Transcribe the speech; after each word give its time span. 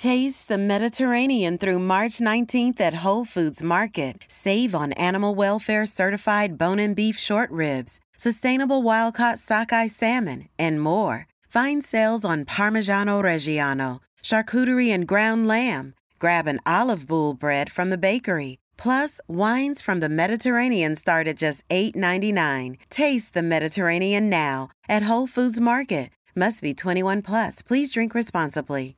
Taste 0.00 0.46
the 0.46 0.58
Mediterranean 0.58 1.58
through 1.58 1.80
March 1.80 2.20
19th 2.20 2.80
at 2.80 3.02
Whole 3.02 3.24
Foods 3.24 3.64
Market. 3.64 4.22
Save 4.28 4.72
on 4.72 4.92
animal 4.92 5.34
welfare 5.34 5.86
certified 5.86 6.56
bone 6.56 6.78
and 6.78 6.94
beef 6.94 7.18
short 7.18 7.50
ribs, 7.50 7.98
sustainable 8.16 8.80
wild 8.80 9.14
caught 9.14 9.40
sockeye 9.40 9.88
salmon, 9.88 10.48
and 10.56 10.80
more. 10.80 11.26
Find 11.48 11.84
sales 11.84 12.24
on 12.24 12.44
Parmigiano 12.44 13.20
Reggiano, 13.20 13.98
charcuterie 14.22 14.94
and 14.94 15.04
ground 15.04 15.48
lamb. 15.48 15.94
Grab 16.20 16.46
an 16.46 16.60
olive 16.64 17.08
boule 17.08 17.34
bread 17.34 17.68
from 17.68 17.90
the 17.90 17.98
bakery. 17.98 18.58
Plus, 18.76 19.20
wines 19.26 19.82
from 19.82 19.98
the 19.98 20.08
Mediterranean 20.08 20.94
start 20.94 21.26
at 21.26 21.38
just 21.38 21.68
$8.99. 21.70 22.76
Taste 22.88 23.34
the 23.34 23.42
Mediterranean 23.42 24.30
now 24.30 24.68
at 24.88 25.08
Whole 25.08 25.26
Foods 25.26 25.58
Market. 25.58 26.10
Must 26.36 26.62
be 26.62 26.72
21 26.72 27.22
plus. 27.22 27.62
Please 27.62 27.90
drink 27.90 28.14
responsibly. 28.14 28.97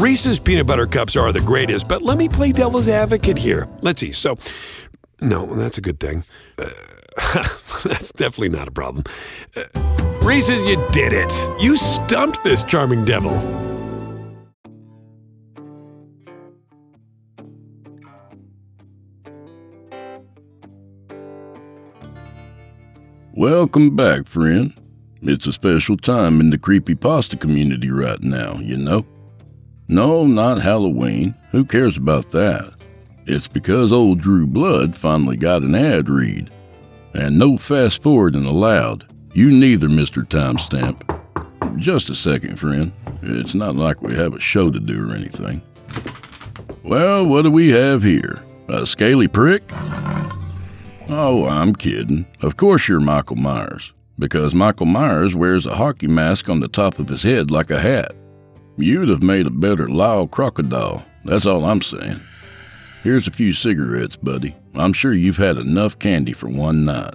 Reese's 0.00 0.40
peanut 0.40 0.66
butter 0.66 0.86
cups 0.86 1.14
are 1.14 1.30
the 1.30 1.42
greatest, 1.42 1.86
but 1.86 2.00
let 2.00 2.16
me 2.16 2.26
play 2.26 2.52
devil's 2.52 2.88
advocate 2.88 3.36
here. 3.36 3.68
Let's 3.82 4.00
see. 4.00 4.12
So, 4.12 4.38
no, 5.20 5.44
that's 5.54 5.76
a 5.76 5.82
good 5.82 6.00
thing. 6.00 6.24
Uh, 6.56 6.70
that's 7.84 8.10
definitely 8.12 8.48
not 8.48 8.66
a 8.66 8.70
problem. 8.70 9.04
Uh, 9.54 9.64
Reese's, 10.22 10.64
you 10.64 10.82
did 10.92 11.12
it. 11.12 11.30
You 11.60 11.76
stumped 11.76 12.42
this 12.44 12.64
charming 12.64 13.04
devil. 13.04 13.34
Welcome 23.34 23.96
back, 23.96 24.26
friend. 24.26 24.72
It's 25.20 25.46
a 25.46 25.52
special 25.52 25.98
time 25.98 26.40
in 26.40 26.48
the 26.48 26.56
creepy 26.56 26.94
pasta 26.94 27.36
community 27.36 27.90
right 27.90 28.22
now, 28.22 28.54
you 28.54 28.78
know? 28.78 29.04
No, 29.90 30.24
not 30.24 30.62
Halloween. 30.62 31.34
Who 31.50 31.64
cares 31.64 31.96
about 31.96 32.30
that? 32.30 32.74
It's 33.26 33.48
because 33.48 33.90
old 33.90 34.20
Drew 34.20 34.46
Blood 34.46 34.96
finally 34.96 35.36
got 35.36 35.62
an 35.62 35.74
ad 35.74 36.08
read. 36.08 36.48
And 37.12 37.36
no 37.36 37.58
fast 37.58 38.00
forwarding 38.00 38.44
allowed. 38.46 39.04
You 39.34 39.50
neither, 39.50 39.88
Mr. 39.88 40.24
Timestamp. 40.24 41.02
Just 41.76 42.08
a 42.08 42.14
second, 42.14 42.60
friend. 42.60 42.92
It's 43.20 43.56
not 43.56 43.74
like 43.74 44.00
we 44.00 44.14
have 44.14 44.32
a 44.32 44.38
show 44.38 44.70
to 44.70 44.78
do 44.78 45.10
or 45.10 45.14
anything. 45.16 45.60
Well, 46.84 47.26
what 47.26 47.42
do 47.42 47.50
we 47.50 47.70
have 47.70 48.04
here? 48.04 48.40
A 48.68 48.86
scaly 48.86 49.26
prick? 49.26 49.64
Oh, 51.08 51.48
I'm 51.48 51.74
kidding. 51.74 52.26
Of 52.42 52.56
course 52.56 52.86
you're 52.86 53.00
Michael 53.00 53.34
Myers, 53.34 53.92
because 54.20 54.54
Michael 54.54 54.86
Myers 54.86 55.34
wears 55.34 55.66
a 55.66 55.74
hockey 55.74 56.06
mask 56.06 56.48
on 56.48 56.60
the 56.60 56.68
top 56.68 57.00
of 57.00 57.08
his 57.08 57.24
head 57.24 57.50
like 57.50 57.72
a 57.72 57.80
hat. 57.80 58.14
You'd 58.82 59.08
have 59.08 59.22
made 59.22 59.46
a 59.46 59.50
better 59.50 59.88
Lyle 59.88 60.26
crocodile, 60.26 61.04
that's 61.24 61.46
all 61.46 61.64
I'm 61.64 61.82
saying. 61.82 62.18
Here's 63.02 63.26
a 63.26 63.30
few 63.30 63.52
cigarettes, 63.52 64.16
buddy. 64.16 64.54
I'm 64.74 64.92
sure 64.92 65.12
you've 65.12 65.36
had 65.36 65.56
enough 65.56 65.98
candy 65.98 66.32
for 66.32 66.48
one 66.48 66.84
night. 66.84 67.14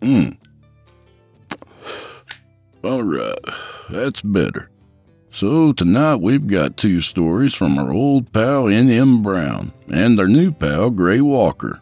Mmm. 0.00 0.36
All 2.82 3.02
right, 3.02 3.38
that's 3.90 4.22
better. 4.22 4.70
So 5.32 5.72
tonight 5.72 6.16
we've 6.16 6.46
got 6.46 6.76
two 6.76 7.00
stories 7.00 7.54
from 7.54 7.78
our 7.78 7.92
old 7.92 8.32
pal 8.32 8.68
N.M. 8.68 9.22
Brown 9.22 9.72
and 9.92 10.18
our 10.18 10.26
new 10.26 10.50
pal 10.50 10.90
Gray 10.90 11.20
Walker. 11.20 11.80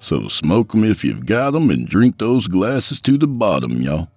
So 0.00 0.28
smoke 0.28 0.74
'em 0.74 0.84
if 0.84 1.02
you've 1.02 1.24
got 1.24 1.56
'em 1.56 1.70
and 1.70 1.88
drink 1.88 2.18
those 2.18 2.46
glasses 2.46 3.00
to 3.02 3.16
the 3.16 3.26
bottom, 3.26 3.80
y'all. 3.80 4.08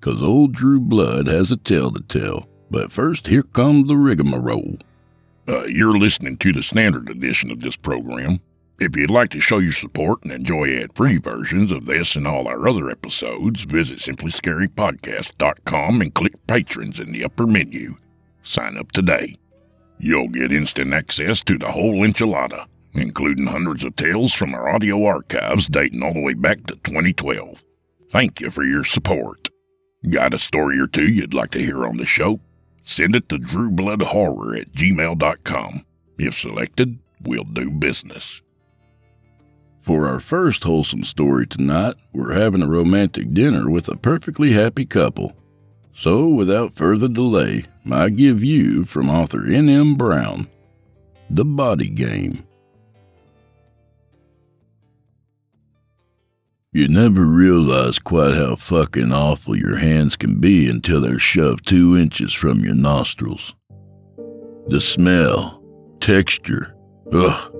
'Cause 0.00 0.22
old 0.22 0.52
Drew 0.52 0.80
Blood 0.80 1.26
has 1.26 1.52
a 1.52 1.56
tale 1.56 1.92
to 1.92 2.00
tell. 2.00 2.47
But 2.70 2.92
first, 2.92 3.28
here 3.28 3.42
comes 3.42 3.88
the 3.88 3.96
rigmarole. 3.96 4.78
Uh, 5.48 5.64
you're 5.64 5.98
listening 5.98 6.36
to 6.38 6.52
the 6.52 6.62
standard 6.62 7.08
edition 7.08 7.50
of 7.50 7.60
this 7.60 7.76
program. 7.76 8.40
If 8.80 8.96
you'd 8.96 9.10
like 9.10 9.30
to 9.30 9.40
show 9.40 9.58
your 9.58 9.72
support 9.72 10.22
and 10.22 10.30
enjoy 10.30 10.76
ad-free 10.76 11.18
versions 11.18 11.72
of 11.72 11.86
this 11.86 12.14
and 12.14 12.28
all 12.28 12.46
our 12.46 12.68
other 12.68 12.90
episodes, 12.90 13.62
visit 13.62 13.98
simplyscarypodcast.com 13.98 16.00
and 16.00 16.14
click 16.14 16.34
Patrons 16.46 17.00
in 17.00 17.12
the 17.12 17.24
upper 17.24 17.46
menu. 17.46 17.96
Sign 18.42 18.76
up 18.76 18.92
today. 18.92 19.36
You'll 19.98 20.28
get 20.28 20.52
instant 20.52 20.94
access 20.94 21.42
to 21.42 21.58
the 21.58 21.72
whole 21.72 22.06
enchilada, 22.06 22.66
including 22.92 23.46
hundreds 23.46 23.82
of 23.82 23.96
tales 23.96 24.32
from 24.32 24.54
our 24.54 24.68
audio 24.68 25.04
archives 25.06 25.66
dating 25.66 26.02
all 26.02 26.14
the 26.14 26.20
way 26.20 26.34
back 26.34 26.66
to 26.66 26.76
2012. 26.76 27.64
Thank 28.12 28.40
you 28.40 28.50
for 28.50 28.62
your 28.62 28.84
support. 28.84 29.48
Got 30.08 30.34
a 30.34 30.38
story 30.38 30.78
or 30.78 30.86
two 30.86 31.08
you'd 31.08 31.34
like 31.34 31.50
to 31.52 31.62
hear 31.62 31.84
on 31.84 31.96
the 31.96 32.06
show? 32.06 32.38
Send 32.88 33.14
it 33.14 33.28
to 33.28 33.38
drewbloodhorror 33.38 34.58
at 34.58 34.72
gmail.com. 34.72 35.84
If 36.18 36.38
selected, 36.38 36.98
we'll 37.22 37.44
do 37.44 37.68
business. 37.68 38.40
For 39.82 40.08
our 40.08 40.20
first 40.20 40.64
wholesome 40.64 41.04
story 41.04 41.46
tonight, 41.46 41.96
we're 42.14 42.32
having 42.32 42.62
a 42.62 42.68
romantic 42.68 43.34
dinner 43.34 43.68
with 43.68 43.88
a 43.88 43.96
perfectly 43.96 44.52
happy 44.52 44.86
couple. 44.86 45.36
So, 45.94 46.28
without 46.28 46.76
further 46.76 47.08
delay, 47.08 47.66
I 47.92 48.08
give 48.08 48.42
you, 48.42 48.86
from 48.86 49.10
author 49.10 49.44
N.M. 49.46 49.96
Brown, 49.96 50.48
The 51.28 51.44
Body 51.44 51.90
Game. 51.90 52.42
You 56.78 56.86
never 56.86 57.24
realize 57.24 57.98
quite 57.98 58.34
how 58.34 58.54
fucking 58.54 59.10
awful 59.10 59.56
your 59.56 59.74
hands 59.74 60.14
can 60.14 60.38
be 60.38 60.70
until 60.70 61.00
they're 61.00 61.18
shoved 61.18 61.66
two 61.66 61.96
inches 61.96 62.32
from 62.32 62.60
your 62.60 62.76
nostrils. 62.76 63.52
The 64.68 64.80
smell, 64.80 65.60
texture, 66.00 66.76
ugh, 67.12 67.52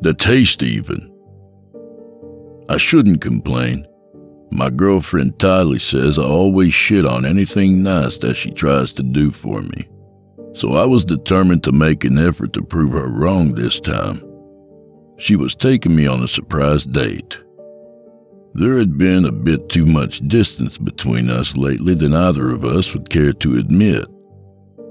the 0.00 0.12
taste 0.12 0.64
even. 0.64 1.08
I 2.68 2.78
shouldn't 2.78 3.20
complain. 3.20 3.86
My 4.50 4.70
girlfriend 4.70 5.34
Tylee 5.34 5.80
says 5.80 6.18
I 6.18 6.24
always 6.24 6.74
shit 6.74 7.06
on 7.06 7.24
anything 7.24 7.84
nice 7.84 8.16
that 8.16 8.34
she 8.34 8.50
tries 8.50 8.90
to 8.94 9.04
do 9.04 9.30
for 9.30 9.62
me. 9.62 9.88
So 10.54 10.72
I 10.72 10.84
was 10.84 11.04
determined 11.04 11.62
to 11.62 11.70
make 11.70 12.02
an 12.02 12.18
effort 12.18 12.54
to 12.54 12.62
prove 12.62 12.90
her 12.90 13.06
wrong 13.06 13.54
this 13.54 13.78
time. 13.78 14.20
She 15.16 15.36
was 15.36 15.54
taking 15.54 15.94
me 15.94 16.08
on 16.08 16.24
a 16.24 16.28
surprise 16.28 16.82
date. 16.82 17.38
There 18.58 18.78
had 18.78 18.98
been 18.98 19.24
a 19.24 19.30
bit 19.30 19.68
too 19.68 19.86
much 19.86 20.18
distance 20.26 20.78
between 20.78 21.30
us 21.30 21.56
lately 21.56 21.94
than 21.94 22.12
either 22.12 22.50
of 22.50 22.64
us 22.64 22.92
would 22.92 23.08
care 23.08 23.32
to 23.34 23.56
admit. 23.56 24.06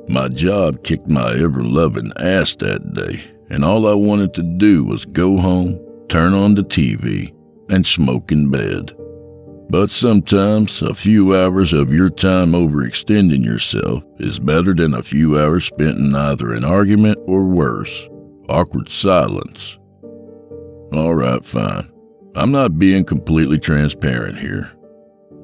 My 0.07 0.29
job 0.29 0.85
kicked 0.85 1.09
my 1.09 1.33
ever 1.33 1.65
loving 1.65 2.13
ass 2.17 2.55
that 2.59 2.93
day, 2.93 3.25
and 3.49 3.65
all 3.65 3.85
I 3.85 3.93
wanted 3.93 4.33
to 4.35 4.43
do 4.43 4.85
was 4.85 5.03
go 5.03 5.37
home, 5.37 5.81
turn 6.07 6.33
on 6.33 6.55
the 6.55 6.63
TV, 6.63 7.33
and 7.67 7.85
smoke 7.85 8.31
in 8.31 8.49
bed. 8.49 8.95
But 9.69 9.89
sometimes 9.89 10.81
a 10.81 10.93
few 10.93 11.35
hours 11.35 11.73
of 11.73 11.91
your 11.91 12.09
time 12.09 12.53
overextending 12.53 13.43
yourself 13.43 14.01
is 14.17 14.39
better 14.39 14.73
than 14.73 14.93
a 14.93 15.03
few 15.03 15.37
hours 15.37 15.65
spent 15.65 15.97
in 15.97 16.15
either 16.15 16.53
an 16.53 16.63
argument 16.63 17.19
or 17.27 17.43
worse, 17.43 18.07
awkward 18.47 18.89
silence. 18.89 19.77
All 20.93 21.15
right, 21.15 21.43
fine. 21.43 21.91
I'm 22.37 22.51
not 22.51 22.77
being 22.77 23.03
completely 23.03 23.57
transparent 23.57 24.37
here. 24.37 24.69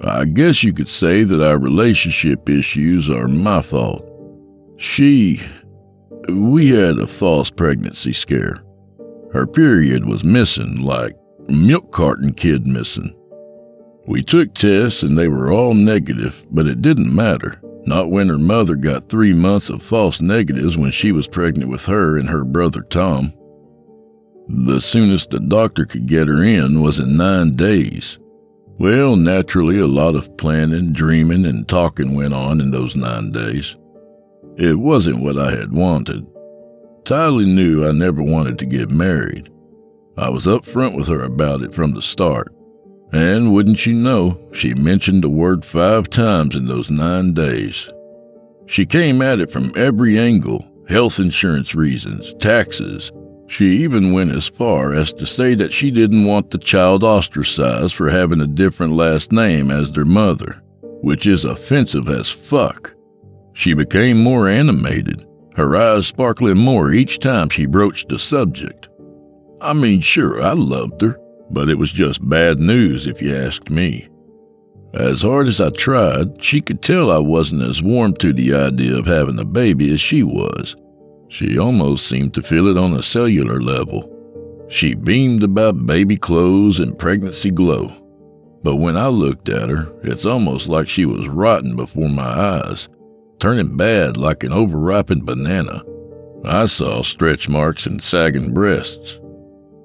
I 0.01 0.25
guess 0.25 0.63
you 0.63 0.74
could 0.74 0.88
say 0.88 1.24
that 1.24 1.44
our 1.44 1.57
relationship 1.57 2.48
issues 2.48 3.10
are 3.10 3.28
my 3.28 3.63
fault. 3.63 4.06
She. 4.78 5.42
We 6.30 6.69
had 6.69 7.00
a 7.00 7.07
false 7.07 7.50
pregnancy 7.50 8.13
scare. 8.13 8.63
Her 9.31 9.48
period 9.48 10.06
was 10.06 10.24
missing, 10.24 10.84
like 10.84 11.18
milk 11.48 11.92
carton 11.92 12.31
kid 12.31 12.68
missing. 12.68 13.16
We 14.06 14.22
took 14.22 14.54
tests 14.54 15.01
and 15.01 15.18
they 15.18 15.28
were 15.28 15.51
all 15.51 15.74
negative, 15.74 16.46
but 16.51 16.68
it 16.68 16.84
didn't 16.84 17.13
matter. 17.13 17.60
Not 17.86 18.12
when 18.12 18.30
her 18.30 18.38
mother 18.38 18.75
got 18.75 19.10
three 19.10 19.34
months 19.34 19.69
of 19.69 19.81
false 19.81 20.22
negatives 20.22 20.78
when 20.78 20.92
she 20.92 21.12
was 21.12 21.28
pregnant 21.28 21.72
with 21.72 21.86
her 21.86 22.18
and 22.18 22.30
her 22.30 22.44
brother 22.44 22.84
Tom. 22.84 23.34
The 24.48 24.81
soonest 24.81 25.30
the 25.30 25.40
doctor 25.40 25.86
could 25.86 26.06
get 26.06 26.28
her 26.28 26.44
in 26.44 26.81
was 26.81 27.00
in 27.00 27.18
nine 27.18 27.56
days. 27.56 28.19
Well, 28.78 29.16
naturally, 29.16 29.80
a 29.80 29.88
lot 29.88 30.16
of 30.16 30.36
planning, 30.38 30.94
dreaming, 30.94 31.45
and 31.45 31.68
talking 31.68 32.16
went 32.16 32.34
on 32.34 32.60
in 32.60 32.72
those 32.72 32.95
nine 32.95 33.31
days. 33.31 33.75
It 34.57 34.80
wasn't 34.80 35.22
what 35.22 35.38
I 35.38 35.51
had 35.51 35.72
wanted, 35.72 36.25
Tylee 37.06 37.45
knew 37.45 37.86
I 37.86 37.92
never 37.92 38.24
wanted 38.24 38.57
to 38.60 38.66
get 38.66 38.90
married. 38.90 39.50
I 40.18 40.30
was 40.30 40.46
upfront 40.46 40.96
with 40.96 41.07
her 41.07 41.22
about 41.22 41.62
it 41.62 41.74
from 41.74 41.94
the 41.94 42.01
start. 42.01 42.54
And 43.12 43.51
wouldn't 43.51 43.86
you 43.86 43.94
know, 43.94 44.39
she 44.54 44.74
mentioned 44.74 45.24
the 45.24 45.30
word 45.30 45.66
five 45.66 46.10
times 46.10 46.56
in 46.56 46.68
those 46.68 46.89
nine 46.89 47.34
days. 47.34 47.89
She 48.68 48.86
came 48.86 49.22
at 49.22 49.39
it 49.39 49.51
from 49.51 49.74
every 49.75 50.18
angle 50.18 50.66
health 50.88 51.19
insurance 51.19 51.74
reasons, 51.75 52.34
taxes. 52.39 53.12
She 53.48 53.84
even 53.84 54.13
went 54.13 54.31
as 54.31 54.48
far 54.48 54.94
as 54.94 55.13
to 55.13 55.25
say 55.25 55.56
that 55.56 55.74
she 55.74 55.92
didn't 55.92 56.25
want 56.25 56.51
the 56.51 56.57
child 56.57 57.04
ostracized 57.04 57.95
for 57.95 58.10
having 58.10 58.42
a 58.42 58.48
different 58.48 58.94
last 58.94 59.31
name 59.31 59.69
as 59.69 59.92
their 59.92 60.06
mother, 60.06 60.62
which 61.01 61.28
is 61.28 61.45
offensive 61.45 62.10
as 62.10 62.30
fuck. 62.30 62.94
She 63.54 63.74
became 63.74 64.18
more 64.18 64.48
animated, 64.48 65.28
her 65.56 65.75
eyes 65.75 66.07
sparkling 66.07 66.57
more 66.57 66.92
each 66.92 67.19
time 67.19 67.50
she 67.50 67.66
broached 67.66 68.10
the 68.10 68.18
subject. 68.18 68.90
I 69.62 69.74
mean, 69.74 70.01
sure, 70.01 70.42
I 70.42 70.54
loved 70.54 71.01
her, 71.01 71.19
but 71.51 71.69
it 71.69 71.78
was 71.78 71.92
just 71.92 72.28
bad 72.28 72.60
news 72.60 73.06
if 73.06 73.22
you 73.22 73.36
asked 73.36 73.69
me. 73.69 74.07
As 74.94 75.22
hard 75.22 75.48
as 75.48 75.60
I 75.60 75.69
tried, 75.69 76.44
she 76.44 76.62
could 76.62 76.81
tell 76.81 77.12
I 77.12 77.18
wasn't 77.18 77.63
as 77.63 77.81
warm 77.81 78.13
to 78.16 78.31
the 78.31 78.54
idea 78.54 78.96
of 78.96 79.06
having 79.06 79.39
a 79.39 79.46
baby 79.46 79.92
as 79.94 80.01
she 80.01 80.22
was. 80.22 80.75
She 81.34 81.58
almost 81.58 82.06
seemed 82.06 82.36
to 82.36 82.44
feel 82.44 82.68
it 82.68 82.78
on 82.78 82.94
a 82.94 83.02
cellular 83.02 83.60
level. 83.60 84.08
She 84.70 84.94
beamed 84.94 85.42
about 85.42 85.88
baby 85.88 86.16
clothes 86.16 86.78
and 86.78 86.96
pregnancy 86.96 87.50
glow. 87.50 87.92
But 88.62 88.76
when 88.76 88.96
I 88.96 89.08
looked 89.08 89.50
at 89.50 89.68
her, 89.68 89.92
it's 90.04 90.28
almost 90.28 90.70
like 90.70 90.88
she 90.88 91.08
was 91.08 91.28
rotten 91.28 91.76
before 91.76 92.08
my 92.08 92.22
eyes, 92.22 92.88
turning 93.40 93.76
bad 93.76 94.16
like 94.16 94.44
an 94.44 94.52
overripened 94.52 95.26
banana. 95.26 95.82
I 96.46 96.68
saw 96.68 97.02
stretch 97.02 97.50
marks 97.50 97.88
and 97.88 98.00
sagging 98.00 98.54
breasts. 98.54 99.20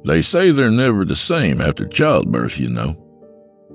They 0.04 0.20
say 0.20 0.50
they're 0.50 0.70
never 0.70 1.06
the 1.06 1.16
same 1.16 1.62
after 1.62 1.86
childbirth, 1.86 2.60
you 2.60 2.68
know. 2.68 2.94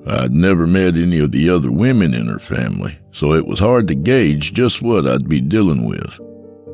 I'd 0.05 0.31
never 0.31 0.67
met 0.67 0.95
any 0.95 1.17
of 1.17 1.31
the 1.31 1.49
other 1.49 1.71
women 1.71 2.13
in 2.13 2.27
her 2.27 2.37
family, 2.37 2.99
so 3.11 3.33
it 3.33 3.47
was 3.47 3.59
hard 3.59 3.87
to 3.87 3.95
gauge 3.95 4.53
just 4.53 4.83
what 4.83 5.07
I'd 5.07 5.27
be 5.27 5.41
dealing 5.41 5.87
with, 5.87 6.19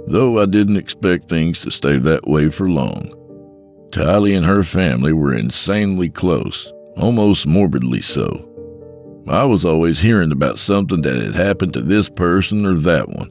though 0.09 0.39
I 0.39 0.45
didn't 0.47 0.77
expect 0.77 1.29
things 1.29 1.59
to 1.59 1.71
stay 1.71 1.97
that 1.97 2.27
way 2.27 2.49
for 2.49 2.69
long. 2.69 3.13
Tylee 3.91 4.35
and 4.35 4.45
her 4.45 4.63
family 4.63 5.13
were 5.13 5.33
insanely 5.33 6.09
close, 6.09 6.71
almost 6.97 7.47
morbidly 7.47 8.01
so. 8.01 8.45
I 9.27 9.43
was 9.43 9.65
always 9.65 9.99
hearing 9.99 10.31
about 10.31 10.57
something 10.57 11.03
that 11.03 11.21
had 11.21 11.35
happened 11.35 11.73
to 11.73 11.81
this 11.81 12.09
person 12.09 12.65
or 12.65 12.73
that 12.75 13.07
one. 13.09 13.29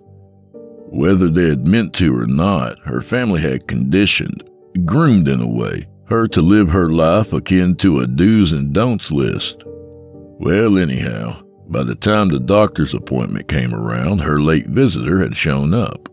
Whether 0.91 1.29
they 1.29 1.49
had 1.49 1.67
meant 1.67 1.95
to 1.95 2.17
or 2.17 2.27
not, 2.27 2.79
her 2.81 3.03
family 3.03 3.41
had 3.41 3.67
conditioned, 3.67 4.49
groomed 4.85 5.29
in 5.29 5.41
a 5.41 5.49
way, 5.49 5.87
her 6.07 6.29
to 6.29 6.41
live 6.41 6.71
her 6.71 6.91
life 6.91 7.33
akin 7.33 7.75
to 7.77 8.01
a 8.01 8.07
do's 8.07 8.53
and 8.53 8.73
don'ts 8.73 9.11
list. 9.11 9.65
Well, 9.67 10.79
anyhow, 10.79 11.43
by 11.69 11.83
the 11.83 11.97
time 11.97 12.29
the 12.29 12.41
doctor's 12.41 12.95
appointment 12.95 13.49
came 13.49 13.75
around, 13.75 14.21
her 14.21 14.41
late 14.41 14.69
visitor 14.69 15.21
had 15.21 15.37
shown 15.37 15.75
up. 15.75 16.08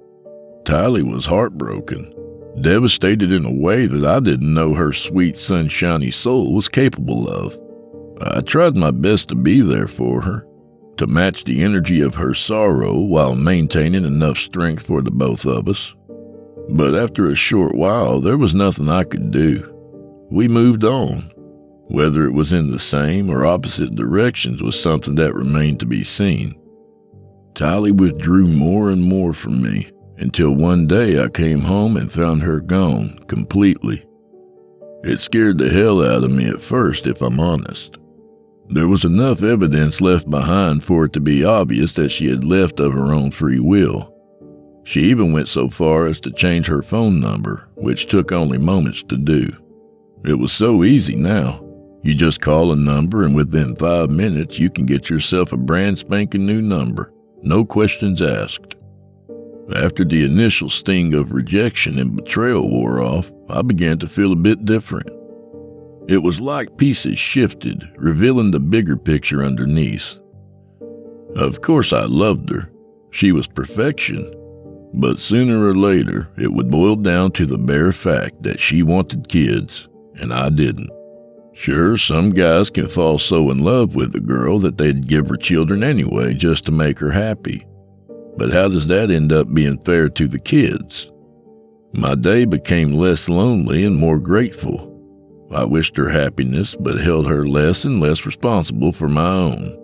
Tylee 0.66 1.04
was 1.04 1.28
heartbroken, 1.28 2.12
devastated 2.62 3.32
in 3.32 3.46
a 3.46 3.54
way 3.54 3.86
that 3.86 4.04
I 4.04 4.20
didn't 4.20 4.52
know 4.52 4.74
her 4.74 4.94
sweet, 4.94 5.38
sunshiny 5.38 6.10
soul 6.10 6.54
was 6.54 6.68
capable 6.68 7.30
of. 7.30 7.56
I 8.20 8.42
tried 8.42 8.76
my 8.76 8.90
best 8.90 9.30
to 9.30 9.36
be 9.36 9.62
there 9.62 9.88
for 9.88 10.22
her, 10.22 10.48
to 10.98 11.06
match 11.06 11.44
the 11.44 11.62
energy 11.62 12.02
of 12.02 12.16
her 12.16 12.34
sorrow 12.34 12.98
while 12.98 13.36
maintaining 13.36 14.06
enough 14.06 14.40
strength 14.40 14.88
for 14.88 15.04
the 15.04 15.12
both 15.12 15.46
of 15.46 15.70
us. 15.70 15.94
But 16.70 16.96
after 16.96 17.28
a 17.28 17.36
short 17.36 17.76
while, 17.76 18.20
there 18.20 18.38
was 18.38 18.56
nothing 18.56 18.90
I 18.90 19.04
could 19.04 19.30
do. 19.30 19.72
We 20.32 20.48
moved 20.48 20.84
on. 20.84 21.32
Whether 21.90 22.26
it 22.26 22.34
was 22.34 22.52
in 22.52 22.72
the 22.72 22.80
same 22.80 23.30
or 23.30 23.46
opposite 23.46 23.94
directions 23.94 24.64
was 24.64 24.82
something 24.82 25.14
that 25.16 25.36
remained 25.36 25.80
to 25.82 25.86
be 25.86 26.04
seen. 26.04 26.56
Tylee 27.54 27.96
withdrew 27.96 28.48
more 28.48 28.90
and 28.90 29.04
more 29.04 29.34
from 29.34 29.62
me 29.62 29.92
until 30.18 30.56
one 30.56 30.88
day 30.88 31.22
I 31.22 31.30
came 31.30 31.62
home 31.62 31.98
and 31.98 32.12
found 32.12 32.42
her 32.42 32.60
gone 32.60 33.20
completely. 33.28 34.06
It 35.04 35.20
scared 35.20 35.58
the 35.58 35.70
hell 35.70 36.04
out 36.04 36.24
of 36.24 36.32
me 36.32 36.48
at 36.48 36.62
first, 36.62 37.06
if 37.06 37.22
I'm 37.22 37.40
honest. 37.40 37.98
There 38.70 38.88
was 38.88 39.06
enough 39.06 39.44
evidence 39.44 40.02
left 40.02 40.30
behind 40.30 40.84
for 40.84 41.06
it 41.06 41.14
to 41.14 41.20
be 41.20 41.44
obvious 41.44 41.94
that 41.94 42.10
she 42.10 42.30
had 42.30 42.44
left 42.44 42.80
of 42.80 42.94
her 42.94 43.14
own 43.14 43.32
free 43.32 43.60
will. 43.60 44.12
She 44.84 45.02
even 45.02 45.32
went 45.32 45.50
so 45.50 45.70
far 45.70 46.06
as 46.06 46.20
to 46.22 46.32
change 46.32 46.66
her 46.68 46.82
phone 46.82 47.20
number, 47.20 47.68
which 47.76 48.08
took 48.08 48.32
only 48.32 48.58
moments 48.58 49.04
to 49.04 49.18
do. 49.18 49.52
It 50.24 50.36
was 50.36 50.52
so 50.52 50.84
easy 50.84 51.16
now. 51.16 51.64
You 52.04 52.14
just 52.14 52.42
call 52.42 52.72
a 52.72 52.76
number, 52.76 53.24
and 53.24 53.36
within 53.36 53.76
five 53.76 54.10
minutes, 54.10 54.60
you 54.60 54.70
can 54.70 54.86
get 54.86 55.10
yourself 55.10 55.52
a 55.52 55.58
brand 55.58 55.98
spanking 56.00 56.46
new 56.46 56.62
number. 56.62 57.12
No 57.42 57.66
questions 57.66 58.22
asked. 58.22 58.75
After 59.74 60.06
the 60.06 60.24
initial 60.24 60.70
sting 60.70 61.14
of 61.16 61.34
rejection 61.34 61.98
and 61.98 62.16
betrayal 62.16 62.70
wore 62.70 63.02
off, 63.02 63.32
I 63.50 63.64
began 63.64 63.98
to 64.00 64.08
feel 64.08 64.32
a 64.32 64.36
bit 64.36 64.64
different. 64.66 65.10
It 66.08 66.20
was 66.20 66.40
like 66.40 66.78
pieces 66.78 67.18
shifted, 67.18 67.90
revealing 67.98 68.52
the 68.52 68.60
bigger 68.60 68.96
picture 68.96 69.44
underneath. 69.44 70.20
Of 71.36 71.62
course, 71.62 71.94
I 71.94 72.06
loved 72.06 72.50
her. 72.50 72.70
She 73.10 73.32
was 73.32 73.48
perfection. 73.48 74.32
But 74.94 75.20
sooner 75.20 75.68
or 75.68 75.76
later, 75.76 76.30
it 76.38 76.54
would 76.54 76.70
boil 76.70 76.96
down 76.96 77.32
to 77.32 77.46
the 77.46 77.58
bare 77.58 77.92
fact 77.92 78.44
that 78.44 78.60
she 78.60 78.84
wanted 78.84 79.30
kids, 79.30 79.88
and 80.16 80.32
I 80.32 80.50
didn't. 80.50 80.92
Sure, 81.54 81.98
some 81.98 82.30
guys 82.30 82.70
can 82.70 82.88
fall 82.88 83.18
so 83.18 83.50
in 83.50 83.64
love 83.64 83.96
with 83.96 84.16
a 84.16 84.20
girl 84.20 84.60
that 84.60 84.78
they'd 84.78 85.08
give 85.08 85.28
her 85.30 85.38
children 85.38 85.84
anyway 85.84 86.34
just 86.34 86.66
to 86.66 86.72
make 86.72 87.00
her 87.00 87.12
happy. 87.12 87.66
But 88.38 88.52
how 88.52 88.68
does 88.68 88.88
that 88.88 89.12
end 89.12 89.32
up 89.32 89.54
being 89.54 89.80
fair 89.84 90.10
to 90.10 90.28
the 90.28 90.40
kids? 90.40 91.12
My 91.94 92.16
day 92.16 92.46
became 92.46 92.94
less 92.94 93.30
lonely 93.30 93.86
and 93.86 93.96
more 93.96 94.20
grateful. 94.20 94.92
I 95.52 95.64
wished 95.64 95.96
her 95.96 96.10
happiness, 96.10 96.76
but 96.76 97.00
held 97.00 97.28
her 97.28 97.48
less 97.48 97.86
and 97.86 98.02
less 98.02 98.26
responsible 98.26 98.92
for 98.92 99.08
my 99.08 99.30
own. 99.30 99.82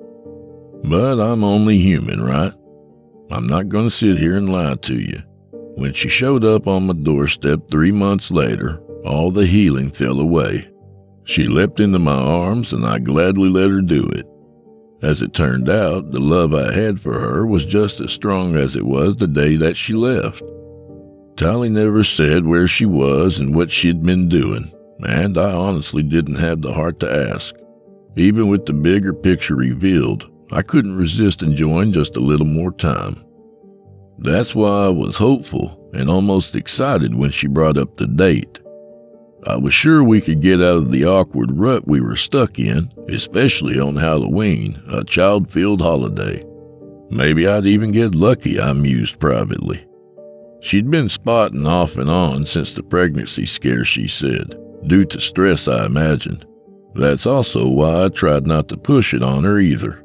But 0.83 1.21
I'm 1.21 1.43
only 1.43 1.77
human, 1.77 2.21
right? 2.21 2.53
I'm 3.29 3.47
not 3.47 3.69
going 3.69 3.85
to 3.85 3.95
sit 3.95 4.17
here 4.17 4.35
and 4.35 4.51
lie 4.51 4.75
to 4.75 4.99
you. 4.99 5.21
When 5.75 5.93
she 5.93 6.09
showed 6.09 6.43
up 6.43 6.67
on 6.67 6.87
my 6.87 6.93
doorstep 6.93 7.71
three 7.71 7.91
months 7.93 8.29
later, 8.31 8.81
all 9.05 9.31
the 9.31 9.45
healing 9.45 9.91
fell 9.91 10.19
away. 10.19 10.67
She 11.23 11.47
leapt 11.47 11.79
into 11.79 11.99
my 11.99 12.19
arms, 12.19 12.73
and 12.73 12.85
I 12.85 12.99
gladly 12.99 13.49
let 13.49 13.69
her 13.69 13.81
do 13.81 14.03
it. 14.09 14.27
As 15.01 15.21
it 15.21 15.33
turned 15.33 15.69
out, 15.69 16.11
the 16.11 16.19
love 16.19 16.53
I 16.53 16.71
had 16.73 16.99
for 16.99 17.19
her 17.19 17.45
was 17.45 17.65
just 17.65 17.99
as 17.99 18.11
strong 18.11 18.55
as 18.55 18.75
it 18.75 18.85
was 18.85 19.15
the 19.15 19.27
day 19.27 19.55
that 19.55 19.75
she 19.75 19.93
left. 19.93 20.43
Tylee 21.35 21.71
never 21.71 22.03
said 22.03 22.45
where 22.45 22.67
she 22.67 22.85
was 22.85 23.39
and 23.39 23.55
what 23.55 23.71
she'd 23.71 24.03
been 24.03 24.29
doing, 24.29 24.71
and 25.07 25.37
I 25.37 25.53
honestly 25.53 26.03
didn't 26.03 26.35
have 26.35 26.61
the 26.61 26.73
heart 26.73 26.99
to 26.99 27.11
ask. 27.33 27.55
Even 28.15 28.47
with 28.47 28.67
the 28.67 28.73
bigger 28.73 29.13
picture 29.13 29.55
revealed, 29.55 30.29
I 30.51 30.61
couldn't 30.61 30.97
resist 30.97 31.41
enjoying 31.41 31.93
just 31.93 32.15
a 32.15 32.19
little 32.19 32.45
more 32.45 32.71
time. 32.71 33.23
That's 34.19 34.53
why 34.53 34.85
I 34.85 34.89
was 34.89 35.17
hopeful 35.17 35.89
and 35.95 36.09
almost 36.09 36.55
excited 36.55 37.15
when 37.15 37.31
she 37.31 37.47
brought 37.47 37.77
up 37.77 37.97
the 37.97 38.05
date. 38.05 38.59
I 39.47 39.57
was 39.57 39.73
sure 39.73 40.03
we 40.03 40.21
could 40.21 40.41
get 40.41 40.61
out 40.61 40.77
of 40.77 40.91
the 40.91 41.05
awkward 41.05 41.57
rut 41.57 41.87
we 41.87 41.99
were 41.99 42.15
stuck 42.15 42.59
in, 42.59 42.91
especially 43.09 43.79
on 43.79 43.95
Halloween, 43.95 44.81
a 44.87 45.03
child 45.03 45.51
filled 45.51 45.81
holiday. 45.81 46.45
Maybe 47.09 47.47
I'd 47.47 47.65
even 47.65 47.91
get 47.91 48.15
lucky, 48.15 48.59
I 48.59 48.73
mused 48.73 49.19
privately. 49.19 49.85
She'd 50.61 50.91
been 50.91 51.09
spotting 51.09 51.65
off 51.65 51.97
and 51.97 52.09
on 52.09 52.45
since 52.45 52.71
the 52.71 52.83
pregnancy 52.83 53.45
scare, 53.45 53.83
she 53.83 54.07
said 54.07 54.55
due 54.87 55.05
to 55.05 55.21
stress, 55.21 55.67
I 55.67 55.85
imagine. 55.85 56.43
That's 56.95 57.25
also 57.25 57.67
why 57.67 58.05
I 58.05 58.09
tried 58.09 58.45
not 58.45 58.67
to 58.69 58.77
push 58.77 59.13
it 59.13 59.23
on 59.23 59.43
her 59.43 59.59
either. 59.59 60.03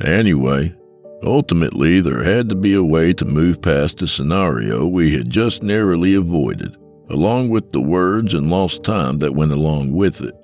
Anyway, 0.00 0.74
ultimately, 1.22 2.00
there 2.00 2.22
had 2.22 2.48
to 2.48 2.54
be 2.54 2.74
a 2.74 2.82
way 2.82 3.12
to 3.14 3.24
move 3.24 3.62
past 3.62 3.98
the 3.98 4.06
scenario 4.06 4.86
we 4.86 5.12
had 5.12 5.30
just 5.30 5.62
narrowly 5.62 6.14
avoided, 6.14 6.76
along 7.10 7.48
with 7.48 7.70
the 7.70 7.80
words 7.80 8.34
and 8.34 8.50
lost 8.50 8.82
time 8.82 9.18
that 9.18 9.34
went 9.34 9.52
along 9.52 9.92
with 9.92 10.20
it. 10.20 10.34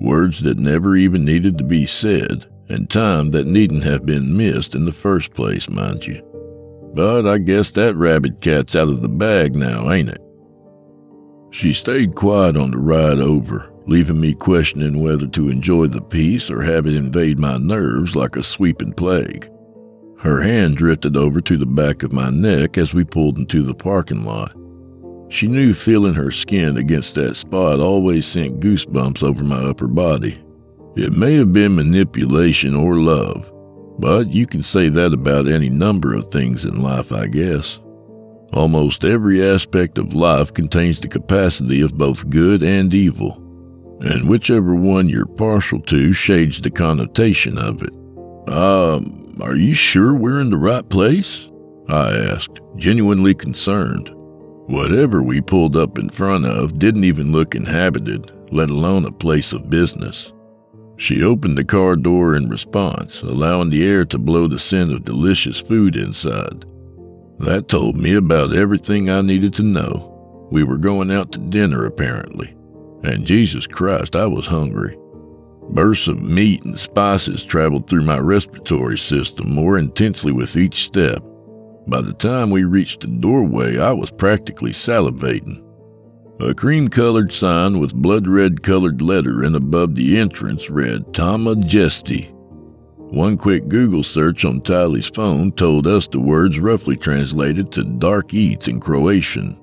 Words 0.00 0.42
that 0.42 0.58
never 0.58 0.96
even 0.96 1.24
needed 1.24 1.56
to 1.58 1.64
be 1.64 1.86
said, 1.86 2.46
and 2.68 2.90
time 2.90 3.30
that 3.30 3.46
needn't 3.46 3.84
have 3.84 4.04
been 4.04 4.36
missed 4.36 4.74
in 4.74 4.84
the 4.84 4.92
first 4.92 5.32
place, 5.34 5.68
mind 5.68 6.04
you. 6.04 6.22
But 6.94 7.26
I 7.26 7.38
guess 7.38 7.70
that 7.72 7.96
rabbit 7.96 8.40
cat's 8.40 8.76
out 8.76 8.88
of 8.88 9.02
the 9.02 9.08
bag 9.08 9.56
now, 9.56 9.90
ain't 9.90 10.10
it? 10.10 10.20
She 11.50 11.72
stayed 11.72 12.14
quiet 12.14 12.56
on 12.56 12.70
the 12.70 12.78
ride 12.78 13.18
over, 13.18 13.70
leaving 13.86 14.20
me 14.20 14.34
questioning 14.34 15.02
whether 15.02 15.26
to 15.28 15.48
enjoy 15.48 15.86
the 15.86 16.00
peace 16.00 16.50
or 16.50 16.62
have 16.62 16.86
it 16.86 16.94
invade 16.94 17.38
my 17.38 17.58
nerves 17.58 18.16
like 18.16 18.36
a 18.36 18.42
sweeping 18.42 18.92
plague. 18.92 19.48
Her 20.18 20.40
hand 20.40 20.76
drifted 20.76 21.16
over 21.16 21.40
to 21.42 21.56
the 21.56 21.66
back 21.66 22.02
of 22.02 22.12
my 22.12 22.30
neck 22.30 22.78
as 22.78 22.94
we 22.94 23.04
pulled 23.04 23.38
into 23.38 23.62
the 23.62 23.74
parking 23.74 24.24
lot. 24.24 24.54
She 25.34 25.48
knew 25.48 25.74
feeling 25.74 26.14
her 26.14 26.30
skin 26.30 26.76
against 26.76 27.16
that 27.16 27.34
spot 27.34 27.80
always 27.80 28.24
sent 28.24 28.60
goosebumps 28.60 29.20
over 29.20 29.42
my 29.42 29.64
upper 29.64 29.88
body. 29.88 30.38
It 30.94 31.16
may 31.16 31.34
have 31.34 31.52
been 31.52 31.74
manipulation 31.74 32.76
or 32.76 32.98
love, 32.98 33.50
but 33.98 34.32
you 34.32 34.46
can 34.46 34.62
say 34.62 34.88
that 34.90 35.12
about 35.12 35.48
any 35.48 35.68
number 35.68 36.14
of 36.14 36.28
things 36.28 36.64
in 36.64 36.80
life, 36.80 37.10
I 37.10 37.26
guess. 37.26 37.80
Almost 38.52 39.02
every 39.02 39.44
aspect 39.44 39.98
of 39.98 40.14
life 40.14 40.54
contains 40.54 41.00
the 41.00 41.08
capacity 41.08 41.80
of 41.80 41.98
both 41.98 42.30
good 42.30 42.62
and 42.62 42.94
evil, 42.94 43.32
and 44.02 44.28
whichever 44.28 44.76
one 44.76 45.08
you're 45.08 45.26
partial 45.26 45.80
to 45.80 46.12
shades 46.12 46.60
the 46.60 46.70
connotation 46.70 47.58
of 47.58 47.82
it. 47.82 47.92
Um, 48.48 49.36
are 49.42 49.56
you 49.56 49.74
sure 49.74 50.14
we're 50.14 50.40
in 50.40 50.50
the 50.50 50.58
right 50.58 50.88
place? 50.88 51.48
I 51.88 52.12
asked, 52.12 52.60
genuinely 52.76 53.34
concerned. 53.34 54.13
Whatever 54.66 55.22
we 55.22 55.42
pulled 55.42 55.76
up 55.76 55.98
in 55.98 56.08
front 56.08 56.46
of 56.46 56.78
didn't 56.78 57.04
even 57.04 57.32
look 57.32 57.54
inhabited, 57.54 58.32
let 58.50 58.70
alone 58.70 59.04
a 59.04 59.12
place 59.12 59.52
of 59.52 59.68
business. 59.68 60.32
She 60.96 61.22
opened 61.22 61.58
the 61.58 61.64
car 61.64 61.96
door 61.96 62.34
in 62.34 62.48
response, 62.48 63.20
allowing 63.20 63.70
the 63.70 63.86
air 63.86 64.04
to 64.06 64.18
blow 64.18 64.48
the 64.48 64.58
scent 64.58 64.92
of 64.92 65.04
delicious 65.04 65.60
food 65.60 65.96
inside. 65.96 66.64
That 67.38 67.68
told 67.68 67.98
me 67.98 68.14
about 68.14 68.54
everything 68.54 69.10
I 69.10 69.20
needed 69.20 69.52
to 69.54 69.62
know. 69.62 70.48
We 70.50 70.64
were 70.64 70.78
going 70.78 71.10
out 71.10 71.32
to 71.32 71.40
dinner, 71.40 71.84
apparently, 71.84 72.56
and 73.02 73.26
Jesus 73.26 73.66
Christ, 73.66 74.16
I 74.16 74.26
was 74.26 74.46
hungry. 74.46 74.96
Bursts 75.70 76.08
of 76.08 76.22
meat 76.22 76.62
and 76.64 76.78
spices 76.78 77.44
traveled 77.44 77.88
through 77.88 78.04
my 78.04 78.18
respiratory 78.18 78.98
system 78.98 79.52
more 79.52 79.76
intensely 79.76 80.32
with 80.32 80.56
each 80.56 80.86
step. 80.86 81.22
By 81.86 82.00
the 82.00 82.14
time 82.14 82.50
we 82.50 82.64
reached 82.64 83.00
the 83.00 83.08
doorway, 83.08 83.78
I 83.78 83.92
was 83.92 84.10
practically 84.10 84.72
salivating. 84.72 85.62
A 86.40 86.54
cream 86.54 86.88
colored 86.88 87.32
sign 87.32 87.78
with 87.78 87.94
blood 87.94 88.26
red 88.26 88.62
colored 88.62 89.00
lettering 89.02 89.54
above 89.54 89.94
the 89.94 90.18
entrance 90.18 90.68
read 90.70 91.12
Tama 91.14 91.56
Jesti. 91.56 92.32
One 93.12 93.36
quick 93.36 93.68
Google 93.68 94.02
search 94.02 94.44
on 94.44 94.60
Tylee's 94.62 95.08
phone 95.08 95.52
told 95.52 95.86
us 95.86 96.08
the 96.08 96.18
words 96.18 96.58
roughly 96.58 96.96
translated 96.96 97.70
to 97.72 97.84
dark 97.84 98.34
eats 98.34 98.66
in 98.66 98.80
Croatian. 98.80 99.60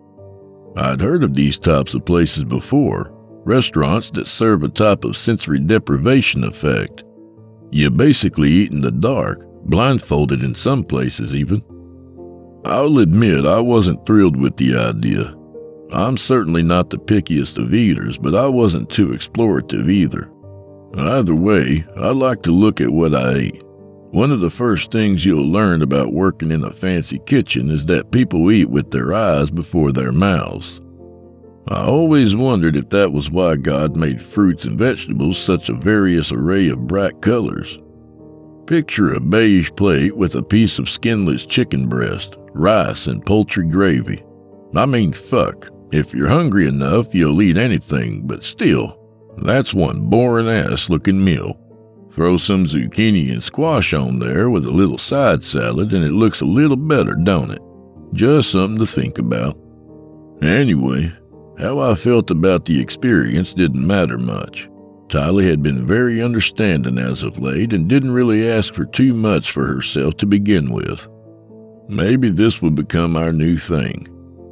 I'd 0.77 1.01
heard 1.01 1.23
of 1.23 1.33
these 1.33 1.59
types 1.59 1.93
of 1.93 2.05
places 2.05 2.45
before, 2.45 3.11
restaurants 3.43 4.09
that 4.11 4.27
serve 4.27 4.63
a 4.63 4.69
type 4.69 5.03
of 5.03 5.17
sensory 5.17 5.59
deprivation 5.59 6.45
effect. 6.45 7.03
You 7.71 7.89
basically 7.89 8.49
eat 8.49 8.71
in 8.71 8.81
the 8.81 8.91
dark, 8.91 9.45
blindfolded 9.65 10.43
in 10.43 10.55
some 10.55 10.83
places 10.83 11.35
even. 11.35 11.61
I'll 12.63 12.99
admit 12.99 13.45
I 13.45 13.59
wasn't 13.59 14.05
thrilled 14.05 14.37
with 14.37 14.57
the 14.57 14.77
idea. 14.77 15.35
I'm 15.91 16.15
certainly 16.15 16.61
not 16.61 16.89
the 16.89 16.97
pickiest 16.97 17.57
of 17.57 17.73
eaters, 17.73 18.17
but 18.17 18.35
I 18.35 18.47
wasn't 18.47 18.89
too 18.89 19.09
explorative 19.09 19.89
either. 19.89 20.31
Either 20.95 21.35
way, 21.35 21.85
I 21.97 22.09
like 22.09 22.43
to 22.43 22.51
look 22.51 22.79
at 22.79 22.93
what 22.93 23.15
I 23.15 23.37
eat. 23.37 23.63
One 24.11 24.31
of 24.31 24.41
the 24.41 24.49
first 24.49 24.91
things 24.91 25.25
you'll 25.25 25.47
learn 25.47 25.81
about 25.81 26.13
working 26.13 26.51
in 26.51 26.63
a 26.63 26.71
fancy 26.71 27.17
kitchen 27.25 27.69
is 27.69 27.85
that 27.85 28.11
people 28.11 28.51
eat 28.51 28.69
with 28.69 28.91
their 28.91 29.13
eyes 29.13 29.49
before 29.49 29.91
their 29.91 30.11
mouths. 30.11 30.81
I 31.69 31.85
always 31.85 32.35
wondered 32.35 32.75
if 32.75 32.89
that 32.89 33.13
was 33.13 33.31
why 33.31 33.55
God 33.55 33.95
made 33.95 34.21
fruits 34.21 34.65
and 34.65 34.77
vegetables 34.77 35.37
such 35.37 35.69
a 35.69 35.73
various 35.73 36.31
array 36.31 36.67
of 36.67 36.87
bright 36.87 37.21
colors. 37.21 37.79
Picture 38.65 39.13
a 39.13 39.19
beige 39.19 39.71
plate 39.75 40.17
with 40.17 40.35
a 40.35 40.43
piece 40.43 40.79
of 40.79 40.89
skinless 40.89 41.45
chicken 41.45 41.87
breast, 41.87 42.35
rice, 42.53 43.07
and 43.07 43.25
poultry 43.25 43.67
gravy. 43.67 44.23
I 44.75 44.85
mean, 44.85 45.13
fuck, 45.13 45.69
if 45.91 46.13
you're 46.13 46.29
hungry 46.29 46.67
enough, 46.67 47.13
you'll 47.13 47.41
eat 47.41 47.57
anything, 47.57 48.25
but 48.25 48.43
still, 48.43 48.97
that's 49.37 49.73
one 49.73 50.09
boring 50.09 50.47
ass 50.47 50.89
looking 50.89 51.23
meal. 51.23 51.57
Throw 52.11 52.37
some 52.37 52.65
zucchini 52.65 53.31
and 53.31 53.43
squash 53.43 53.93
on 53.93 54.19
there 54.19 54.49
with 54.49 54.65
a 54.65 54.71
little 54.71 54.97
side 54.97 55.43
salad, 55.43 55.93
and 55.93 56.03
it 56.03 56.11
looks 56.11 56.41
a 56.41 56.45
little 56.45 56.77
better, 56.77 57.15
don't 57.15 57.51
it? 57.51 57.61
Just 58.13 58.51
something 58.51 58.79
to 58.79 58.85
think 58.85 59.17
about. 59.17 59.57
Anyway, 60.41 61.11
how 61.57 61.79
I 61.79 61.95
felt 61.95 62.31
about 62.31 62.65
the 62.65 62.81
experience 62.81 63.53
didn't 63.53 63.85
matter 63.85 64.17
much. 64.17 64.67
Tylee 65.07 65.49
had 65.49 65.61
been 65.61 65.85
very 65.85 66.21
understanding 66.21 66.97
as 66.97 67.21
of 67.21 67.39
late 67.39 67.73
and 67.73 67.87
didn't 67.87 68.11
really 68.11 68.49
ask 68.49 68.73
for 68.73 68.85
too 68.85 69.13
much 69.13 69.51
for 69.51 69.65
herself 69.65 70.15
to 70.17 70.25
begin 70.25 70.71
with. 70.71 71.07
Maybe 71.91 72.31
this 72.31 72.61
would 72.61 72.73
become 72.73 73.17
our 73.17 73.33
new 73.33 73.57
thing. 73.57 74.07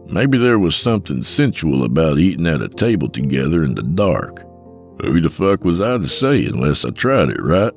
Maybe 0.10 0.38
there 0.38 0.60
was 0.60 0.76
something 0.76 1.24
sensual 1.24 1.86
about 1.86 2.20
eating 2.20 2.46
at 2.46 2.62
a 2.62 2.68
table 2.68 3.08
together 3.08 3.64
in 3.64 3.76
the 3.76 3.82
dark. 3.82 4.42
Who 5.02 5.22
the 5.22 5.30
fuck 5.30 5.64
was 5.64 5.80
I 5.80 6.00
to 6.00 6.10
say 6.10 6.46
unless 6.46 6.84
I 6.84 6.90
tried 6.90 7.30
it, 7.30 7.42
right? 7.42 7.72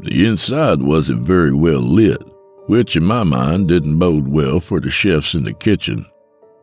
The 0.00 0.26
inside 0.26 0.82
wasn't 0.82 1.26
very 1.26 1.54
well 1.54 1.80
lit, 1.80 2.22
which 2.66 2.96
in 2.96 3.04
my 3.06 3.22
mind 3.22 3.68
didn't 3.68 3.98
bode 3.98 4.28
well 4.28 4.60
for 4.60 4.78
the 4.78 4.90
chefs 4.90 5.32
in 5.32 5.44
the 5.44 5.54
kitchen. 5.54 6.04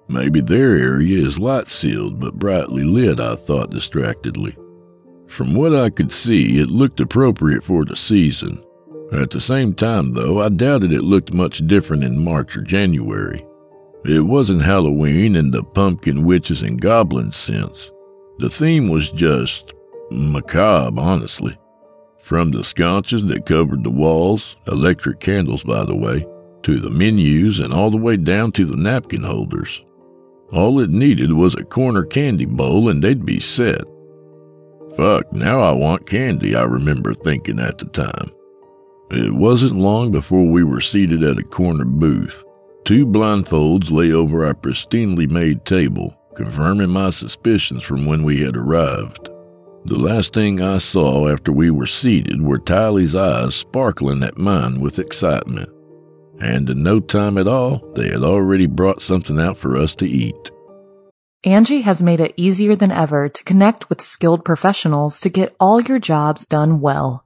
Maybe 0.07 0.39
their 0.39 0.77
area 0.77 1.25
is 1.25 1.39
light 1.39 1.67
sealed 1.67 2.19
but 2.19 2.37
brightly 2.37 2.83
lit, 2.83 3.19
I 3.19 3.37
thought 3.37 3.71
distractedly. 3.71 4.55
From 5.25 5.55
what 5.55 5.75
I 5.75 5.89
could 5.89 6.11
see, 6.11 6.59
it 6.59 6.69
looked 6.69 6.99
appropriate 6.99 7.63
for 7.63 7.85
the 7.85 7.95
season. 7.95 8.63
At 9.11 9.29
the 9.29 9.39
same 9.39 9.73
time, 9.73 10.13
though, 10.13 10.41
I 10.41 10.49
doubted 10.49 10.91
it 10.91 11.03
looked 11.03 11.33
much 11.33 11.65
different 11.65 12.03
in 12.03 12.23
March 12.23 12.57
or 12.57 12.61
January. 12.61 13.45
It 14.03 14.21
wasn't 14.21 14.63
Halloween 14.63 15.35
in 15.35 15.51
the 15.51 15.63
pumpkin 15.63 16.25
witches 16.25 16.61
and 16.61 16.79
goblins 16.79 17.35
sense. 17.35 17.89
The 18.39 18.49
theme 18.49 18.89
was 18.89 19.09
just 19.09 19.73
macabre, 20.11 20.99
honestly. 20.99 21.57
From 22.19 22.51
the 22.51 22.63
sconces 22.63 23.25
that 23.27 23.45
covered 23.45 23.83
the 23.83 23.89
walls, 23.89 24.57
electric 24.67 25.21
candles, 25.21 25.63
by 25.63 25.85
the 25.85 25.95
way, 25.95 26.27
to 26.63 26.79
the 26.79 26.89
menus 26.89 27.59
and 27.59 27.73
all 27.73 27.89
the 27.89 27.97
way 27.97 28.17
down 28.17 28.51
to 28.53 28.65
the 28.65 28.75
napkin 28.75 29.23
holders. 29.23 29.81
All 30.51 30.81
it 30.81 30.89
needed 30.89 31.31
was 31.31 31.55
a 31.55 31.63
corner 31.63 32.03
candy 32.03 32.45
bowl 32.45 32.89
and 32.89 33.01
they'd 33.01 33.25
be 33.25 33.39
set. 33.39 33.83
Fuck, 34.97 35.31
now 35.31 35.61
I 35.61 35.71
want 35.71 36.07
candy, 36.07 36.55
I 36.55 36.63
remember 36.63 37.13
thinking 37.13 37.59
at 37.59 37.77
the 37.77 37.85
time. 37.85 38.31
It 39.09 39.33
wasn't 39.33 39.75
long 39.75 40.11
before 40.11 40.45
we 40.45 40.63
were 40.63 40.81
seated 40.81 41.23
at 41.23 41.39
a 41.39 41.43
corner 41.43 41.85
booth, 41.85 42.43
Two 42.87 43.05
blindfolds 43.05 43.91
lay 43.91 44.13
over 44.13 44.45
our 44.45 44.53
pristinely 44.53 45.29
made 45.29 45.65
table, 45.65 46.17
confirming 46.37 46.89
my 46.89 47.09
suspicions 47.09 47.83
from 47.83 48.05
when 48.05 48.23
we 48.23 48.39
had 48.39 48.55
arrived. 48.55 49.27
The 49.83 49.99
last 49.99 50.33
thing 50.33 50.61
I 50.61 50.77
saw 50.77 51.27
after 51.27 51.51
we 51.51 51.69
were 51.69 51.85
seated 51.85 52.41
were 52.41 52.59
Tylee's 52.59 53.13
eyes 53.13 53.55
sparkling 53.55 54.23
at 54.23 54.37
mine 54.37 54.79
with 54.79 54.99
excitement. 54.99 55.67
And 56.39 56.69
in 56.69 56.81
no 56.81 57.01
time 57.01 57.37
at 57.37 57.45
all, 57.45 57.79
they 57.95 58.07
had 58.07 58.23
already 58.23 58.67
brought 58.67 59.01
something 59.01 59.37
out 59.37 59.57
for 59.57 59.75
us 59.75 59.93
to 59.95 60.07
eat. 60.07 60.49
Angie 61.43 61.81
has 61.81 62.01
made 62.01 62.21
it 62.21 62.33
easier 62.37 62.73
than 62.73 62.93
ever 62.93 63.27
to 63.27 63.43
connect 63.43 63.89
with 63.89 63.99
skilled 63.99 64.45
professionals 64.45 65.19
to 65.19 65.27
get 65.27 65.57
all 65.59 65.81
your 65.81 65.99
jobs 65.99 66.45
done 66.45 66.79
well. 66.79 67.25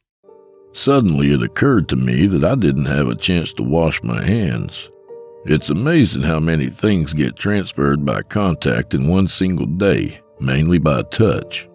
Suddenly 0.73 1.31
it 1.31 1.43
occurred 1.43 1.89
to 1.89 1.95
me 1.95 2.27
that 2.27 2.43
I 2.43 2.55
didn't 2.55 2.85
have 2.85 3.07
a 3.07 3.15
chance 3.15 3.51
to 3.53 3.63
wash 3.63 4.01
my 4.03 4.23
hands. 4.23 4.89
It's 5.45 5.69
amazing 5.69 6.21
how 6.21 6.39
many 6.39 6.67
things 6.67 7.13
get 7.13 7.35
transferred 7.35 8.05
by 8.05 8.21
contact 8.21 8.93
in 8.93 9.07
one 9.07 9.27
single 9.27 9.65
day, 9.65 10.19
mainly 10.39 10.77
by 10.77 11.01
touch. 11.03 11.67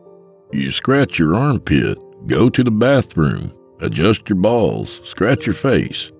You 0.52 0.70
scratch 0.70 1.18
your 1.18 1.34
armpit, 1.34 1.98
go 2.26 2.48
to 2.48 2.62
the 2.64 2.70
bathroom, 2.70 3.52
adjust 3.80 4.28
your 4.28 4.38
balls, 4.38 5.00
scratch 5.04 5.46
your 5.46 5.54
face. 5.54 6.10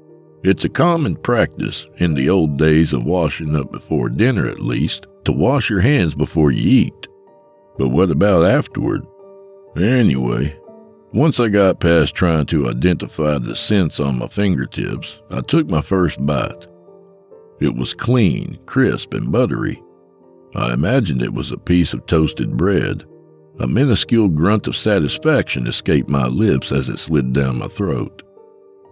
It's 0.43 0.65
a 0.65 0.69
common 0.69 1.17
practice, 1.17 1.87
in 1.97 2.15
the 2.15 2.29
old 2.29 2.59
days 2.59 2.93
of 2.93 3.05
washing 3.05 3.57
up 3.57 3.73
before 3.73 4.09
dinner 4.09 4.47
at 4.47 4.61
least, 4.61 5.07
to 5.25 5.33
wash 5.33 5.71
your 5.71 5.81
hands 5.81 6.15
before 6.15 6.51
you 6.51 6.87
eat. 6.87 7.09
But 7.79 7.89
what 7.89 8.11
about 8.11 8.45
afterward? 8.45 9.07
Anyway, 9.77 10.57
once 11.17 11.41
I 11.41 11.49
got 11.49 11.81
past 11.81 12.15
trying 12.15 12.45
to 12.47 12.69
identify 12.69 13.39
the 13.39 13.57
scents 13.57 14.01
on 14.01 14.19
my 14.19 14.29
fingertips, 14.29 15.19
I 15.31 15.41
took 15.41 15.67
my 15.67 15.81
first 15.81 16.25
bite. 16.27 16.67
It 17.59 17.75
was 17.75 17.95
clean, 17.95 18.59
crisp, 18.67 19.15
and 19.15 19.33
buttery. 19.33 19.83
I 20.55 20.75
imagined 20.75 21.23
it 21.23 21.33
was 21.33 21.53
a 21.53 21.57
piece 21.57 21.95
of 21.95 22.05
toasted 22.05 22.59
bread. 22.59 23.07
A 23.61 23.67
minuscule 23.67 24.29
grunt 24.29 24.69
of 24.69 24.77
satisfaction 24.77 25.67
escaped 25.67 26.11
my 26.11 26.27
lips 26.27 26.71
as 26.71 26.91
it 26.91 26.99
slid 26.99 27.33
down 27.33 27.61
my 27.61 27.69
throat. 27.69 28.23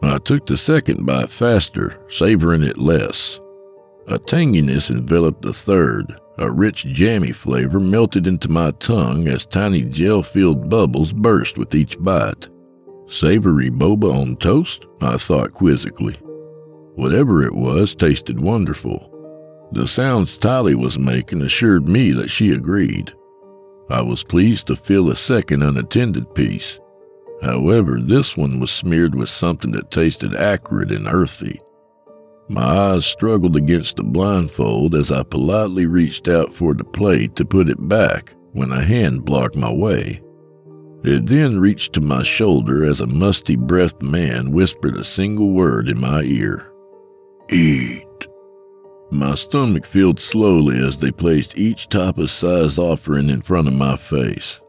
I 0.02 0.16
took 0.16 0.46
the 0.46 0.56
second 0.56 1.04
bite 1.04 1.30
faster, 1.30 1.98
savoring 2.08 2.62
it 2.62 2.78
less. 2.78 3.38
A 4.06 4.18
tanginess 4.18 4.90
enveloped 4.90 5.42
the 5.42 5.52
third, 5.52 6.18
a 6.38 6.50
rich 6.50 6.84
jammy 6.86 7.32
flavor 7.32 7.78
melted 7.78 8.26
into 8.26 8.48
my 8.48 8.70
tongue 8.72 9.28
as 9.28 9.46
tiny 9.46 9.82
gel 9.82 10.22
filled 10.22 10.68
bubbles 10.68 11.12
burst 11.12 11.56
with 11.56 11.74
each 11.74 11.96
bite. 12.02 12.48
Savory 13.06 13.70
boba 13.70 14.12
on 14.12 14.36
toast? 14.36 14.86
I 15.00 15.16
thought 15.16 15.52
quizzically. 15.52 16.14
Whatever 16.94 17.44
it 17.44 17.54
was 17.54 17.94
tasted 17.94 18.40
wonderful. 18.40 19.10
The 19.72 19.86
sounds 19.86 20.38
Tali 20.38 20.74
was 20.74 20.98
making 20.98 21.42
assured 21.42 21.88
me 21.88 22.12
that 22.12 22.30
she 22.30 22.52
agreed. 22.52 23.12
I 23.90 24.00
was 24.00 24.24
pleased 24.24 24.68
to 24.68 24.76
fill 24.76 25.10
a 25.10 25.16
second 25.16 25.62
unattended 25.62 26.34
piece. 26.34 26.78
However, 27.42 28.00
this 28.00 28.36
one 28.36 28.58
was 28.58 28.70
smeared 28.70 29.14
with 29.14 29.28
something 29.28 29.72
that 29.72 29.90
tasted 29.90 30.34
acrid 30.34 30.90
and 30.90 31.06
earthy. 31.06 31.60
My 32.48 32.62
eyes 32.62 33.06
struggled 33.06 33.56
against 33.56 33.96
the 33.96 34.02
blindfold 34.02 34.94
as 34.94 35.10
I 35.10 35.22
politely 35.22 35.86
reached 35.86 36.28
out 36.28 36.52
for 36.52 36.74
the 36.74 36.84
plate 36.84 37.36
to 37.36 37.44
put 37.44 37.68
it 37.68 37.88
back 37.88 38.34
when 38.52 38.70
a 38.70 38.82
hand 38.82 39.24
blocked 39.24 39.56
my 39.56 39.72
way. 39.72 40.20
It 41.04 41.26
then 41.26 41.58
reached 41.60 41.94
to 41.94 42.00
my 42.00 42.22
shoulder 42.22 42.84
as 42.84 43.00
a 43.00 43.06
musty 43.06 43.56
breathed 43.56 44.02
man 44.02 44.52
whispered 44.52 44.96
a 44.96 45.04
single 45.04 45.50
word 45.50 45.88
in 45.88 46.00
my 46.00 46.22
ear 46.22 46.70
Eat. 47.50 48.06
My 49.10 49.34
stomach 49.34 49.86
filled 49.86 50.18
slowly 50.18 50.78
as 50.78 50.96
they 50.96 51.12
placed 51.12 51.58
each 51.58 51.88
tapas 51.88 52.30
sized 52.30 52.78
offering 52.78 53.28
in 53.28 53.42
front 53.42 53.68
of 53.68 53.74
my 53.74 53.96
face. 53.96 54.60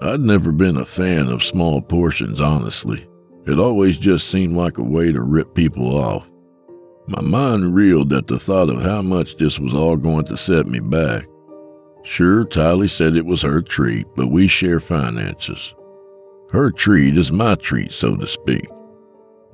I'd 0.00 0.20
never 0.20 0.50
been 0.50 0.76
a 0.76 0.84
fan 0.84 1.28
of 1.28 1.44
small 1.44 1.80
portions, 1.80 2.40
honestly. 2.40 3.06
It 3.46 3.58
always 3.58 3.98
just 3.98 4.28
seemed 4.28 4.54
like 4.54 4.78
a 4.78 4.82
way 4.82 5.12
to 5.12 5.20
rip 5.20 5.54
people 5.54 5.96
off. 5.96 6.28
My 7.06 7.20
mind 7.20 7.74
reeled 7.74 8.12
at 8.12 8.28
the 8.28 8.38
thought 8.38 8.70
of 8.70 8.82
how 8.82 9.02
much 9.02 9.36
this 9.36 9.58
was 9.58 9.74
all 9.74 9.96
going 9.96 10.24
to 10.26 10.36
set 10.36 10.66
me 10.66 10.78
back. 10.78 11.26
Sure, 12.04 12.44
Tylee 12.44 12.88
said 12.88 13.16
it 13.16 13.26
was 13.26 13.42
her 13.42 13.60
treat, 13.60 14.06
but 14.16 14.28
we 14.28 14.46
share 14.46 14.80
finances. 14.80 15.74
Her 16.50 16.70
treat 16.70 17.16
is 17.16 17.32
my 17.32 17.54
treat, 17.56 17.92
so 17.92 18.16
to 18.16 18.26
speak. 18.26 18.66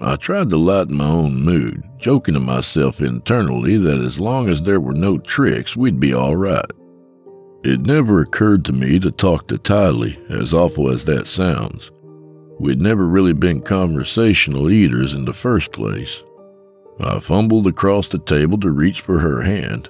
I 0.00 0.16
tried 0.16 0.50
to 0.50 0.56
lighten 0.56 0.96
my 0.96 1.08
own 1.08 1.42
mood, 1.42 1.82
joking 1.98 2.34
to 2.34 2.40
myself 2.40 3.00
internally 3.00 3.76
that 3.78 4.00
as 4.00 4.20
long 4.20 4.48
as 4.48 4.62
there 4.62 4.80
were 4.80 4.94
no 4.94 5.18
tricks, 5.18 5.76
we'd 5.76 5.98
be 5.98 6.12
all 6.12 6.36
right. 6.36 6.70
It 7.64 7.80
never 7.80 8.20
occurred 8.20 8.64
to 8.66 8.72
me 8.72 9.00
to 9.00 9.10
talk 9.10 9.48
to 9.48 9.58
Tylee, 9.58 10.16
as 10.30 10.54
awful 10.54 10.90
as 10.90 11.04
that 11.06 11.26
sounds. 11.26 11.90
We'd 12.60 12.80
never 12.80 13.08
really 13.08 13.32
been 13.32 13.60
conversational 13.60 14.70
eaters 14.70 15.14
in 15.14 15.24
the 15.24 15.32
first 15.32 15.72
place. 15.72 16.22
I 17.00 17.20
fumbled 17.20 17.66
across 17.66 18.08
the 18.08 18.18
table 18.18 18.58
to 18.58 18.70
reach 18.70 19.00
for 19.00 19.18
her 19.18 19.42
hand. 19.42 19.88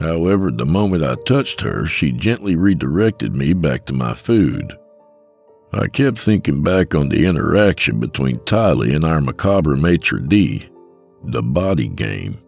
However, 0.00 0.50
the 0.50 0.64
moment 0.64 1.02
I 1.02 1.16
touched 1.26 1.60
her, 1.60 1.86
she 1.86 2.12
gently 2.12 2.56
redirected 2.56 3.34
me 3.34 3.52
back 3.52 3.84
to 3.86 3.92
my 3.92 4.14
food. 4.14 4.76
I 5.72 5.88
kept 5.88 6.18
thinking 6.18 6.62
back 6.62 6.94
on 6.94 7.10
the 7.10 7.26
interaction 7.26 8.00
between 8.00 8.38
Tylee 8.38 8.94
and 8.94 9.04
our 9.04 9.20
macabre 9.20 9.76
maitre 9.76 10.20
d', 10.20 10.68
the 11.24 11.42
body 11.42 11.88
game. 11.88 12.38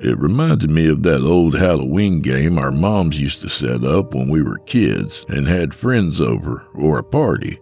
It 0.00 0.18
reminded 0.18 0.70
me 0.70 0.88
of 0.88 1.02
that 1.02 1.22
old 1.22 1.56
Halloween 1.56 2.20
game 2.20 2.58
our 2.58 2.70
moms 2.70 3.20
used 3.20 3.40
to 3.42 3.48
set 3.48 3.84
up 3.84 4.14
when 4.14 4.28
we 4.28 4.42
were 4.42 4.58
kids 4.58 5.24
and 5.28 5.46
had 5.46 5.74
friends 5.74 6.20
over 6.20 6.64
or 6.74 6.98
a 6.98 7.04
party. 7.04 7.58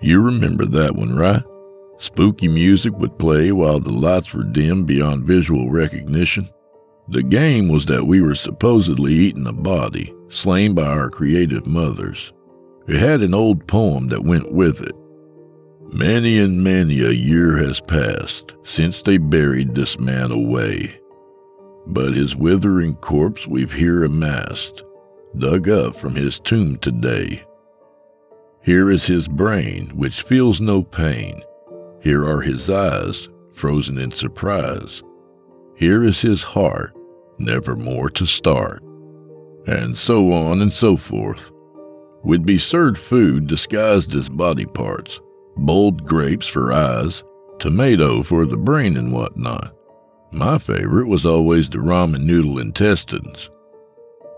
You 0.00 0.22
remember 0.22 0.64
that 0.66 0.94
one, 0.94 1.14
right? 1.16 1.42
Spooky 2.02 2.48
music 2.48 2.98
would 2.98 3.16
play 3.16 3.52
while 3.52 3.78
the 3.78 3.92
lights 3.92 4.34
were 4.34 4.42
dim 4.42 4.82
beyond 4.84 5.24
visual 5.24 5.70
recognition. 5.70 6.48
The 7.08 7.22
game 7.22 7.68
was 7.68 7.86
that 7.86 8.08
we 8.08 8.20
were 8.20 8.34
supposedly 8.34 9.12
eating 9.12 9.46
a 9.46 9.52
body, 9.52 10.12
slain 10.28 10.74
by 10.74 10.82
our 10.82 11.08
creative 11.08 11.64
mothers. 11.64 12.32
It 12.88 12.96
had 12.96 13.22
an 13.22 13.34
old 13.34 13.68
poem 13.68 14.08
that 14.08 14.24
went 14.24 14.52
with 14.52 14.82
it. 14.82 14.96
Many 15.92 16.40
and 16.40 16.64
many 16.64 17.02
a 17.02 17.12
year 17.12 17.56
has 17.58 17.80
passed 17.80 18.52
since 18.64 19.00
they 19.02 19.18
buried 19.18 19.76
this 19.76 20.00
man 20.00 20.32
away. 20.32 20.98
But 21.86 22.14
his 22.14 22.34
withering 22.34 22.96
corpse 22.96 23.46
we've 23.46 23.72
here 23.72 24.02
amassed, 24.02 24.82
dug 25.38 25.68
up 25.68 25.94
from 25.94 26.16
his 26.16 26.40
tomb 26.40 26.78
today. 26.78 27.44
Here 28.60 28.90
is 28.90 29.06
his 29.06 29.28
brain, 29.28 29.92
which 29.94 30.22
feels 30.22 30.60
no 30.60 30.82
pain, 30.82 31.44
here 32.02 32.26
are 32.26 32.40
his 32.40 32.68
eyes, 32.68 33.28
frozen 33.52 33.96
in 33.96 34.10
surprise. 34.10 35.04
Here 35.76 36.02
is 36.02 36.20
his 36.20 36.42
heart, 36.42 36.96
never 37.38 37.76
more 37.76 38.10
to 38.10 38.26
start. 38.26 38.82
And 39.68 39.96
so 39.96 40.32
on 40.32 40.60
and 40.60 40.72
so 40.72 40.96
forth. 40.96 41.52
We'd 42.24 42.44
be 42.44 42.58
served 42.58 42.98
food 42.98 43.46
disguised 43.46 44.16
as 44.16 44.28
body 44.28 44.66
parts, 44.66 45.20
boiled 45.56 46.04
grapes 46.04 46.46
for 46.46 46.72
eyes, 46.72 47.22
tomato 47.60 48.24
for 48.24 48.46
the 48.46 48.56
brain 48.56 48.96
and 48.96 49.12
whatnot. 49.12 49.72
My 50.32 50.58
favorite 50.58 51.06
was 51.06 51.24
always 51.24 51.70
the 51.70 51.78
ramen 51.78 52.24
noodle 52.24 52.58
intestines. 52.58 53.48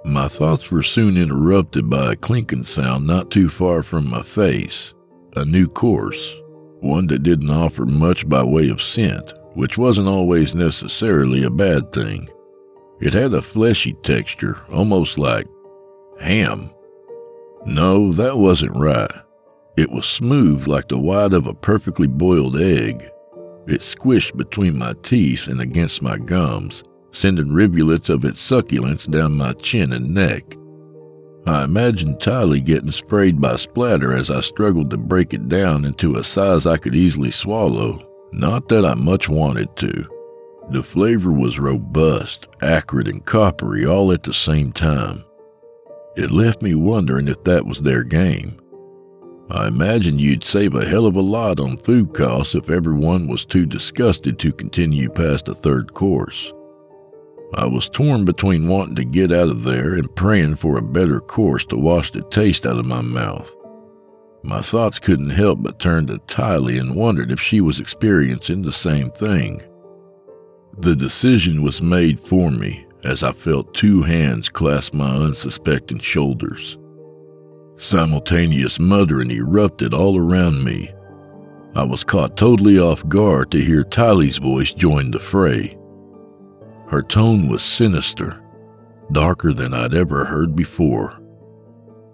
My 0.05 0.29
thoughts 0.29 0.71
were 0.71 0.83
soon 0.83 1.17
interrupted 1.17 1.89
by 1.89 2.13
a 2.13 2.17
clinking 2.17 2.65
sound 2.65 3.07
not 3.07 3.31
too 3.31 3.49
far 3.49 3.83
from 3.83 4.11
my 4.11 4.21
face. 4.21 4.93
A 5.35 5.47
new 5.47 5.67
course 5.67 6.35
one 6.85 7.07
that 7.09 7.23
didn't 7.23 7.51
offer 7.51 7.87
much 7.87 8.29
by 8.29 8.43
way 8.45 8.69
of 8.69 8.83
scent, 8.83 9.33
which 9.55 9.79
wasn't 9.79 10.07
always 10.07 10.55
necessarily 10.55 11.43
a 11.43 11.51
bad 11.51 11.93
thing. 11.93 12.29
It 13.01 13.13
had 13.15 13.35
a 13.35 13.43
fleshy 13.43 13.95
texture, 14.03 14.59
almost 14.71 15.19
like 15.19 15.47
ham. 16.21 16.71
No, 17.67 18.13
that 18.13 18.39
wasn't 18.39 18.77
right. 18.77 19.11
It 19.77 19.91
was 19.91 20.07
smooth 20.07 20.67
like 20.69 20.89
the 20.89 20.99
white 20.99 21.33
of 21.33 21.47
a 21.47 21.55
perfectly 21.55 22.07
boiled 22.07 22.61
egg. 22.61 23.11
It 23.67 23.81
squished 23.81 24.37
between 24.37 24.79
my 24.79 24.95
teeth 25.03 25.49
and 25.49 25.61
against 25.61 26.03
my 26.03 26.19
gums, 26.19 26.85
sending 27.13 27.53
rivulets 27.53 28.09
of 28.11 28.25
its 28.25 28.41
succulence 28.41 29.07
down 29.07 29.33
my 29.37 29.55
chin 29.55 29.93
and 29.93 30.15
neck. 30.15 30.57
I 31.47 31.65
imagined 31.65 32.21
Tylee 32.21 32.65
getting 32.65 32.91
sprayed 32.91 33.41
by 33.41 33.57
splatter 33.57 34.17
as 34.17 34.31
I 34.31 34.41
struggled 34.41 34.91
to 34.91 34.97
break 34.97 35.35
it 35.35 35.49
down 35.49 35.85
into 35.85 36.17
a 36.17 36.25
size 36.25 36.67
I 36.67 36.79
could 36.79 36.95
easily 36.95 37.31
swallow. 37.31 38.07
Not 38.33 38.69
that 38.71 38.85
I 38.85 38.95
much 38.95 39.29
wanted 39.29 39.77
to. 39.77 40.09
The 40.71 40.83
flavor 40.83 41.31
was 41.31 41.59
robust, 41.59 42.49
acrid, 42.63 43.09
and 43.09 43.25
coppery 43.25 43.85
all 43.85 44.11
at 44.13 44.23
the 44.23 44.33
same 44.33 44.73
time. 44.73 45.25
It 46.17 46.31
left 46.31 46.63
me 46.63 46.75
wondering 46.75 47.29
if 47.29 47.45
that 47.45 47.67
was 47.67 47.81
their 47.83 48.05
game. 48.05 48.59
I 49.51 49.67
imagine 49.67 50.19
you'd 50.19 50.43
save 50.43 50.75
a 50.75 50.87
hell 50.87 51.05
of 51.05 51.17
a 51.17 51.21
lot 51.21 51.61
on 51.61 51.77
food 51.77 52.15
costs 52.15 52.55
if 52.55 52.71
everyone 52.71 53.29
was 53.29 53.45
too 53.45 53.67
disgusted 53.67 54.39
to 54.39 54.53
continue 54.53 55.11
past 55.11 55.45
the 55.45 55.55
third 55.55 55.93
course. 55.93 56.53
I 57.57 57.67
was 57.67 57.89
torn 57.89 58.25
between 58.25 58.69
wanting 58.69 58.97
to 58.97 59.05
get 59.05 59.31
out 59.31 59.49
of 59.49 59.63
there 59.63 59.95
and 59.95 60.15
praying 60.17 60.57
for 60.57 60.77
a 60.77 60.83
better 60.83 61.21
course 61.21 61.65
to 61.67 61.77
wash 61.77 62.11
the 62.11 62.23
taste 62.23 62.67
out 62.67 62.79
of 62.79 62.87
my 62.87 63.01
mouth. 63.01 63.49
My 64.43 64.61
thoughts 64.61 64.99
couldn't 64.99 65.31
help 65.31 65.63
but 65.63 65.79
turn 65.79 66.09
to 66.09 66.19
Tylee 66.19 66.81
and 66.81 66.97
wondered 66.97 67.31
if 67.31 67.41
she 67.41 67.61
was 67.61 67.79
experiencing 67.79 68.63
the 68.63 68.73
same 68.73 69.11
thing. 69.11 69.63
The 70.79 70.97
decision 70.97 71.63
was 71.63 71.81
made 71.81 72.19
for 72.19 72.51
me 72.51 72.87
as 73.05 73.23
I 73.23 73.33
felt 73.33 73.73
two 73.73 74.03
hands 74.03 74.49
clasp 74.49 74.93
my 74.93 75.15
unsuspecting 75.15 76.01
shoulders. 76.01 76.77
Simultaneous 77.79 78.81
muttering 78.81 79.31
erupted 79.31 79.95
all 79.95 80.19
around 80.19 80.65
me. 80.65 80.93
I 81.77 81.85
was 81.85 82.03
caught 82.03 82.37
totally 82.37 82.79
off 82.79 83.07
guard 83.09 83.51
to 83.53 83.61
hear 83.61 83.85
Tylee's 83.85 84.39
voice 84.39 84.75
join 84.75 85.11
the 85.11 85.21
fray. 85.21 85.79
Her 86.89 87.03
tone 87.03 87.49
was 87.49 87.63
sinister, 87.63 88.41
darker 89.13 89.53
than 89.53 89.75
I'd 89.75 89.95
ever 89.95 90.25
heard 90.25 90.55
before. 90.55 91.19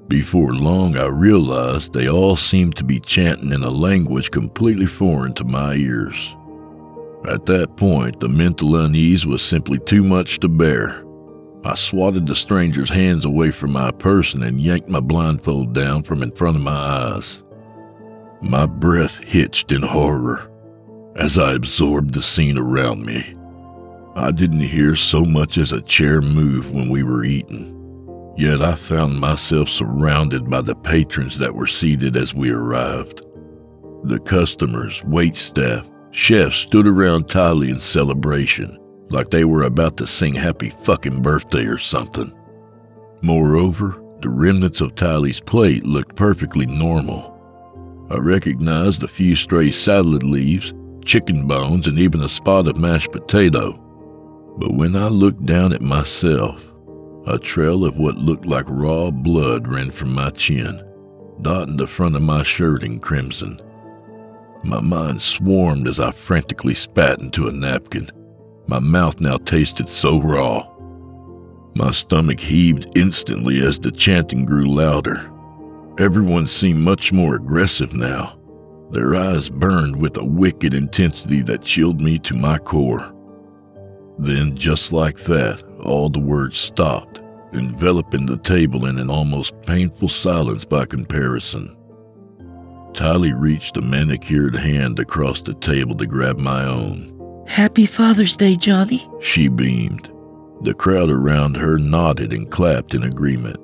Before 0.09 0.55
long, 0.55 0.97
I 0.97 1.07
realized 1.07 1.93
they 1.93 2.09
all 2.09 2.35
seemed 2.37 2.77
to 2.77 2.85
be 2.85 2.99
chanting 2.99 3.53
in 3.53 3.63
a 3.63 3.71
language 3.71 4.31
completely 4.31 4.87
foreign 4.87 5.35
to 5.35 5.45
my 5.45 5.75
ears. 5.75 6.37
At 7.29 7.47
that 7.47 7.77
point, 7.77 8.19
the 8.19 8.29
mental 8.29 8.77
unease 8.77 9.27
was 9.27 9.43
simply 9.43 9.79
too 9.79 10.03
much 10.03 10.41
to 10.41 10.49
bear. 10.49 11.05
I 11.65 11.75
swatted 11.75 12.27
the 12.27 12.35
stranger's 12.35 12.89
hands 12.89 13.25
away 13.25 13.51
from 13.51 13.73
my 13.73 13.91
person 13.91 14.43
and 14.43 14.61
yanked 14.61 14.89
my 14.89 15.01
blindfold 15.01 15.75
down 15.75 16.03
from 16.03 16.23
in 16.23 16.33
front 16.33 16.57
of 16.57 16.63
my 16.63 16.73
eyes. 16.73 17.43
My 18.41 18.65
breath 18.65 19.19
hitched 19.19 19.71
in 19.71 19.83
horror 19.83 20.51
as 21.17 21.37
I 21.37 21.53
absorbed 21.53 22.15
the 22.15 22.23
scene 22.23 22.57
around 22.57 23.05
me. 23.05 23.35
I 24.17 24.33
didn't 24.33 24.61
hear 24.61 24.97
so 24.97 25.25
much 25.25 25.57
as 25.57 25.71
a 25.71 25.81
chair 25.81 26.21
move 26.21 26.73
when 26.73 26.89
we 26.89 27.03
were 27.05 27.25
eating. 27.25 27.77
Yet 28.37 28.61
I 28.61 28.75
found 28.75 29.21
myself 29.21 29.69
surrounded 29.69 30.51
by 30.51 30.63
the 30.63 30.75
patrons 30.75 31.39
that 31.39 31.55
were 31.55 31.67
seated 31.67 32.17
as 32.17 32.35
we 32.35 32.51
arrived. 32.51 33.25
The 34.05 34.19
customers, 34.19 35.03
wait 35.05 35.37
staff, 35.37 35.89
chefs 36.11 36.57
stood 36.57 36.87
around 36.87 37.27
Tylee 37.27 37.71
in 37.71 37.79
celebration, 37.79 38.79
like 39.11 39.31
they 39.31 39.45
were 39.45 39.63
about 39.63 39.97
to 39.99 40.07
sing 40.07 40.35
happy 40.35 40.71
fucking 40.71 41.23
birthday 41.23 41.67
or 41.67 41.79
something. 41.79 42.33
Moreover, 43.23 44.03
the 44.23 44.29
remnants 44.29 44.81
of 44.81 44.95
Tylee's 44.95 45.41
plate 45.41 45.85
looked 45.87 46.17
perfectly 46.17 46.67
normal. 46.67 47.37
I 48.11 48.17
recognized 48.17 49.03
a 49.03 49.09
few 49.09 49.37
stray 49.37 49.71
salad 49.71 50.25
leaves, 50.25 50.75
chicken 51.05 51.47
bones, 51.47 51.87
and 51.87 51.99
even 51.99 52.23
a 52.23 52.29
spot 52.29 52.67
of 52.67 52.77
mashed 52.77 53.13
potato. 53.13 53.79
But 54.59 54.75
when 54.75 54.97
I 54.97 55.09
looked 55.09 55.47
down 55.47 55.73
at 55.73 55.83
myself, 55.83 56.63
a 57.27 57.39
trail 57.39 57.85
of 57.85 57.99
what 57.99 58.17
looked 58.17 58.47
like 58.47 58.67
raw 58.69 59.11
blood 59.11 59.69
ran 59.69 59.91
from 59.91 60.13
my 60.13 60.31
chin, 60.31 60.83
dotting 61.43 61.77
the 61.77 61.87
front 61.87 62.17
of 62.17 62.23
my 62.23 62.43
shirt 62.43 62.83
in 62.83 62.99
crimson. 62.99 63.61
My 64.63 64.81
mind 64.81 65.23
swarmed 65.23 65.89
as 65.89 66.01
I 66.01 66.11
frantically 66.11 66.75
spat 66.75 67.21
into 67.21 67.49
a 67.49 67.53
napkin. 67.53 68.11
My 68.67 68.79
mouth 68.79 69.21
now 69.21 69.39
tasted 69.39 69.89
so 69.89 70.21
raw. 70.21 70.67
My 71.75 71.91
stomach 71.93 72.41
heaved 72.41 72.91
instantly 72.97 73.61
as 73.61 73.79
the 73.79 73.91
chanting 73.91 74.45
grew 74.45 74.67
louder. 74.67 75.31
Everyone 75.99 76.47
seemed 76.47 76.81
much 76.81 77.13
more 77.13 77.37
aggressive 77.37 77.93
now. 77.93 78.39
Their 78.91 79.15
eyes 79.15 79.49
burned 79.49 79.97
with 79.97 80.17
a 80.17 80.25
wicked 80.25 80.75
intensity 80.75 81.43
that 81.43 81.63
chilled 81.63 82.01
me 82.01 82.19
to 82.21 82.35
my 82.35 82.59
core. 82.59 83.15
Then, 84.21 84.55
just 84.55 84.93
like 84.93 85.21
that, 85.21 85.63
all 85.83 86.11
the 86.11 86.21
words 86.21 86.59
stopped, 86.59 87.23
enveloping 87.55 88.27
the 88.27 88.37
table 88.37 88.85
in 88.85 88.99
an 88.99 89.09
almost 89.09 89.55
painful 89.63 90.09
silence 90.09 90.63
by 90.63 90.85
comparison. 90.85 91.75
Tylee 92.93 93.33
reached 93.35 93.79
a 93.79 93.81
manicured 93.81 94.55
hand 94.55 94.99
across 94.99 95.41
the 95.41 95.55
table 95.55 95.97
to 95.97 96.07
grab 96.07 96.39
my 96.39 96.65
own. 96.65 97.45
Happy 97.47 97.87
Father's 97.87 98.37
Day, 98.37 98.57
Johnny. 98.57 99.09
She 99.23 99.49
beamed. 99.49 100.13
The 100.65 100.75
crowd 100.75 101.09
around 101.09 101.57
her 101.57 101.79
nodded 101.79 102.35
and 102.35 102.51
clapped 102.51 102.93
in 102.93 103.05
agreement. 103.05 103.57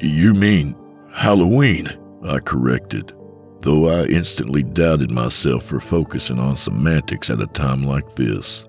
You 0.00 0.34
mean 0.34 0.76
Halloween? 1.10 1.88
I 2.22 2.40
corrected, 2.40 3.14
though 3.62 3.88
I 3.88 4.04
instantly 4.04 4.62
doubted 4.62 5.10
myself 5.10 5.64
for 5.64 5.80
focusing 5.80 6.38
on 6.38 6.58
semantics 6.58 7.30
at 7.30 7.40
a 7.40 7.46
time 7.46 7.84
like 7.84 8.14
this. 8.16 8.68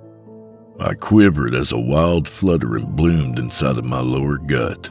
I 0.84 0.96
quivered 0.96 1.56
as 1.56 1.72
a 1.72 1.80
wild 1.80 2.28
fluttering 2.28 2.88
bloomed 2.88 3.40
inside 3.40 3.78
of 3.78 3.86
my 3.86 4.02
lower 4.02 4.38
gut. 4.38 4.88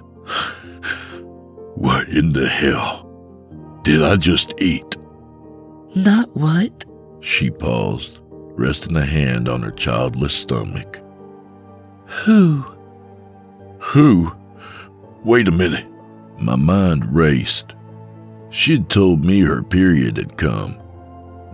what 1.75 2.09
in 2.09 2.33
the 2.33 2.49
hell 2.49 3.07
did 3.83 4.03
I 4.03 4.17
just 4.17 4.55
eat? 4.59 4.97
Not 5.95 6.35
what? 6.35 6.87
She 7.21 7.51
paused, 7.51 8.21
resting 8.57 8.97
a 8.97 9.05
hand 9.05 9.51
on 9.51 9.61
her 9.61 9.71
childless 9.71 10.33
stomach. 10.33 10.99
Who? 12.07 12.65
Who? 13.81 14.33
Wait 15.25 15.47
a 15.47 15.53
minute. 15.53 15.87
My 16.39 16.57
mind 16.57 17.15
raced. 17.15 17.75
She'd 18.49 18.89
told 18.89 19.27
me 19.27 19.41
her 19.41 19.63
period 19.63 20.17
had 20.17 20.39
come, 20.39 20.79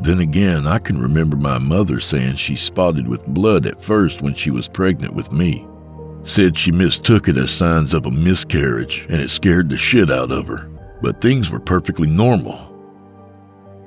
then 0.00 0.20
again, 0.20 0.66
I 0.66 0.78
can 0.78 1.00
remember 1.00 1.36
my 1.36 1.58
mother 1.58 2.00
saying 2.00 2.36
she 2.36 2.56
spotted 2.56 3.08
with 3.08 3.26
blood 3.26 3.66
at 3.66 3.82
first 3.82 4.22
when 4.22 4.34
she 4.34 4.50
was 4.50 4.68
pregnant 4.68 5.14
with 5.14 5.32
me. 5.32 5.66
Said 6.24 6.58
she 6.58 6.70
mistook 6.70 7.28
it 7.28 7.36
as 7.36 7.50
signs 7.50 7.94
of 7.94 8.06
a 8.06 8.10
miscarriage 8.10 9.06
and 9.08 9.20
it 9.20 9.30
scared 9.30 9.70
the 9.70 9.76
shit 9.76 10.10
out 10.10 10.30
of 10.30 10.46
her, 10.46 10.70
but 11.02 11.20
things 11.20 11.50
were 11.50 11.60
perfectly 11.60 12.06
normal. 12.06 12.64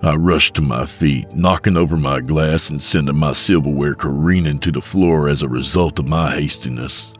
I 0.03 0.15
rushed 0.15 0.55
to 0.55 0.61
my 0.61 0.87
feet, 0.87 1.31
knocking 1.31 1.77
over 1.77 1.95
my 1.95 2.21
glass 2.21 2.71
and 2.71 2.81
sending 2.81 3.15
my 3.15 3.33
silverware 3.33 3.93
careening 3.93 4.57
to 4.59 4.71
the 4.71 4.81
floor 4.81 5.29
as 5.29 5.43
a 5.43 5.47
result 5.47 5.99
of 5.99 6.07
my 6.07 6.31
hastiness. 6.31 7.13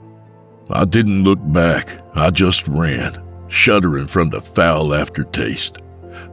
I 0.71 0.85
didn't 0.85 1.23
look 1.23 1.39
back, 1.51 2.01
I 2.15 2.31
just 2.31 2.67
ran, 2.67 3.21
shuddering 3.49 4.07
from 4.07 4.31
the 4.31 4.41
foul 4.41 4.95
aftertaste. 4.95 5.77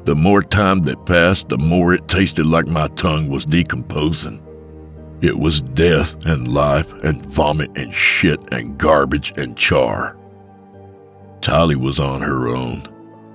The 0.04 0.14
more 0.14 0.42
time 0.42 0.82
that 0.82 1.06
passed, 1.06 1.48
the 1.48 1.58
more 1.58 1.94
it 1.94 2.08
tasted 2.08 2.46
like 2.46 2.66
my 2.66 2.88
tongue 2.88 3.28
was 3.28 3.46
decomposing. 3.46 4.42
It 5.20 5.38
was 5.38 5.62
death 5.62 6.16
and 6.24 6.52
life 6.52 6.92
and 7.04 7.26
vomit 7.26 7.70
and 7.76 7.92
shit 7.92 8.40
and 8.52 8.78
garbage 8.78 9.32
and 9.36 9.56
char. 9.56 10.16
Tylee 11.40 11.76
was 11.76 11.98
on 11.98 12.20
her 12.20 12.48
own. 12.48 12.86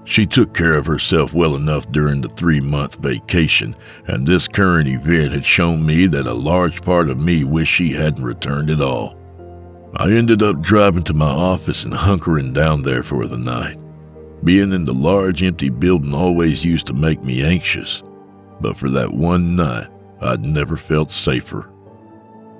She 0.05 0.25
took 0.25 0.53
care 0.53 0.75
of 0.75 0.85
herself 0.85 1.33
well 1.33 1.55
enough 1.55 1.89
during 1.91 2.21
the 2.21 2.29
three 2.29 2.59
month 2.59 2.95
vacation, 2.97 3.75
and 4.07 4.27
this 4.27 4.47
current 4.47 4.87
event 4.87 5.31
had 5.31 5.45
shown 5.45 5.85
me 5.85 6.07
that 6.07 6.27
a 6.27 6.33
large 6.33 6.81
part 6.81 7.09
of 7.09 7.19
me 7.19 7.43
wished 7.43 7.73
she 7.73 7.91
hadn't 7.91 8.23
returned 8.23 8.69
at 8.69 8.81
all. 8.81 9.17
I 9.95 10.11
ended 10.11 10.41
up 10.41 10.61
driving 10.61 11.03
to 11.03 11.13
my 11.13 11.29
office 11.29 11.83
and 11.83 11.93
hunkering 11.93 12.53
down 12.53 12.81
there 12.81 13.03
for 13.03 13.27
the 13.27 13.37
night. 13.37 13.77
Being 14.43 14.73
in 14.73 14.83
the 14.83 14.93
large 14.93 15.41
empty 15.41 15.69
building 15.69 16.13
always 16.13 16.65
used 16.65 16.87
to 16.87 16.93
make 16.93 17.23
me 17.23 17.43
anxious, 17.43 18.03
but 18.59 18.75
for 18.75 18.89
that 18.89 19.13
one 19.13 19.55
night, 19.55 19.87
I'd 20.19 20.43
never 20.43 20.75
felt 20.75 21.11
safer. 21.11 21.69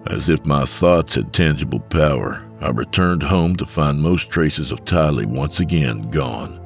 As 0.07 0.29
if 0.29 0.45
my 0.45 0.65
thoughts 0.65 1.15
had 1.15 1.33
tangible 1.33 1.79
power, 1.79 2.43
I 2.61 2.69
returned 2.69 3.23
home 3.23 3.57
to 3.57 3.65
find 3.65 3.99
most 3.99 4.29
traces 4.29 4.71
of 4.71 4.85
Tylee 4.85 5.25
once 5.25 5.59
again 5.59 6.09
gone. 6.09 6.59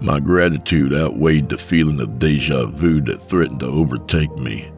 My 0.00 0.20
gratitude 0.20 0.92
outweighed 0.92 1.48
the 1.48 1.58
feeling 1.58 2.00
of 2.00 2.20
deja 2.20 2.66
vu 2.66 3.00
that 3.02 3.28
threatened 3.28 3.60
to 3.60 3.66
overtake 3.66 4.36
me. 4.36 4.70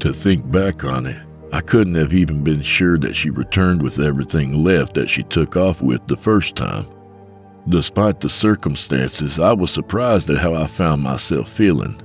To 0.00 0.12
think 0.12 0.50
back 0.50 0.82
on 0.82 1.06
it, 1.06 1.16
I 1.52 1.60
couldn't 1.60 1.94
have 1.94 2.12
even 2.12 2.42
been 2.42 2.62
sure 2.62 2.98
that 2.98 3.14
she 3.14 3.30
returned 3.30 3.82
with 3.82 4.00
everything 4.00 4.64
left 4.64 4.94
that 4.94 5.08
she 5.08 5.22
took 5.22 5.56
off 5.56 5.80
with 5.80 6.04
the 6.08 6.16
first 6.16 6.56
time. 6.56 6.86
Despite 7.68 8.20
the 8.20 8.28
circumstances, 8.28 9.40
I 9.40 9.52
was 9.52 9.72
surprised 9.72 10.30
at 10.30 10.38
how 10.38 10.54
I 10.54 10.66
found 10.66 11.02
myself 11.02 11.48
feeling. 11.48 12.00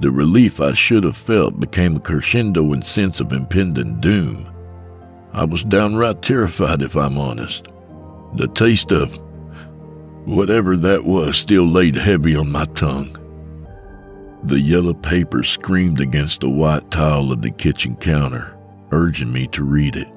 The 0.00 0.10
relief 0.10 0.60
I 0.60 0.72
should 0.72 1.04
have 1.04 1.16
felt 1.16 1.60
became 1.60 1.96
a 1.96 2.00
crescendo 2.00 2.72
in 2.72 2.82
sense 2.82 3.20
of 3.20 3.32
impending 3.32 4.00
doom. 4.00 4.48
I 5.32 5.44
was 5.44 5.62
downright 5.62 6.22
terrified, 6.22 6.82
if 6.82 6.96
I'm 6.96 7.18
honest. 7.18 7.68
The 8.34 8.48
taste 8.48 8.90
of 8.90 9.16
whatever 10.24 10.76
that 10.76 11.04
was 11.04 11.36
still 11.36 11.68
laid 11.68 11.94
heavy 11.94 12.34
on 12.34 12.50
my 12.50 12.64
tongue. 12.66 13.16
The 14.44 14.58
yellow 14.58 14.94
paper 14.94 15.44
screamed 15.44 16.00
against 16.00 16.40
the 16.40 16.50
white 16.50 16.90
tile 16.90 17.30
of 17.30 17.42
the 17.42 17.50
kitchen 17.50 17.94
counter, 17.96 18.56
urging 18.90 19.32
me 19.32 19.46
to 19.48 19.62
read 19.62 19.96
it. 19.96 20.08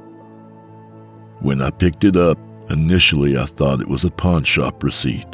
When 1.42 1.62
I 1.62 1.70
picked 1.70 2.06
it 2.06 2.16
up, 2.16 2.40
Initially, 2.70 3.38
I 3.38 3.46
thought 3.46 3.82
it 3.82 3.88
was 3.88 4.04
a 4.04 4.12
pawn 4.12 4.44
shop 4.44 4.84
receipt. 4.84 5.28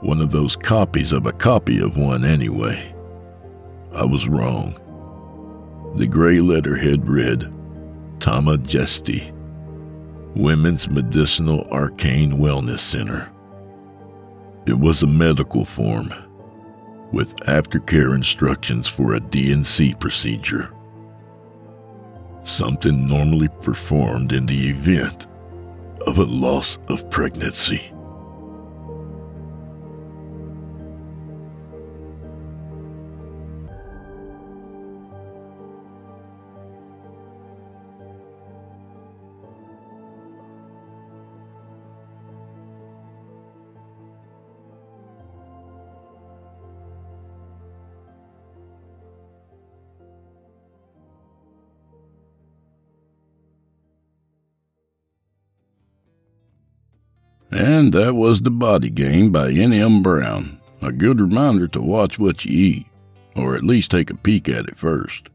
One 0.00 0.20
of 0.20 0.32
those 0.32 0.56
copies 0.56 1.12
of 1.12 1.26
a 1.26 1.32
copy 1.32 1.80
of 1.80 1.96
one, 1.96 2.24
anyway. 2.24 2.94
I 3.92 4.04
was 4.04 4.26
wrong. 4.28 4.78
The 5.96 6.06
gray 6.06 6.40
letterhead 6.40 7.08
read 7.08 7.52
Tama 8.18 8.58
Jesti, 8.58 9.32
Women's 10.34 10.88
Medicinal 10.88 11.66
Arcane 11.70 12.38
Wellness 12.38 12.80
Center. 12.80 13.30
It 14.66 14.78
was 14.78 15.02
a 15.02 15.06
medical 15.06 15.64
form 15.64 16.12
with 17.12 17.36
aftercare 17.46 18.14
instructions 18.14 18.88
for 18.88 19.14
a 19.14 19.20
D&C 19.20 19.94
procedure. 20.00 20.70
Something 22.42 23.06
normally 23.06 23.48
performed 23.62 24.32
in 24.32 24.46
the 24.46 24.68
event 24.68 25.26
of 26.06 26.18
a 26.18 26.24
loss 26.24 26.78
of 26.88 27.08
pregnancy. 27.10 27.93
And 57.54 57.92
that 57.92 58.16
was 58.16 58.42
The 58.42 58.50
Body 58.50 58.90
Game 58.90 59.30
by 59.30 59.52
N.M. 59.52 60.02
Brown. 60.02 60.60
A 60.82 60.90
good 60.90 61.20
reminder 61.20 61.68
to 61.68 61.80
watch 61.80 62.18
what 62.18 62.44
you 62.44 62.50
eat, 62.52 62.86
or 63.36 63.54
at 63.54 63.62
least 63.62 63.92
take 63.92 64.10
a 64.10 64.16
peek 64.16 64.48
at 64.48 64.66
it 64.66 64.76
first. 64.76 65.28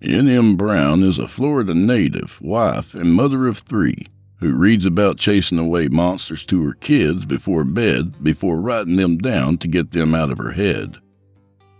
N.M. 0.00 0.56
Brown 0.56 1.02
is 1.02 1.18
a 1.18 1.28
Florida 1.28 1.74
native, 1.74 2.40
wife, 2.40 2.94
and 2.94 3.12
mother 3.12 3.46
of 3.46 3.58
three 3.58 4.06
who 4.36 4.56
reads 4.56 4.86
about 4.86 5.18
chasing 5.18 5.58
away 5.58 5.88
monsters 5.88 6.46
to 6.46 6.64
her 6.64 6.72
kids 6.72 7.26
before 7.26 7.64
bed 7.64 8.24
before 8.24 8.58
writing 8.58 8.96
them 8.96 9.18
down 9.18 9.58
to 9.58 9.68
get 9.68 9.90
them 9.90 10.14
out 10.14 10.30
of 10.30 10.38
her 10.38 10.52
head. 10.52 10.96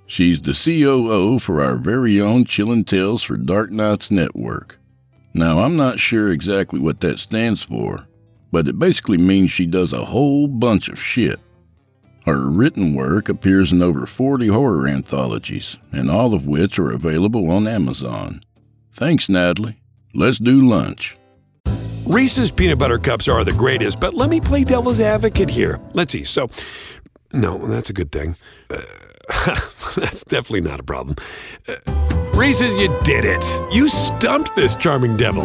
She's 0.07 0.43
the 0.43 0.53
COO 0.53 1.39
for 1.39 1.63
our 1.63 1.77
very 1.77 2.21
own 2.21 2.45
Chillin' 2.45 2.85
Tales 2.85 3.23
for 3.23 3.39
Dark 3.39 3.71
Nights 3.71 4.11
Network. 4.11 4.79
Now, 5.33 5.61
I'm 5.61 5.77
not 5.77 6.01
sure 6.01 6.31
exactly 6.31 6.81
what 6.81 7.01
that 7.01 7.19
stands 7.19 7.63
for, 7.63 8.07
but 8.53 8.69
it 8.69 8.79
basically 8.79 9.19
means 9.19 9.51
she 9.51 9.67
does 9.67 9.93
a 9.93 10.05
whole 10.05 10.49
bunch 10.49 10.89
of 10.89 11.01
shit. 11.01 11.41
Her 12.27 12.49
written 12.49 12.95
work 12.95 13.29
appears 13.29 13.73
in 13.73 13.83
over 13.83 14.07
40 14.07 14.49
horror 14.49 14.87
anthologies, 14.87 15.79
and 15.93 16.11
all 16.11 16.35
of 16.35 16.47
which 16.47 16.79
are 16.79 16.93
available 16.93 17.51
on 17.51 17.67
Amazon. 17.67 18.43
Thanks, 18.93 19.29
Natalie. 19.29 19.81
Let's 20.15 20.39
do 20.39 20.69
lunch. 20.69 21.17
Reese's 22.05 22.51
peanut 22.51 22.79
butter 22.79 22.99
cups 22.99 23.29
are 23.29 23.45
the 23.45 23.53
greatest, 23.53 24.01
but 24.01 24.15
let 24.15 24.29
me 24.29 24.41
play 24.41 24.65
devil's 24.65 25.01
advocate 25.01 25.49
here. 25.49 25.81
Let's 25.93 26.13
see. 26.13 26.25
So, 26.25 26.51
no, 27.33 27.59
that's 27.69 27.89
a 27.89 27.93
good 27.93 28.11
thing. 28.11 28.37
Uh, 28.69 28.81
that's 29.97 30.25
definitely 30.25 30.63
not 30.63 30.81
a 30.81 30.83
problem. 30.83 31.17
Uh, 31.69 31.77
Reese's, 32.35 32.75
you 32.77 32.89
did 33.05 33.25
it. 33.25 33.45
You 33.73 33.89
stumped 33.89 34.57
this 34.57 34.75
charming 34.75 35.17
devil. 35.17 35.45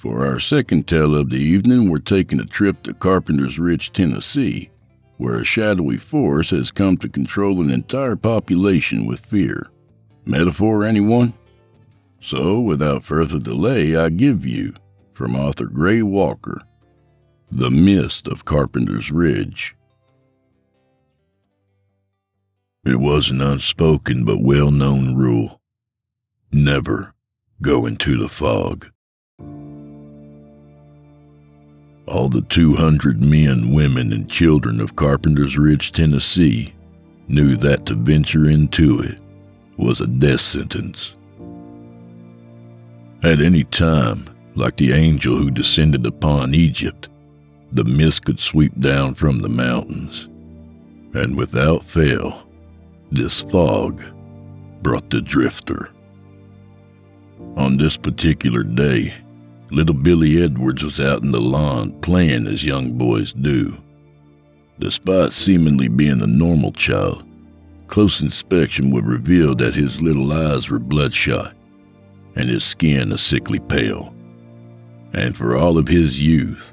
For 0.00 0.26
our 0.26 0.40
second 0.40 0.88
tale 0.88 1.14
of 1.14 1.28
the 1.28 1.36
evening, 1.36 1.90
we're 1.90 1.98
taking 1.98 2.40
a 2.40 2.46
trip 2.46 2.82
to 2.84 2.94
Carpenter's 2.94 3.58
Ridge, 3.58 3.92
Tennessee, 3.92 4.70
where 5.18 5.34
a 5.34 5.44
shadowy 5.44 5.98
force 5.98 6.48
has 6.48 6.70
come 6.70 6.96
to 6.96 7.08
control 7.10 7.60
an 7.60 7.70
entire 7.70 8.16
population 8.16 9.04
with 9.04 9.20
fear. 9.26 9.66
Metaphor, 10.24 10.84
anyone? 10.84 11.34
So, 12.22 12.60
without 12.60 13.04
further 13.04 13.38
delay, 13.38 13.94
I 13.94 14.08
give 14.08 14.46
you, 14.46 14.72
from 15.12 15.36
author 15.36 15.66
Gray 15.66 16.00
Walker, 16.00 16.62
The 17.52 17.70
Mist 17.70 18.26
of 18.26 18.46
Carpenter's 18.46 19.10
Ridge. 19.10 19.76
It 22.86 22.98
was 23.00 23.28
an 23.28 23.42
unspoken 23.42 24.24
but 24.24 24.40
well 24.40 24.70
known 24.70 25.14
rule 25.14 25.60
never 26.50 27.12
go 27.60 27.84
into 27.84 28.16
the 28.16 28.30
fog. 28.30 28.90
All 32.10 32.28
the 32.28 32.42
200 32.42 33.22
men, 33.22 33.72
women, 33.72 34.12
and 34.12 34.28
children 34.28 34.80
of 34.80 34.96
Carpenter's 34.96 35.56
Ridge, 35.56 35.92
Tennessee, 35.92 36.74
knew 37.28 37.54
that 37.56 37.86
to 37.86 37.94
venture 37.94 38.50
into 38.50 38.98
it 38.98 39.16
was 39.76 40.00
a 40.00 40.08
death 40.08 40.40
sentence. 40.40 41.14
At 43.22 43.40
any 43.40 43.62
time, 43.62 44.28
like 44.56 44.76
the 44.76 44.92
angel 44.92 45.36
who 45.36 45.52
descended 45.52 46.04
upon 46.04 46.52
Egypt, 46.52 47.08
the 47.70 47.84
mist 47.84 48.24
could 48.24 48.40
sweep 48.40 48.78
down 48.80 49.14
from 49.14 49.38
the 49.38 49.48
mountains, 49.48 50.26
and 51.14 51.36
without 51.36 51.84
fail, 51.84 52.44
this 53.12 53.42
fog 53.42 54.02
brought 54.82 55.10
the 55.10 55.20
drifter. 55.20 55.90
On 57.56 57.76
this 57.76 57.96
particular 57.96 58.64
day, 58.64 59.14
little 59.70 59.94
Billy 59.94 60.42
Edwards 60.42 60.82
was 60.82 60.98
out 60.98 61.22
in 61.22 61.32
the 61.32 61.40
lawn 61.40 61.92
playing 62.00 62.46
as 62.46 62.64
young 62.64 62.92
boys 62.92 63.32
do. 63.32 63.76
Despite 64.78 65.32
seemingly 65.32 65.88
being 65.88 66.22
a 66.22 66.26
normal 66.26 66.72
child, 66.72 67.24
close 67.86 68.20
inspection 68.20 68.90
would 68.90 69.06
reveal 69.06 69.54
that 69.56 69.74
his 69.74 70.00
little 70.00 70.32
eyes 70.32 70.68
were 70.68 70.78
bloodshot 70.78 71.54
and 72.36 72.48
his 72.48 72.64
skin 72.64 73.12
a 73.12 73.18
sickly 73.18 73.58
pale. 73.58 74.14
And 75.12 75.36
for 75.36 75.56
all 75.56 75.76
of 75.76 75.88
his 75.88 76.20
youth, 76.20 76.72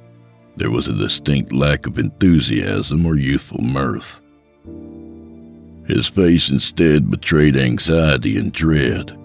there 0.55 0.71
was 0.71 0.87
a 0.87 0.93
distinct 0.93 1.51
lack 1.51 1.85
of 1.85 1.99
enthusiasm 1.99 3.05
or 3.05 3.15
youthful 3.15 3.61
mirth. 3.61 4.21
His 5.87 6.07
face 6.07 6.49
instead 6.49 7.09
betrayed 7.09 7.55
anxiety 7.55 8.37
and 8.37 8.51
dread, 8.51 9.17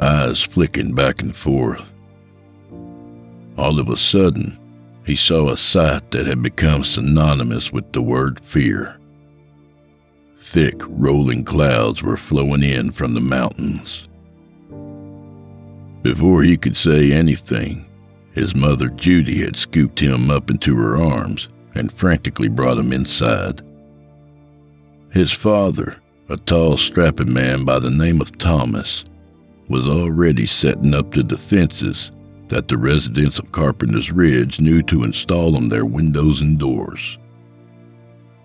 eyes 0.00 0.42
flicking 0.42 0.94
back 0.94 1.20
and 1.20 1.34
forth. 1.34 1.91
All 3.58 3.78
of 3.78 3.88
a 3.88 3.96
sudden, 3.96 4.58
he 5.04 5.16
saw 5.16 5.50
a 5.50 5.56
sight 5.56 6.10
that 6.12 6.26
had 6.26 6.42
become 6.42 6.84
synonymous 6.84 7.72
with 7.72 7.92
the 7.92 8.02
word 8.02 8.40
fear. 8.40 8.96
Thick, 10.38 10.80
rolling 10.86 11.44
clouds 11.44 12.02
were 12.02 12.16
flowing 12.16 12.62
in 12.62 12.92
from 12.92 13.14
the 13.14 13.20
mountains. 13.20 14.08
Before 16.02 16.42
he 16.42 16.56
could 16.56 16.76
say 16.76 17.12
anything, 17.12 17.86
his 18.32 18.54
mother 18.54 18.88
Judy 18.88 19.40
had 19.40 19.56
scooped 19.56 20.00
him 20.00 20.30
up 20.30 20.50
into 20.50 20.74
her 20.76 20.96
arms 20.96 21.48
and 21.74 21.92
frantically 21.92 22.48
brought 22.48 22.78
him 22.78 22.92
inside. 22.92 23.62
His 25.10 25.30
father, 25.30 25.96
a 26.28 26.36
tall, 26.36 26.76
strapping 26.76 27.32
man 27.32 27.64
by 27.64 27.78
the 27.78 27.90
name 27.90 28.20
of 28.20 28.36
Thomas, 28.38 29.04
was 29.68 29.86
already 29.86 30.46
setting 30.46 30.94
up 30.94 31.12
the 31.12 31.22
defenses 31.22 32.10
that 32.52 32.68
the 32.68 32.76
residents 32.76 33.38
of 33.38 33.50
Carpenter's 33.50 34.12
Ridge 34.12 34.60
knew 34.60 34.82
to 34.82 35.04
install 35.04 35.56
on 35.56 35.70
their 35.70 35.86
windows 35.86 36.42
and 36.42 36.58
doors. 36.58 37.16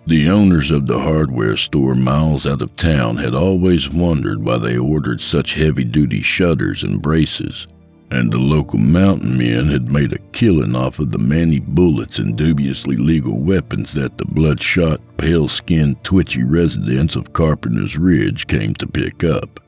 The 0.06 0.30
owners 0.30 0.70
of 0.70 0.86
the 0.86 0.98
hardware 0.98 1.58
store 1.58 1.94
miles 1.94 2.46
out 2.46 2.62
of 2.62 2.74
town 2.74 3.18
had 3.18 3.34
always 3.34 3.90
wondered 3.90 4.42
why 4.42 4.56
they 4.56 4.78
ordered 4.78 5.20
such 5.20 5.52
heavy 5.52 5.84
duty 5.84 6.22
shutters 6.22 6.82
and 6.82 7.02
braces, 7.02 7.68
and 8.10 8.32
the 8.32 8.38
local 8.38 8.78
mountain 8.78 9.36
men 9.36 9.66
had 9.66 9.92
made 9.92 10.14
a 10.14 10.18
killing 10.32 10.74
off 10.74 10.98
of 10.98 11.10
the 11.10 11.18
many 11.18 11.60
bullets 11.60 12.18
and 12.18 12.34
dubiously 12.34 12.96
legal 12.96 13.38
weapons 13.38 13.92
that 13.92 14.16
the 14.16 14.24
bloodshot, 14.24 15.02
pale 15.18 15.48
skinned, 15.48 16.02
twitchy 16.02 16.44
residents 16.44 17.14
of 17.14 17.34
Carpenter's 17.34 17.98
Ridge 17.98 18.46
came 18.46 18.72
to 18.76 18.86
pick 18.86 19.22
up. 19.22 19.60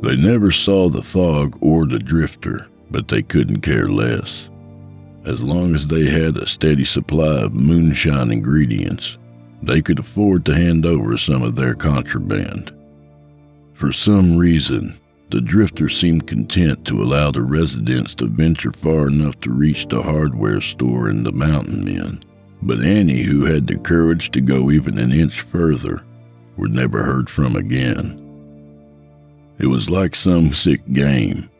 They 0.00 0.16
never 0.16 0.50
saw 0.50 0.88
the 0.88 1.04
fog 1.04 1.56
or 1.60 1.86
the 1.86 2.00
drifter, 2.00 2.66
but 2.94 3.08
they 3.08 3.22
couldn't 3.22 3.62
care 3.62 3.88
less. 3.88 4.48
As 5.24 5.42
long 5.42 5.74
as 5.74 5.88
they 5.88 6.08
had 6.08 6.36
a 6.36 6.46
steady 6.46 6.84
supply 6.84 7.40
of 7.40 7.52
moonshine 7.52 8.30
ingredients, 8.30 9.18
they 9.64 9.82
could 9.82 9.98
afford 9.98 10.44
to 10.44 10.54
hand 10.54 10.86
over 10.86 11.18
some 11.18 11.42
of 11.42 11.56
their 11.56 11.74
contraband. 11.74 12.72
For 13.72 13.92
some 13.92 14.36
reason, 14.36 14.96
the 15.30 15.40
drifter 15.40 15.88
seemed 15.88 16.28
content 16.28 16.86
to 16.86 17.02
allow 17.02 17.32
the 17.32 17.42
residents 17.42 18.14
to 18.14 18.26
venture 18.26 18.70
far 18.70 19.08
enough 19.08 19.40
to 19.40 19.50
reach 19.50 19.88
the 19.88 20.00
hardware 20.00 20.60
store 20.60 21.08
and 21.08 21.26
the 21.26 21.32
mountain 21.32 21.84
men. 21.84 22.22
But 22.62 22.84
Annie, 22.84 23.24
who 23.24 23.44
had 23.44 23.66
the 23.66 23.76
courage 23.76 24.30
to 24.30 24.40
go 24.40 24.70
even 24.70 24.98
an 24.98 25.10
inch 25.10 25.40
further, 25.40 26.04
were 26.56 26.68
never 26.68 27.02
heard 27.02 27.28
from 27.28 27.56
again. 27.56 28.20
It 29.58 29.66
was 29.66 29.90
like 29.90 30.14
some 30.14 30.54
sick 30.54 30.80
game, 30.92 31.50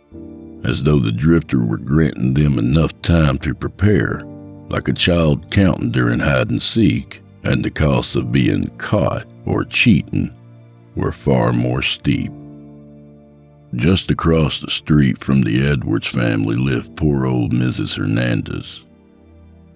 as 0.64 0.83
though 0.83 0.98
the 0.98 1.12
drifter 1.12 1.62
were 1.62 1.79
granting 1.79 2.35
them 2.35 2.59
enough 2.59 3.00
time 3.03 3.38
to 3.38 3.55
prepare, 3.55 4.22
like 4.70 4.88
a 4.88 4.92
child 4.92 5.50
counting 5.50 5.90
during 5.90 6.18
hide 6.18 6.50
and 6.50 6.62
seek, 6.62 7.22
and 7.44 7.64
the 7.64 7.70
costs 7.70 8.16
of 8.16 8.33
being 8.33 8.66
caught 8.79 9.27
or 9.44 9.64
cheating 9.64 10.35
were 10.96 11.12
far 11.12 11.53
more 11.53 11.83
steep. 11.83 12.33
Just 13.74 14.11
across 14.11 14.61
the 14.61 14.70
street 14.70 15.18
from 15.18 15.42
the 15.42 15.66
Edwards 15.66 16.07
family 16.07 16.57
lived 16.57 16.96
poor 16.96 17.27
old 17.27 17.53
Mrs. 17.53 17.96
Hernandez. 17.96 18.85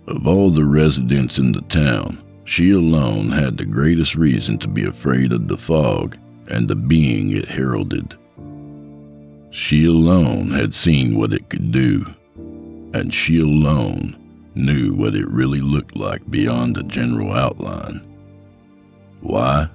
Of 0.07 0.27
all 0.27 0.51
the 0.51 0.65
residents 0.65 1.39
in 1.39 1.53
the 1.53 1.63
town, 1.63 2.23
she 2.45 2.71
alone 2.71 3.29
had 3.29 3.59
the 3.59 3.67
greatest 3.67 4.15
reason 4.15 4.57
to 4.59 4.69
be 4.69 4.85
afraid 4.85 5.33
of 5.33 5.49
the 5.49 5.59
fog 5.59 6.17
and 6.47 6.67
the 6.67 6.77
being 6.77 7.31
it 7.33 7.47
heralded. 7.47 8.17
She 9.51 9.87
alone 9.87 10.51
had 10.51 10.75
seen 10.75 11.17
what 11.17 11.33
it 11.33 11.49
could 11.49 11.73
do, 11.73 12.07
and 12.93 13.13
she 13.13 13.41
alone 13.41 14.17
knew 14.55 14.93
what 14.93 15.15
it 15.15 15.29
really 15.29 15.61
looked 15.61 15.97
like 15.97 16.29
beyond 16.31 16.77
the 16.77 16.83
general 16.83 17.33
outline. 17.33 18.01
Why? 19.21 19.69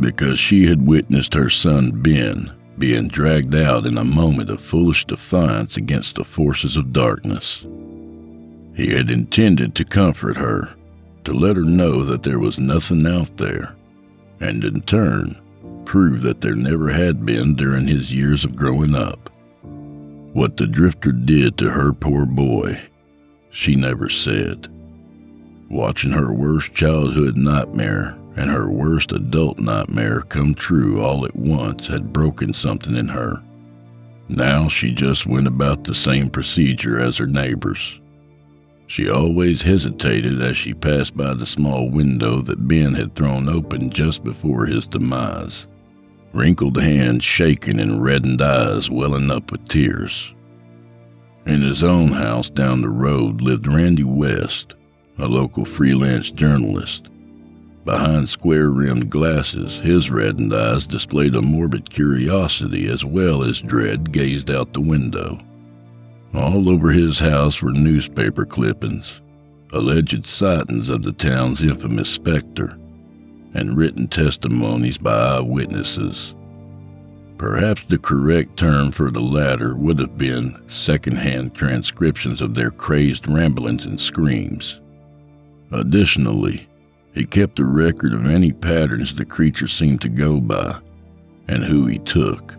Because 0.00 0.38
she 0.38 0.66
had 0.66 0.86
witnessed 0.86 1.34
her 1.34 1.50
son 1.50 1.90
Ben 2.02 2.52
being 2.78 3.08
dragged 3.08 3.54
out 3.54 3.86
in 3.86 3.96
a 3.96 4.04
moment 4.04 4.50
of 4.50 4.60
foolish 4.60 5.06
defiance 5.06 5.76
against 5.76 6.16
the 6.16 6.24
forces 6.24 6.76
of 6.76 6.92
darkness. 6.92 7.64
He 8.74 8.88
had 8.88 9.10
intended 9.10 9.74
to 9.76 9.84
comfort 9.84 10.36
her, 10.36 10.70
to 11.24 11.32
let 11.32 11.56
her 11.56 11.62
know 11.62 12.02
that 12.04 12.24
there 12.24 12.40
was 12.40 12.58
nothing 12.58 13.06
out 13.06 13.36
there, 13.36 13.76
and 14.40 14.64
in 14.64 14.80
turn, 14.82 15.40
prove 15.94 16.22
that 16.22 16.40
there 16.40 16.56
never 16.56 16.88
had 16.88 17.24
been 17.24 17.54
during 17.54 17.86
his 17.86 18.12
years 18.12 18.44
of 18.44 18.56
growing 18.56 18.96
up. 18.96 19.30
What 20.32 20.56
the 20.56 20.66
drifter 20.66 21.12
did 21.12 21.56
to 21.58 21.70
her 21.70 21.92
poor 21.92 22.26
boy, 22.26 22.80
she 23.50 23.76
never 23.76 24.10
said. 24.10 24.66
Watching 25.70 26.10
her 26.10 26.32
worst 26.32 26.74
childhood 26.74 27.36
nightmare 27.36 28.18
and 28.34 28.50
her 28.50 28.68
worst 28.68 29.12
adult 29.12 29.60
nightmare 29.60 30.22
come 30.22 30.56
true 30.56 31.00
all 31.00 31.24
at 31.24 31.36
once 31.36 31.86
had 31.86 32.12
broken 32.12 32.52
something 32.52 32.96
in 32.96 33.06
her. 33.06 33.40
Now 34.28 34.66
she 34.66 34.90
just 34.90 35.26
went 35.26 35.46
about 35.46 35.84
the 35.84 35.94
same 35.94 36.28
procedure 36.28 36.98
as 36.98 37.18
her 37.18 37.28
neighbors. 37.28 38.00
She 38.88 39.08
always 39.08 39.62
hesitated 39.62 40.42
as 40.42 40.56
she 40.56 40.74
passed 40.74 41.16
by 41.16 41.34
the 41.34 41.46
small 41.46 41.88
window 41.88 42.42
that 42.42 42.66
Ben 42.66 42.94
had 42.94 43.14
thrown 43.14 43.48
open 43.48 43.90
just 43.90 44.24
before 44.24 44.66
his 44.66 44.88
demise, 44.88 45.68
wrinkled 46.34 46.76
hands 46.76 47.24
shaking 47.24 47.78
and 47.78 48.02
reddened 48.02 48.42
eyes 48.42 48.90
welling 48.90 49.30
up 49.30 49.50
with 49.50 49.66
tears. 49.68 50.34
In 51.46 51.62
his 51.62 51.82
own 51.82 52.08
house 52.08 52.50
down 52.50 52.80
the 52.80 52.88
road 52.88 53.40
lived 53.40 53.66
Randy 53.66 54.04
West, 54.04 54.74
a 55.18 55.26
local 55.26 55.64
freelance 55.64 56.30
journalist 56.30 57.08
Behind 57.84 58.26
square 58.26 58.70
rimmed 58.70 59.10
glasses, 59.10 59.78
his 59.80 60.10
reddened 60.10 60.54
eyes 60.54 60.86
displayed 60.86 61.34
a 61.34 61.42
morbid 61.42 61.90
curiosity 61.90 62.88
as 62.88 63.04
well 63.04 63.42
as 63.42 63.60
dread 63.60 64.10
gazed 64.10 64.50
out 64.50 64.72
the 64.72 64.80
window. 64.80 65.38
All 66.32 66.70
over 66.70 66.90
his 66.90 67.18
house 67.18 67.60
were 67.60 67.72
newspaper 67.72 68.46
clippings, 68.46 69.20
alleged 69.74 70.24
sightings 70.24 70.88
of 70.88 71.02
the 71.02 71.12
town's 71.12 71.62
infamous 71.62 72.08
specter, 72.08 72.78
and 73.54 73.76
written 73.76 74.08
testimonies 74.08 74.98
by 74.98 75.12
eyewitnesses. 75.12 76.34
Perhaps 77.38 77.84
the 77.88 77.98
correct 77.98 78.56
term 78.56 78.92
for 78.92 79.10
the 79.10 79.20
latter 79.20 79.74
would 79.74 79.98
have 79.98 80.16
been 80.16 80.60
second-hand 80.68 81.54
transcriptions 81.54 82.40
of 82.40 82.54
their 82.54 82.70
crazed 82.70 83.28
ramblings 83.28 83.86
and 83.86 83.98
screams. 83.98 84.80
Additionally, 85.72 86.68
he 87.14 87.24
kept 87.24 87.58
a 87.58 87.64
record 87.64 88.12
of 88.12 88.26
any 88.26 88.52
patterns 88.52 89.14
the 89.14 89.24
creature 89.24 89.68
seemed 89.68 90.00
to 90.00 90.08
go 90.08 90.40
by, 90.40 90.78
and 91.48 91.62
who 91.64 91.86
he 91.86 91.98
took. 92.00 92.54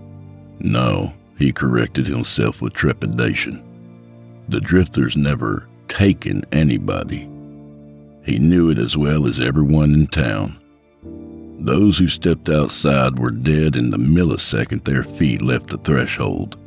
No, 0.59 1.13
he 1.37 1.51
corrected 1.51 2.05
himself 2.07 2.61
with 2.61 2.73
trepidation. 2.73 3.63
The 4.49 4.61
drifters 4.61 5.17
never 5.17 5.67
taken 5.87 6.43
anybody. 6.51 7.29
He 8.23 8.39
knew 8.39 8.69
it 8.69 8.77
as 8.77 8.95
well 8.95 9.27
as 9.27 9.39
everyone 9.39 9.93
in 9.93 10.07
town. 10.07 10.59
Those 11.59 11.97
who 11.97 12.07
stepped 12.07 12.49
outside 12.49 13.19
were 13.19 13.31
dead 13.31 13.75
in 13.75 13.91
the 13.91 13.97
millisecond 13.97 14.83
their 14.83 15.03
feet 15.03 15.41
left 15.41 15.67
the 15.67 15.77
threshold. 15.77 16.57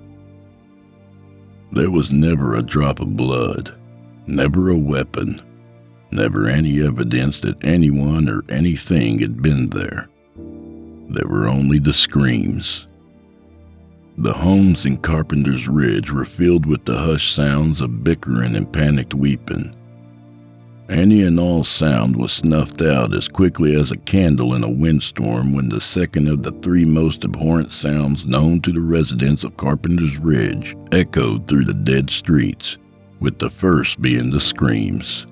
There 1.72 1.90
was 1.90 2.10
never 2.10 2.54
a 2.54 2.62
drop 2.62 3.00
of 3.00 3.16
blood, 3.16 3.74
never 4.26 4.70
a 4.70 4.76
weapon, 4.76 5.42
Never 6.10 6.48
any 6.48 6.82
evidence 6.82 7.40
that 7.40 7.62
anyone 7.62 8.28
or 8.28 8.42
anything 8.48 9.18
had 9.18 9.42
been 9.42 9.68
there. 9.70 10.08
There 11.08 11.28
were 11.28 11.48
only 11.48 11.78
the 11.78 11.92
screams. 11.92 12.86
The 14.16 14.32
homes 14.32 14.86
in 14.86 14.96
Carpenter's 14.96 15.68
Ridge 15.68 16.10
were 16.10 16.24
filled 16.24 16.66
with 16.66 16.84
the 16.86 16.98
hushed 16.98 17.34
sounds 17.34 17.80
of 17.80 18.02
bickering 18.02 18.56
and 18.56 18.72
panicked 18.72 19.14
weeping. 19.14 19.76
Any 20.88 21.22
and 21.22 21.38
all 21.38 21.64
sound 21.64 22.16
was 22.16 22.32
snuffed 22.32 22.80
out 22.80 23.14
as 23.14 23.28
quickly 23.28 23.74
as 23.74 23.92
a 23.92 23.96
candle 23.98 24.54
in 24.54 24.64
a 24.64 24.70
windstorm 24.70 25.52
when 25.52 25.68
the 25.68 25.82
second 25.82 26.28
of 26.28 26.42
the 26.42 26.52
three 26.62 26.86
most 26.86 27.26
abhorrent 27.26 27.70
sounds 27.72 28.26
known 28.26 28.62
to 28.62 28.72
the 28.72 28.80
residents 28.80 29.44
of 29.44 29.58
Carpenter's 29.58 30.16
Ridge 30.16 30.74
echoed 30.90 31.46
through 31.46 31.66
the 31.66 31.74
dead 31.74 32.08
streets, 32.08 32.78
with 33.20 33.38
the 33.38 33.50
first 33.50 34.00
being 34.00 34.30
the 34.30 34.40
screams 34.40 35.26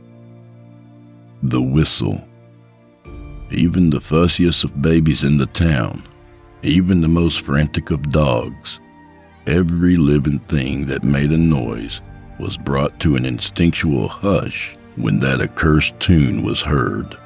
the 1.43 1.63
whistle. 1.63 2.27
Even 3.51 3.91
the 3.91 4.01
fussiest 4.01 4.65
of 4.65 4.83
babies 4.83 5.23
in 5.23 5.39
the 5.39 5.47
town, 5.47 6.03
even 6.63 7.01
the 7.01 7.09
most 7.09 7.43
frantic 7.43 7.91
of 7.91 8.11
dogs, 8.11 8.81
every 9.47 9.97
living 9.97 10.41
thing 10.41 10.87
that 10.87 11.05
made 11.05 11.31
a 11.31 11.39
noise 11.39 12.01
was 12.39 12.57
brought 12.59 12.99
to 13.01 13.17
an 13.17 13.25
instinctual 13.25 14.09
hush 14.09 14.76
when 14.97 15.21
that 15.21 15.41
accursed 15.41 15.99
tune 16.01 16.43
was 16.43 16.61
heard. 16.61 17.17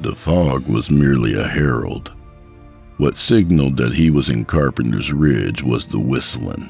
The 0.00 0.14
fog 0.14 0.66
was 0.66 0.90
merely 0.90 1.34
a 1.34 1.46
herald. 1.46 2.12
What 2.98 3.16
signaled 3.16 3.76
that 3.78 3.94
he 3.94 4.10
was 4.10 4.28
in 4.28 4.44
Carpenter's 4.44 5.12
Ridge 5.12 5.62
was 5.62 5.86
the 5.86 5.98
whistling. 5.98 6.68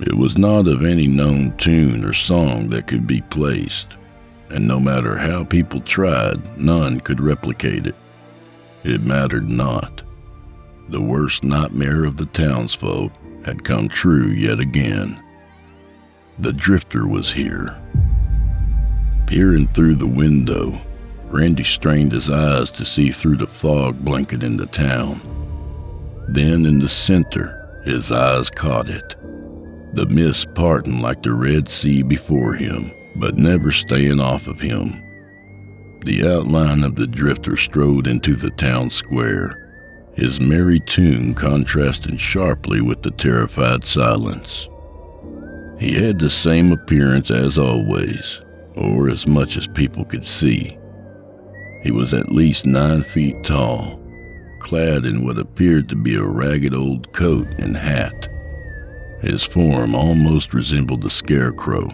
It 0.00 0.14
was 0.14 0.36
not 0.36 0.66
of 0.66 0.84
any 0.84 1.06
known 1.06 1.56
tune 1.56 2.04
or 2.04 2.12
song 2.12 2.68
that 2.70 2.86
could 2.86 3.06
be 3.06 3.20
placed 3.22 3.94
and 4.54 4.68
no 4.68 4.78
matter 4.78 5.16
how 5.16 5.42
people 5.42 5.80
tried, 5.80 6.58
none 6.58 7.00
could 7.00 7.20
replicate 7.20 7.86
it. 7.86 7.96
It 8.84 9.02
mattered 9.02 9.50
not. 9.50 10.02
The 10.90 11.00
worst 11.00 11.42
nightmare 11.42 12.04
of 12.04 12.18
the 12.18 12.26
townsfolk 12.26 13.10
had 13.44 13.64
come 13.64 13.88
true 13.88 14.28
yet 14.28 14.60
again. 14.60 15.20
The 16.38 16.52
drifter 16.52 17.08
was 17.08 17.32
here. 17.32 17.76
Peering 19.26 19.68
through 19.68 19.96
the 19.96 20.06
window, 20.06 20.78
Randy 21.26 21.64
strained 21.64 22.12
his 22.12 22.30
eyes 22.30 22.70
to 22.72 22.84
see 22.84 23.10
through 23.10 23.38
the 23.38 23.46
fog 23.46 24.04
blanketing 24.04 24.56
the 24.56 24.66
town. 24.66 25.20
Then 26.28 26.66
in 26.66 26.78
the 26.78 26.88
center, 26.88 27.82
his 27.84 28.12
eyes 28.12 28.50
caught 28.50 28.88
it. 28.88 29.16
The 29.94 30.06
mist 30.06 30.54
parting 30.54 31.00
like 31.00 31.22
the 31.22 31.32
Red 31.32 31.68
Sea 31.68 32.02
before 32.02 32.54
him 32.54 32.90
but 33.16 33.36
never 33.36 33.72
staying 33.72 34.20
off 34.20 34.46
of 34.46 34.60
him. 34.60 35.02
The 36.04 36.26
outline 36.28 36.82
of 36.82 36.96
the 36.96 37.06
drifter 37.06 37.56
strode 37.56 38.06
into 38.06 38.34
the 38.34 38.50
town 38.50 38.90
square, 38.90 39.72
his 40.14 40.40
merry 40.40 40.80
tune 40.80 41.34
contrasting 41.34 42.16
sharply 42.16 42.80
with 42.80 43.02
the 43.02 43.10
terrified 43.10 43.84
silence. 43.84 44.68
He 45.78 45.94
had 45.94 46.18
the 46.18 46.30
same 46.30 46.72
appearance 46.72 47.30
as 47.30 47.58
always, 47.58 48.40
or 48.76 49.08
as 49.08 49.26
much 49.26 49.56
as 49.56 49.66
people 49.66 50.04
could 50.04 50.26
see. 50.26 50.78
He 51.82 51.90
was 51.90 52.14
at 52.14 52.32
least 52.32 52.66
nine 52.66 53.02
feet 53.02 53.42
tall, 53.44 54.00
clad 54.60 55.04
in 55.04 55.24
what 55.24 55.38
appeared 55.38 55.88
to 55.90 55.96
be 55.96 56.14
a 56.14 56.22
ragged 56.22 56.74
old 56.74 57.12
coat 57.12 57.46
and 57.58 57.76
hat. 57.76 58.28
His 59.20 59.42
form 59.42 59.94
almost 59.94 60.54
resembled 60.54 61.04
a 61.04 61.10
scarecrow, 61.10 61.88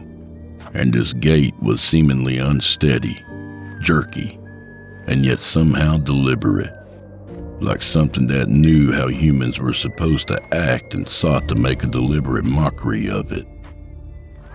and 0.75 0.95
his 0.95 1.13
gait 1.13 1.55
was 1.61 1.81
seemingly 1.81 2.39
unsteady, 2.39 3.25
jerky, 3.81 4.39
and 5.07 5.27
yet 5.27 5.41
somehow 5.41 5.99
deliberate, 5.99 6.73
like 7.61 7.83
something 7.83 8.29
that 8.29 8.49
knew 8.49 8.93
how 8.93 9.09
humans 9.09 9.59
were 9.59 9.75
supposed 9.75 10.29
to 10.29 10.55
act 10.55 10.95
and 10.95 11.09
sought 11.09 11.49
to 11.49 11.57
make 11.57 11.83
a 11.83 11.89
deliberate 11.89 12.45
mockery 12.45 13.09
of 13.11 13.33
it. 13.33 13.47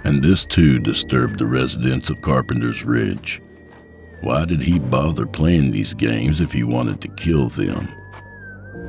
And 0.06 0.24
this 0.24 0.46
too 0.46 0.78
disturbed 0.80 1.40
the 1.40 1.48
residents 1.48 2.12
of 2.12 2.22
Carpenter's 2.22 2.84
Ridge. 2.84 3.42
Why 4.22 4.46
did 4.46 4.62
he 4.62 4.78
bother 4.78 5.26
playing 5.26 5.72
these 5.72 5.94
games 5.94 6.42
if 6.42 6.52
he 6.52 6.64
wanted 6.64 7.02
to 7.02 7.08
kill 7.10 7.50
them? 7.50 7.88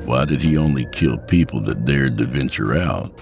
Why 0.05 0.25
did 0.25 0.41
he 0.41 0.57
only 0.57 0.85
kill 0.85 1.17
people 1.17 1.59
that 1.61 1.85
dared 1.85 2.17
to 2.19 2.25
venture 2.25 2.77
out? 2.77 3.19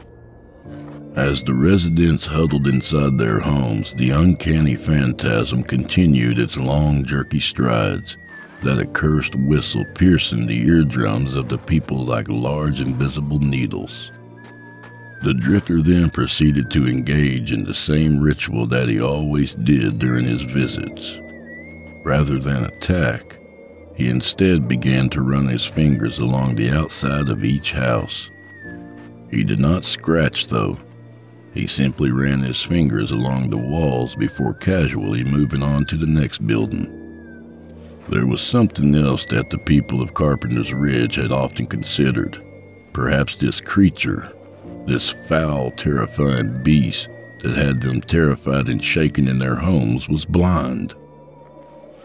As 1.16 1.42
the 1.42 1.54
residents 1.54 2.26
huddled 2.26 2.68
inside 2.68 3.18
their 3.18 3.40
homes, 3.40 3.94
the 3.96 4.10
uncanny 4.10 4.76
phantasm 4.76 5.64
continued 5.64 6.38
its 6.38 6.58
long, 6.58 7.06
jerky 7.06 7.40
strides, 7.40 8.18
that 8.62 8.80
accursed 8.80 9.36
whistle 9.36 9.86
piercing 9.96 10.48
the 10.48 10.68
eardrums 10.68 11.34
of 11.34 11.48
the 11.48 11.58
people 11.58 12.06
like 12.06 12.28
large 12.28 12.82
invisible 12.82 13.40
needles. 13.40 14.12
The 15.26 15.34
drifter 15.34 15.82
then 15.82 16.12
proceeded 16.12 16.70
to 16.70 16.88
engage 16.88 17.52
in 17.52 17.64
the 17.64 17.74
same 17.74 18.22
ritual 18.22 18.68
that 18.68 18.88
he 18.88 19.02
always 19.02 19.56
did 19.56 19.98
during 19.98 20.24
his 20.24 20.44
visits. 20.44 21.20
Rather 22.04 22.38
than 22.38 22.66
attack, 22.66 23.40
he 23.96 24.08
instead 24.08 24.68
began 24.68 25.10
to 25.10 25.24
run 25.24 25.48
his 25.48 25.66
fingers 25.66 26.20
along 26.20 26.54
the 26.54 26.70
outside 26.70 27.30
of 27.30 27.44
each 27.44 27.72
house. 27.72 28.30
He 29.32 29.44
did 29.44 29.58
not 29.58 29.84
scratch, 29.84 30.46
though, 30.46 30.78
he 31.56 31.66
simply 31.66 32.12
ran 32.12 32.42
his 32.42 32.62
fingers 32.62 33.10
along 33.10 33.50
the 33.50 33.58
walls 33.58 34.16
before 34.16 34.54
casually 34.54 35.24
moving 35.24 35.64
on 35.64 35.86
to 35.86 35.98
the 35.98 36.06
next 36.06 36.46
building. 36.46 36.86
There 38.10 38.28
was 38.28 38.44
something 38.44 38.94
else 38.94 39.26
that 39.32 39.50
the 39.50 39.58
people 39.58 40.04
of 40.04 40.14
Carpenter's 40.14 40.72
Ridge 40.72 41.16
had 41.16 41.32
often 41.32 41.66
considered. 41.66 42.40
Perhaps 42.94 43.38
this 43.38 43.60
creature, 43.60 44.32
this 44.86 45.10
foul, 45.10 45.72
terrifying 45.72 46.62
beast 46.64 47.10
that 47.44 47.56
had 47.56 47.82
them 47.82 48.02
terrified 48.02 48.68
and 48.68 48.84
shaken 48.84 49.28
in 49.28 49.40
their 49.40 49.56
homes, 49.56 50.08
was 50.10 50.26
blind. 50.26 50.94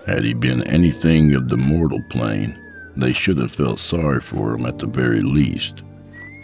Had 0.06 0.24
he 0.24 0.34
been 0.34 0.62
anything 0.64 1.34
of 1.34 1.48
the 1.48 1.56
mortal 1.56 2.02
plane, 2.10 2.58
they 2.96 3.12
should 3.12 3.38
have 3.38 3.52
felt 3.52 3.80
sorry 3.80 4.20
for 4.20 4.54
him 4.54 4.66
at 4.66 4.78
the 4.78 4.86
very 4.86 5.22
least. 5.22 5.82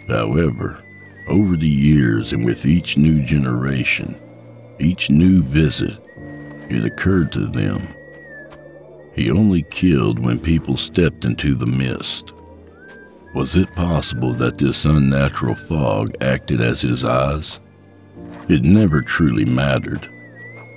However, 0.07 0.83
over 1.27 1.57
the 1.57 1.67
years 1.67 2.33
and 2.33 2.45
with 2.45 2.65
each 2.65 2.97
new 2.97 3.21
generation, 3.21 4.17
each 4.79 5.09
new 5.09 5.43
visit, 5.43 5.97
it 6.69 6.85
occurred 6.85 7.31
to 7.33 7.47
them. 7.47 7.87
He 9.13 9.31
only 9.31 9.63
killed 9.63 10.19
when 10.19 10.39
people 10.39 10.77
stepped 10.77 11.25
into 11.25 11.55
the 11.55 11.65
mist. 11.65 12.33
Was 13.33 13.55
it 13.55 13.75
possible 13.75 14.33
that 14.33 14.57
this 14.57 14.85
unnatural 14.85 15.55
fog 15.55 16.15
acted 16.21 16.61
as 16.61 16.81
his 16.81 17.03
eyes? 17.03 17.59
It 18.49 18.63
never 18.63 19.01
truly 19.01 19.45
mattered. 19.45 20.09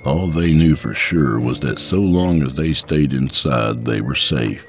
All 0.05 0.27
they 0.27 0.53
knew 0.53 0.75
for 0.75 0.93
sure 0.93 1.39
was 1.39 1.59
that 1.61 1.79
so 1.79 2.01
long 2.01 2.41
as 2.43 2.55
they 2.55 2.73
stayed 2.73 3.13
inside, 3.13 3.85
they 3.85 4.01
were 4.01 4.15
safe. 4.15 4.67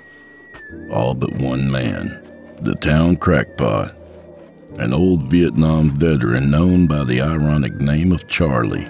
All 0.91 1.15
but 1.15 1.33
one 1.37 1.71
man, 1.71 2.23
the 2.61 2.75
town 2.77 3.17
crackpot, 3.17 3.95
an 4.79 4.93
old 4.93 5.31
Vietnam 5.31 5.91
veteran 5.91 6.51
known 6.51 6.87
by 6.87 7.05
the 7.05 7.21
ironic 7.21 7.75
name 7.75 8.13
of 8.13 8.29
Charlie, 8.29 8.89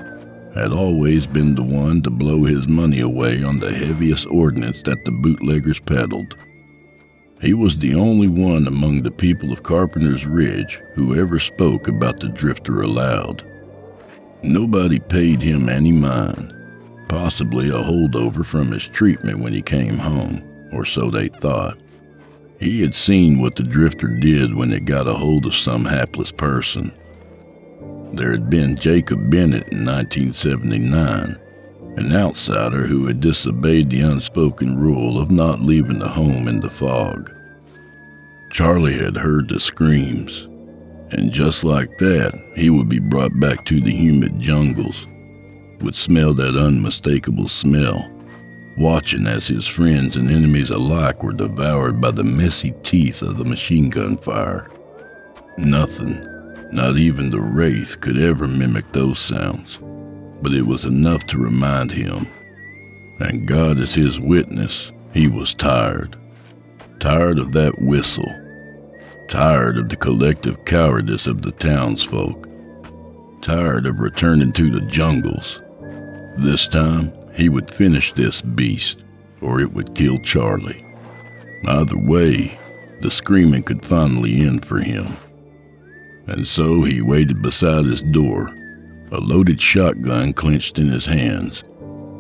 had 0.55 0.73
always 0.73 1.27
been 1.27 1.55
the 1.55 1.63
one 1.63 2.03
to 2.03 2.11
blow 2.11 2.45
his 2.45 2.69
money 2.69 3.01
away 3.01 3.43
on 3.43 3.59
the 3.59 3.73
heaviest 3.73 4.27
ordnance 4.27 4.83
that 4.83 5.05
the 5.05 5.11
bootleggers 5.11 5.81
peddled. 5.81 6.37
He 7.43 7.55
was 7.55 7.77
the 7.77 7.97
only 7.97 8.29
one 8.29 8.69
among 8.69 9.03
the 9.03 9.11
people 9.11 9.53
of 9.53 9.65
Carpenter's 9.65 10.25
Ridge 10.25 10.81
who 10.95 11.17
ever 11.17 11.41
spoke 11.41 11.89
about 11.89 12.21
the 12.21 12.29
drifter 12.29 12.83
aloud. 12.83 13.45
Nobody 14.45 15.01
paid 15.01 15.43
him 15.43 15.69
any 15.69 15.91
mind, 15.91 16.55
possibly 17.09 17.69
a 17.69 17.83
holdover 17.83 18.47
from 18.47 18.71
his 18.71 18.87
treatment 18.87 19.41
when 19.41 19.53
he 19.53 19.61
came 19.61 19.99
home, 19.99 20.41
or 20.73 20.85
so 20.85 21.11
they 21.11 21.27
thought. 21.27 21.79
He 22.61 22.81
had 22.81 22.95
seen 22.95 23.41
what 23.41 23.57
the 23.57 23.65
drifter 23.65 24.07
did 24.07 24.55
when 24.55 24.73
it 24.73 24.85
got 24.85 25.09
a 25.09 25.15
hold 25.15 25.45
of 25.45 25.57
some 25.57 25.85
hapless 25.85 26.31
person. 26.31 26.93
There 28.13 28.31
had 28.31 28.51
been 28.51 28.77
Jacob 28.77 29.31
Bennett 29.31 29.73
in 29.73 29.85
1979, 29.85 31.41
an 31.97 32.15
outsider 32.15 32.87
who 32.87 33.07
had 33.07 33.21
disobeyed 33.21 33.91
the 33.91 34.01
unspoken 34.01 34.79
rule 34.79 35.21
of 35.21 35.31
not 35.31 35.61
leaving 35.61 35.99
the 35.99 36.09
home 36.09 36.49
in 36.49 36.61
the 36.61 36.71
fog. 36.71 37.31
Charlie 38.51 38.99
had 38.99 39.17
heard 39.17 39.49
the 39.49 39.61
screams, 39.61 40.43
and 41.11 41.33
just 41.33 41.65
like 41.65 41.99
that, 41.99 42.35
he 42.55 42.71
would 42.71 42.89
be 42.89 42.99
brought 42.99 43.39
back 43.41 43.65
to 43.67 43.81
the 43.81 43.93
humid 43.93 44.41
jungles, 44.41 45.07
would 45.81 45.97
smell 45.97 46.33
that 46.35 46.57
unmistakable 46.57 47.49
smell 47.49 48.09
watching 48.77 49.27
as 49.27 49.47
his 49.47 49.67
friends 49.67 50.17
and 50.17 50.31
enemies 50.31 50.71
alike 50.71 51.23
were 51.23 51.33
devoured 51.33 52.01
by 52.01 52.11
the 52.11 52.25
messy 52.25 52.73
teeth 52.83 53.23
of 53.23 53.37
the 53.37 53.45
machine 53.45 53.91
gun 53.91 54.17
fire. 54.17 54.71
Nothing, 55.59 56.27
not 56.73 56.97
even 56.97 57.31
the 57.31 57.41
wraith, 57.41 58.01
could 58.01 58.19
ever 58.19 58.47
mimic 58.47 58.91
those 58.93 59.19
sounds, 59.19 59.79
but 60.43 60.53
it 60.53 60.67
was 60.67 60.85
enough 60.85 61.25
to 61.27 61.39
remind 61.39 61.91
him. 61.91 62.27
And 63.21 63.47
God 63.47 63.79
is 63.79 63.95
his 63.95 64.19
witness, 64.19 64.91
he 65.15 65.29
was 65.29 65.55
tired. 65.55 66.17
Tired 67.01 67.39
of 67.39 67.53
that 67.53 67.81
whistle. 67.81 68.31
Tired 69.29 69.79
of 69.79 69.89
the 69.89 69.97
collective 69.97 70.65
cowardice 70.65 71.27
of 71.27 71.43
the 71.43 71.53
townsfolk. 71.53 72.49
Tired 73.41 73.87
of 73.87 74.01
returning 74.01 74.53
to 74.53 74.71
the 74.71 74.81
jungles. 74.83 75.63
This 76.39 76.67
time, 76.69 77.13
he 77.35 77.49
would 77.49 77.71
finish 77.71 78.13
this 78.13 78.43
beast, 78.43 79.03
or 79.41 79.61
it 79.61 79.73
would 79.73 79.95
kill 79.95 80.19
Charlie. 80.19 80.85
Either 81.67 81.97
way, 81.97 82.59
the 83.01 83.11
screaming 83.11 83.63
could 83.63 83.85
finally 83.85 84.43
end 84.43 84.65
for 84.65 84.79
him. 84.79 85.17
And 86.27 86.47
so 86.47 86.83
he 86.83 87.03
waited 87.03 87.43
beside 87.43 87.85
his 87.85 88.03
door, 88.03 88.55
a 89.13 89.21
loaded 89.21 89.61
shotgun 89.61 90.33
clenched 90.33 90.79
in 90.79 90.89
his 90.89 91.05
hands, 91.05 91.63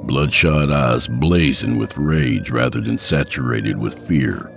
bloodshot 0.04 0.70
eyes 0.70 1.08
blazing 1.08 1.78
with 1.78 1.96
rage 1.96 2.50
rather 2.50 2.82
than 2.82 2.98
saturated 2.98 3.78
with 3.78 4.06
fear. 4.06 4.52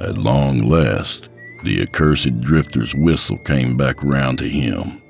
At 0.00 0.18
long 0.18 0.68
last, 0.68 1.28
the 1.62 1.82
accursed 1.82 2.40
drifter's 2.40 2.96
whistle 2.96 3.38
came 3.38 3.76
back 3.76 4.02
round 4.02 4.38
to 4.38 4.48
him. 4.48 5.00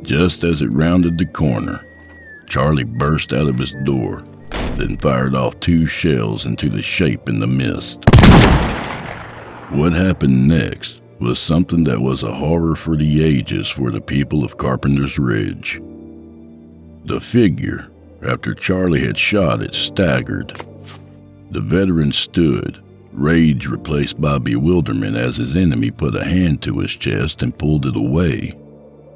Just 0.00 0.42
as 0.42 0.62
it 0.62 0.72
rounded 0.72 1.18
the 1.18 1.26
corner, 1.26 1.84
Charlie 2.46 2.84
burst 2.84 3.34
out 3.34 3.48
of 3.48 3.58
his 3.58 3.74
door, 3.84 4.24
then 4.76 4.96
fired 4.96 5.34
off 5.34 5.60
two 5.60 5.86
shells 5.86 6.46
into 6.46 6.70
the 6.70 6.82
shape 6.82 7.28
in 7.28 7.40
the 7.40 7.46
mist. 7.46 8.04
What 9.70 9.92
happened 9.92 10.48
next 10.48 11.02
was 11.24 11.40
something 11.40 11.84
that 11.84 12.02
was 12.02 12.22
a 12.22 12.34
horror 12.34 12.76
for 12.76 12.96
the 12.96 13.24
ages 13.24 13.66
for 13.68 13.90
the 13.90 14.00
people 14.00 14.44
of 14.44 14.58
Carpenter's 14.58 15.18
Ridge. 15.18 15.80
The 17.06 17.18
figure, 17.18 17.88
after 18.22 18.54
Charlie 18.54 19.04
had 19.04 19.16
shot 19.16 19.62
it, 19.62 19.74
staggered. 19.74 20.60
The 21.50 21.62
veteran 21.62 22.12
stood, 22.12 22.78
rage 23.10 23.66
replaced 23.66 24.20
by 24.20 24.38
bewilderment 24.38 25.16
as 25.16 25.38
his 25.38 25.56
enemy 25.56 25.90
put 25.90 26.14
a 26.14 26.24
hand 26.24 26.60
to 26.62 26.78
his 26.78 26.92
chest 26.92 27.40
and 27.40 27.58
pulled 27.58 27.86
it 27.86 27.96
away. 27.96 28.52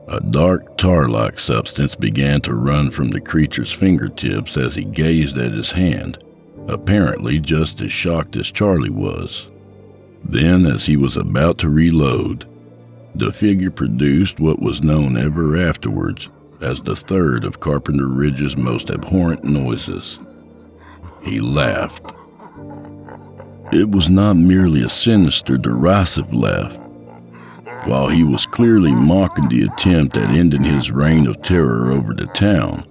A 0.09 0.21
dark 0.21 0.79
tar 0.79 1.09
like 1.09 1.39
substance 1.39 1.95
began 1.95 2.41
to 2.41 2.55
run 2.55 2.91
from 2.91 3.11
the 3.11 3.21
creature's 3.21 3.73
fingertips 3.73 4.57
as 4.57 4.75
he 4.75 4.85
gazed 4.85 5.37
at 5.37 5.53
his 5.53 5.73
hand, 5.73 6.17
apparently 6.69 7.39
just 7.39 7.83
as 7.83 7.93
shocked 7.93 8.35
as 8.37 8.51
Charlie 8.51 8.89
was. 8.89 9.47
Then, 10.29 10.67
as 10.67 10.85
he 10.87 10.97
was 10.97 11.17
about 11.17 11.59
to 11.59 11.71
reload, 11.71 12.45
the 13.15 13.33
figure 13.33 13.71
produced 13.71 14.39
what 14.39 14.61
was 14.61 14.83
known 14.83 15.17
ever 15.17 15.57
afterwards 15.57 16.29
as 16.61 16.81
the 16.81 16.97
third 16.97 17.45
of 17.45 17.61
Carpenter 17.61 18.09
Ridge's 18.09 18.57
most 18.57 18.91
abhorrent 18.91 19.45
noises 19.45 20.19
he 21.23 21.41
laughed. 21.41 22.13
It 23.73 23.91
was 23.91 24.09
not 24.09 24.37
merely 24.37 24.83
a 24.83 24.89
sinister, 24.89 25.59
derisive 25.59 26.33
laugh. 26.33 26.79
While 27.85 28.09
he 28.09 28.25
was 28.25 28.47
clearly 28.47 28.93
mocking 28.93 29.49
the 29.49 29.65
attempt 29.65 30.17
at 30.17 30.31
ending 30.31 30.63
his 30.63 30.91
reign 30.91 31.27
of 31.27 31.43
terror 31.43 31.91
over 31.91 32.13
the 32.13 32.27
town, 32.27 32.87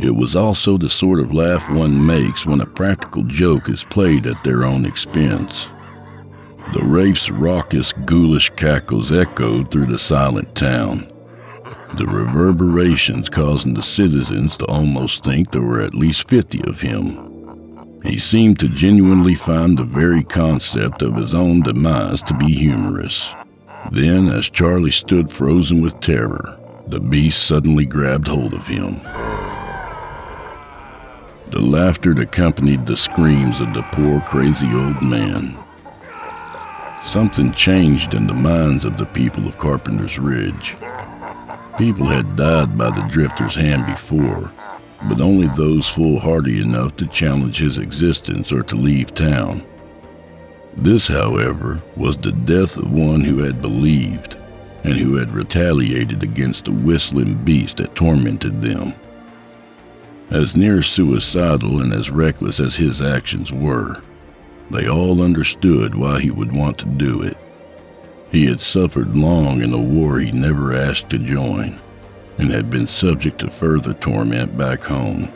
it 0.00 0.14
was 0.14 0.36
also 0.36 0.76
the 0.76 0.90
sort 0.90 1.20
of 1.20 1.32
laugh 1.32 1.68
one 1.70 2.04
makes 2.04 2.44
when 2.44 2.60
a 2.60 2.66
practical 2.66 3.22
joke 3.24 3.68
is 3.68 3.84
played 3.84 4.26
at 4.26 4.42
their 4.44 4.64
own 4.64 4.84
expense. 4.84 5.68
The 6.72 6.84
Wraith's 6.84 7.30
raucous, 7.30 7.92
ghoulish 7.92 8.50
cackles 8.50 9.12
echoed 9.12 9.70
through 9.70 9.86
the 9.86 9.98
silent 9.98 10.54
town, 10.56 11.10
the 11.96 12.06
reverberations 12.06 13.28
causing 13.28 13.74
the 13.74 13.82
citizens 13.82 14.56
to 14.56 14.66
almost 14.66 15.24
think 15.24 15.50
there 15.50 15.62
were 15.62 15.80
at 15.80 15.94
least 15.94 16.28
50 16.28 16.68
of 16.68 16.80
him. 16.80 18.00
He 18.02 18.18
seemed 18.18 18.58
to 18.60 18.68
genuinely 18.68 19.34
find 19.34 19.78
the 19.78 19.84
very 19.84 20.22
concept 20.24 21.02
of 21.02 21.16
his 21.16 21.34
own 21.34 21.62
demise 21.62 22.20
to 22.22 22.34
be 22.34 22.52
humorous. 22.52 23.32
Then, 23.92 24.28
as 24.28 24.50
Charlie 24.50 24.90
stood 24.90 25.30
frozen 25.30 25.80
with 25.80 26.00
terror, 26.00 26.58
the 26.88 27.00
beast 27.00 27.44
suddenly 27.44 27.86
grabbed 27.86 28.28
hold 28.28 28.54
of 28.54 28.66
him. 28.66 29.00
The 31.50 31.60
laughter 31.60 32.12
that 32.14 32.22
accompanied 32.22 32.86
the 32.86 32.96
screams 32.96 33.60
of 33.60 33.72
the 33.72 33.82
poor, 33.92 34.20
crazy 34.20 34.66
old 34.72 35.02
man. 35.02 35.56
Something 37.06 37.52
changed 37.52 38.14
in 38.14 38.26
the 38.26 38.34
minds 38.34 38.84
of 38.84 38.96
the 38.96 39.06
people 39.06 39.46
of 39.46 39.58
Carpenter's 39.58 40.18
Ridge. 40.18 40.74
People 41.78 42.06
had 42.06 42.34
died 42.34 42.76
by 42.76 42.90
the 42.90 43.06
drifter's 43.08 43.54
hand 43.54 43.86
before, 43.86 44.50
but 45.08 45.20
only 45.20 45.46
those 45.46 45.88
foolhardy 45.88 46.60
enough 46.60 46.96
to 46.96 47.06
challenge 47.06 47.58
his 47.58 47.78
existence 47.78 48.50
or 48.50 48.64
to 48.64 48.74
leave 48.74 49.14
town. 49.14 49.64
This, 50.76 51.06
however, 51.06 51.80
was 51.94 52.16
the 52.16 52.32
death 52.32 52.76
of 52.76 52.90
one 52.90 53.22
who 53.22 53.38
had 53.38 53.62
believed 53.62 54.36
and 54.82 54.94
who 54.94 55.14
had 55.14 55.32
retaliated 55.32 56.24
against 56.24 56.64
the 56.64 56.72
whistling 56.72 57.34
beast 57.44 57.76
that 57.76 57.94
tormented 57.94 58.60
them. 58.60 58.92
As 60.30 60.56
near 60.56 60.82
suicidal 60.82 61.80
and 61.80 61.92
as 61.92 62.10
reckless 62.10 62.58
as 62.58 62.74
his 62.74 63.00
actions 63.00 63.52
were, 63.52 64.02
they 64.70 64.88
all 64.88 65.22
understood 65.22 65.94
why 65.94 66.20
he 66.20 66.30
would 66.30 66.52
want 66.52 66.78
to 66.78 66.86
do 66.86 67.22
it. 67.22 67.36
He 68.30 68.46
had 68.46 68.60
suffered 68.60 69.16
long 69.16 69.62
in 69.62 69.72
a 69.72 69.78
war 69.78 70.18
he 70.18 70.32
never 70.32 70.72
asked 70.72 71.10
to 71.10 71.18
join 71.18 71.80
and 72.38 72.50
had 72.50 72.70
been 72.70 72.86
subject 72.86 73.38
to 73.38 73.50
further 73.50 73.94
torment 73.94 74.56
back 74.56 74.82
home. 74.82 75.32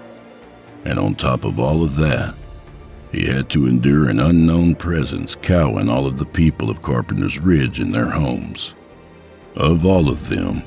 And 0.85 0.99
on 0.99 1.15
top 1.15 1.45
of 1.45 1.59
all 1.59 1.83
of 1.83 1.97
that, 1.97 2.35
he 3.13 3.27
had 3.27 3.49
to 3.51 3.67
endure 3.67 4.09
an 4.09 4.21
unknown 4.21 4.75
presence 4.75 5.35
cowing 5.35 5.89
all 5.89 6.07
of 6.07 6.19
the 6.19 6.27
people 6.27 6.71
of 6.71 6.83
Carpenter's 6.83 7.39
Ridge 7.39 7.81
in 7.81 7.91
their 7.91 8.11
homes. 8.11 8.75
Of 9.57 9.85
all 9.85 10.09
of 10.09 10.29
them, 10.29 10.63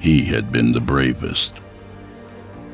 he 0.00 0.22
had 0.22 0.52
been 0.52 0.72
the 0.72 0.80
bravest. 0.80 1.54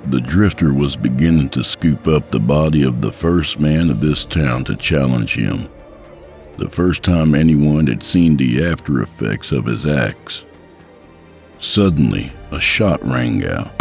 The 0.07 0.21
drifter 0.21 0.75
was 0.75 0.97
beginning 0.97 1.51
to 1.51 1.63
scoop 1.63 2.09
up 2.09 2.31
the 2.31 2.41
body 2.41 2.83
of 2.83 3.01
the 3.01 3.13
first 3.13 3.61
man 3.61 3.89
of 3.89 4.01
this 4.01 4.25
town 4.25 4.65
to 4.65 4.75
challenge 4.75 5.35
him. 5.35 5.69
The 6.59 6.69
first 6.69 7.03
time 7.03 7.35
anyone 7.35 7.87
had 7.87 8.03
seen 8.03 8.37
the 8.37 8.65
after 8.65 9.01
effects 9.01 9.53
of 9.53 9.65
his 9.65 9.87
acts. 9.87 10.43
Suddenly, 11.61 12.33
a 12.51 12.61
shot 12.61 13.03
rang 13.07 13.47
out. 13.47 13.79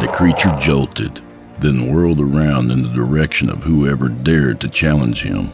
The 0.00 0.10
creature 0.12 0.56
jolted, 0.60 1.20
then 1.60 1.92
whirled 1.92 2.20
around 2.20 2.70
in 2.70 2.82
the 2.82 2.88
direction 2.88 3.50
of 3.50 3.62
whoever 3.62 4.08
dared 4.08 4.60
to 4.62 4.68
challenge 4.68 5.22
him. 5.22 5.52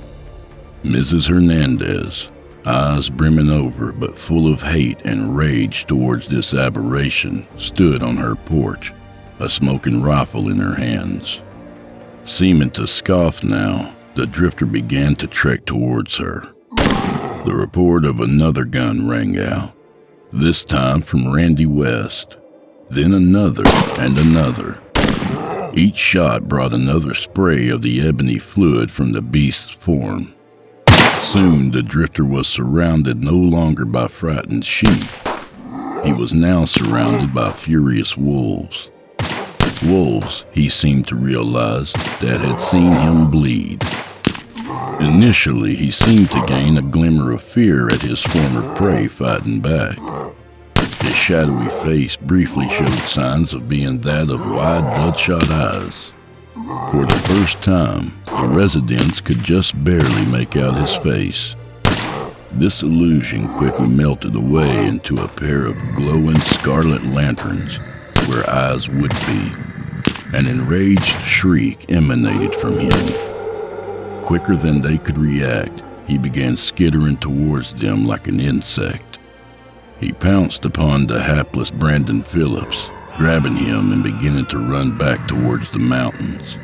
Mrs. 0.85 1.29
Hernandez, 1.29 2.29
eyes 2.65 3.11
brimming 3.11 3.51
over 3.51 3.91
but 3.91 4.17
full 4.17 4.51
of 4.51 4.63
hate 4.63 5.01
and 5.05 5.37
rage 5.37 5.87
towards 5.87 6.29
this 6.29 6.55
aberration, 6.55 7.47
stood 7.59 8.03
on 8.03 8.17
her 8.17 8.37
porch, 8.37 8.93
a 9.39 9.49
smoking 9.49 10.03
rifle 10.03 10.49
in 10.49 10.59
her 10.59 10.75
hands. 10.75 11.43
Seeming 12.25 12.71
to 12.71 12.87
scoff 12.87 13.45
now, 13.45 13.95
the 14.15 14.27
drifter 14.27 14.67
began 14.67 15.17
to 15.17 15.27
trek 15.27 15.65
towards 15.65 16.17
her. 16.17 16.49
The 17.45 17.55
report 17.55 18.05
of 18.05 18.21
another 18.21 18.65
gun 18.65 19.09
rang 19.09 19.39
out, 19.39 19.75
this 20.33 20.65
time 20.65 21.03
from 21.03 21.33
Randy 21.33 21.67
West, 21.67 22.37
then 22.91 23.13
another 23.13 23.65
and 23.99 24.17
another. 24.17 24.79
Each 25.75 25.97
shot 25.97 26.49
brought 26.49 26.73
another 26.73 27.15
spray 27.15 27.69
of 27.69 27.83
the 27.83 28.07
ebony 28.07 28.39
fluid 28.39 28.91
from 28.91 29.13
the 29.13 29.21
beast's 29.21 29.71
form. 29.71 30.33
Soon 31.21 31.73
the 31.73 31.83
drifter 31.83 32.25
was 32.25 32.47
surrounded 32.47 33.23
no 33.23 33.35
longer 33.35 33.85
by 33.85 34.07
frightened 34.07 34.65
sheep. 34.65 35.05
He 36.05 36.13
was 36.13 36.33
now 36.33 36.65
surrounded 36.65 37.35
by 37.35 37.51
furious 37.51 38.17
wolves. 38.17 38.91
Wolves, 39.83 40.45
he 40.53 40.69
seemed 40.69 41.07
to 41.09 41.15
realize, 41.15 41.93
that 42.21 42.41
had 42.41 42.61
seen 42.61 42.93
him 42.93 43.31
bleed. 43.31 43.83
Initially, 45.01 45.77
he 45.77 45.91
seemed 45.91 46.31
to 46.31 46.47
gain 46.47 46.79
a 46.79 46.83
glimmer 46.83 47.33
of 47.33 47.43
fear 47.43 47.89
at 47.89 48.01
his 48.01 48.23
former 48.23 48.75
prey 48.77 49.07
fighting 49.07 49.61
back. 49.61 49.99
His 51.03 51.15
shadowy 51.15 51.69
face 51.83 52.17
briefly 52.17 52.69
showed 52.71 52.89
signs 53.01 53.53
of 53.53 53.69
being 53.69 54.01
that 54.01 54.31
of 54.31 54.41
wide, 54.51 54.97
bloodshot 54.97 55.51
eyes. 55.51 56.13
For 56.55 57.05
the 57.05 57.23
first 57.27 57.63
time, 57.63 58.13
the 58.27 58.47
residents 58.47 59.21
could 59.21 59.43
just 59.43 59.83
barely 59.85 60.25
make 60.27 60.57
out 60.57 60.77
his 60.77 60.95
face. 60.97 61.57
This 62.53 62.83
illusion 62.83 63.49
quickly 63.59 63.89
melted 63.89 64.35
away 64.35 64.87
into 64.87 65.23
a 65.23 65.29
pair 65.29 65.67
of 65.67 65.77
glowing 65.97 66.39
scarlet 66.39 67.05
lanterns 67.05 67.79
where 68.27 68.49
eyes 68.49 68.89
would 68.89 69.13
be. 69.27 69.53
An 70.33 70.47
enraged 70.47 71.03
shriek 71.27 71.91
emanated 71.93 72.55
from 72.57 72.79
him. 72.79 74.23
Quicker 74.23 74.57
than 74.57 74.83
they 74.83 74.99
could 74.99 75.19
react, 75.19 75.83
he 76.07 76.19
began 76.19 76.57
skittering 76.57 77.17
towards 77.17 77.73
them 77.75 78.07
like 78.07 78.29
an 78.29 78.41
insect. 78.41 79.19
He 80.01 80.13
pounced 80.13 80.65
upon 80.65 81.07
the 81.07 81.23
hapless 81.23 81.71
Brandon 81.71 82.23
Phillips, 82.23 82.89
grabbing 83.17 83.57
him 83.57 83.93
and 83.93 84.03
beginning 84.03 84.47
to 84.47 84.59
run 84.59 84.99
back 84.99 85.29
towards 85.29 85.71
the 85.71 85.79
mountains. 85.79 86.57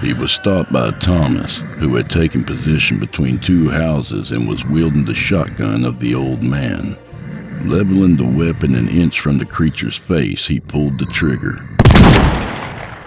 He 0.00 0.12
was 0.12 0.32
stopped 0.32 0.72
by 0.72 0.90
Thomas, 0.90 1.58
who 1.78 1.94
had 1.96 2.10
taken 2.10 2.44
position 2.44 2.98
between 2.98 3.38
two 3.38 3.70
houses 3.70 4.30
and 4.30 4.48
was 4.48 4.64
wielding 4.64 5.04
the 5.04 5.14
shotgun 5.14 5.84
of 5.84 6.00
the 6.00 6.14
old 6.14 6.42
man. 6.42 6.96
Leveling 7.64 8.16
the 8.16 8.24
weapon 8.24 8.74
an 8.74 8.88
inch 8.88 9.20
from 9.20 9.38
the 9.38 9.44
creature's 9.44 9.96
face, 9.96 10.46
he 10.46 10.60
pulled 10.60 10.98
the 10.98 11.06
trigger, 11.06 11.60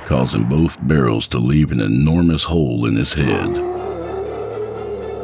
causing 0.05 0.43
both 0.43 0.77
barrels 0.85 1.27
to 1.27 1.37
leave 1.37 1.71
an 1.71 1.79
enormous 1.79 2.43
hole 2.43 2.85
in 2.85 2.95
his 2.95 3.13
head. 3.13 3.55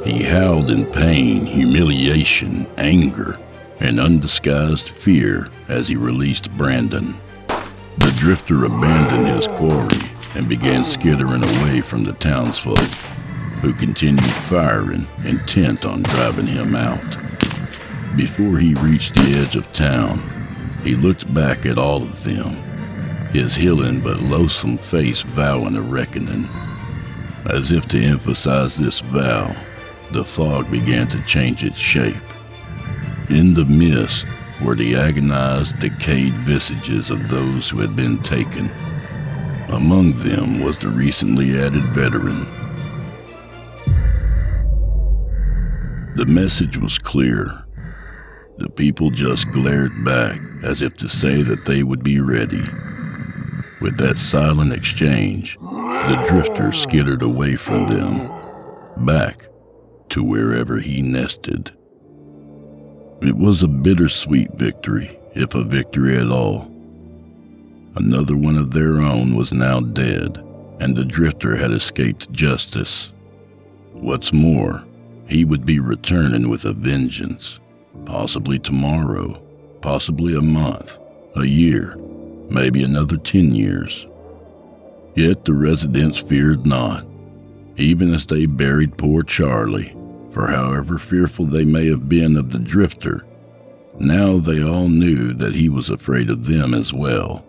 He 0.06 0.24
howled 0.24 0.72
in 0.72 0.86
pain, 0.86 1.46
humiliation, 1.46 2.68
anger, 2.78 3.40
and 3.80 4.00
undisguised 4.00 4.92
fear 4.92 5.50
as 5.68 5.88
he 5.88 5.96
released 5.96 6.56
Brandon. 6.56 7.20
The 7.98 8.16
drifter 8.18 8.66
abandoned 8.66 9.28
his 9.28 9.48
quarry 9.48 10.00
and 10.36 10.48
began 10.48 10.86
skittering 10.86 11.44
away 11.44 11.82
from 11.82 12.04
the 12.04 12.14
townsfolk, 12.14 12.78
who 13.62 13.74
continued 13.74 14.24
firing, 14.24 15.08
intent 15.24 15.86
on 15.86 16.04
driving 16.04 16.48
him 16.48 16.76
out. 16.76 17.02
Before 18.16 18.58
he 18.58 18.74
reached 18.76 19.16
the 19.16 19.40
edge 19.40 19.58
of 19.58 19.72
town, 19.74 20.20
he 20.84 20.96
looked 20.96 21.34
back 21.34 21.66
at 21.66 21.78
all 21.78 22.02
of 22.02 22.24
them, 22.24 22.52
his 23.34 23.56
healing 23.56 24.00
but 24.00 24.22
loathsome 24.22 24.78
face 24.78 25.22
vowing 25.22 25.76
a 25.76 25.82
reckoning. 25.82 26.48
As 27.50 27.74
if 27.74 27.86
to 27.88 28.02
emphasize 28.02 28.78
this 28.78 29.02
vow, 29.02 29.54
the 30.12 30.24
fog 30.24 30.72
began 30.72 31.10
to 31.10 31.22
change 31.24 31.62
its 31.62 31.78
shape. 31.78 32.16
In 33.30 33.54
the 33.54 33.66
mist 33.66 34.26
were 34.64 34.76
the 34.76 34.96
agonized, 34.96 35.78
decayed 35.82 36.34
visages 36.34 37.10
of 37.10 37.28
those 37.28 37.68
who 37.68 37.80
had 37.80 37.98
been 37.98 38.20
taken. 38.24 38.70
Among 39.68 40.14
them 40.14 40.62
was 40.62 40.80
the 40.80 40.88
recently 40.88 41.60
added 41.60 41.84
veteran. 41.88 42.48
The 46.16 46.26
message 46.26 46.78
was 46.78 46.98
clear. 46.98 47.65
The 48.58 48.70
people 48.70 49.10
just 49.10 49.52
glared 49.52 50.06
back 50.06 50.40
as 50.64 50.82
if 50.82 50.96
to 50.98 51.10
say 51.10 51.42
that 51.42 51.66
they 51.66 51.84
would 51.84 52.04
be 52.04 52.20
ready. 52.22 52.64
With 53.82 53.98
that 53.98 54.18
silent 54.18 54.72
exchange, 54.72 55.58
the 55.60 56.26
drifter 56.30 56.72
skittered 56.72 57.22
away 57.22 57.58
from 57.58 57.88
them, 57.88 58.32
back 59.06 59.48
to 60.10 60.24
wherever 60.24 60.80
he 60.80 61.02
nested. 61.02 61.72
It 63.22 63.36
was 63.36 63.62
a 63.64 63.68
bittersweet 63.68 64.54
victory, 64.54 65.20
if 65.34 65.54
a 65.54 65.64
victory 65.64 66.18
at 66.18 66.30
all. 66.32 66.72
Another 67.96 68.38
one 68.38 68.58
of 68.58 68.72
their 68.72 69.02
own 69.02 69.36
was 69.36 69.52
now 69.52 69.80
dead, 69.82 70.38
and 70.80 70.96
the 70.96 71.06
drifter 71.06 71.56
had 71.56 71.72
escaped 71.72 72.32
justice. 72.32 73.12
What's 73.92 74.34
more, 74.34 74.86
he 75.28 75.46
would 75.46 75.66
be 75.66 75.80
returning 75.80 76.50
with 76.50 76.66
a 76.66 76.74
vengeance, 76.74 77.60
possibly 78.06 78.60
tomorrow, 78.60 79.34
possibly 79.82 80.36
a 80.36 80.42
month, 80.42 80.98
a 81.36 81.46
year, 81.46 81.96
maybe 82.50 82.84
another 82.84 83.18
10 83.18 83.56
years. 83.56 84.06
Yet 85.16 85.46
the 85.46 85.54
residents 85.54 86.18
feared 86.18 86.66
not, 86.66 87.06
even 87.78 88.14
as 88.14 88.26
they 88.26 88.46
buried 88.46 88.98
poor 88.98 89.24
Charlie, 89.24 89.96
for 90.32 90.48
however 90.48 90.98
fearful 90.98 91.46
they 91.46 91.64
may 91.64 91.88
have 91.88 92.10
been 92.10 92.36
of 92.36 92.52
the 92.52 92.60
drifter, 92.60 93.26
now 94.00 94.40
they 94.40 94.62
all 94.62 94.90
knew 94.90 95.34
that 95.34 95.56
he 95.56 95.70
was 95.70 95.90
afraid 95.90 96.30
of 96.30 96.48
them 96.48 96.74
as 96.74 96.92
well. 96.92 97.46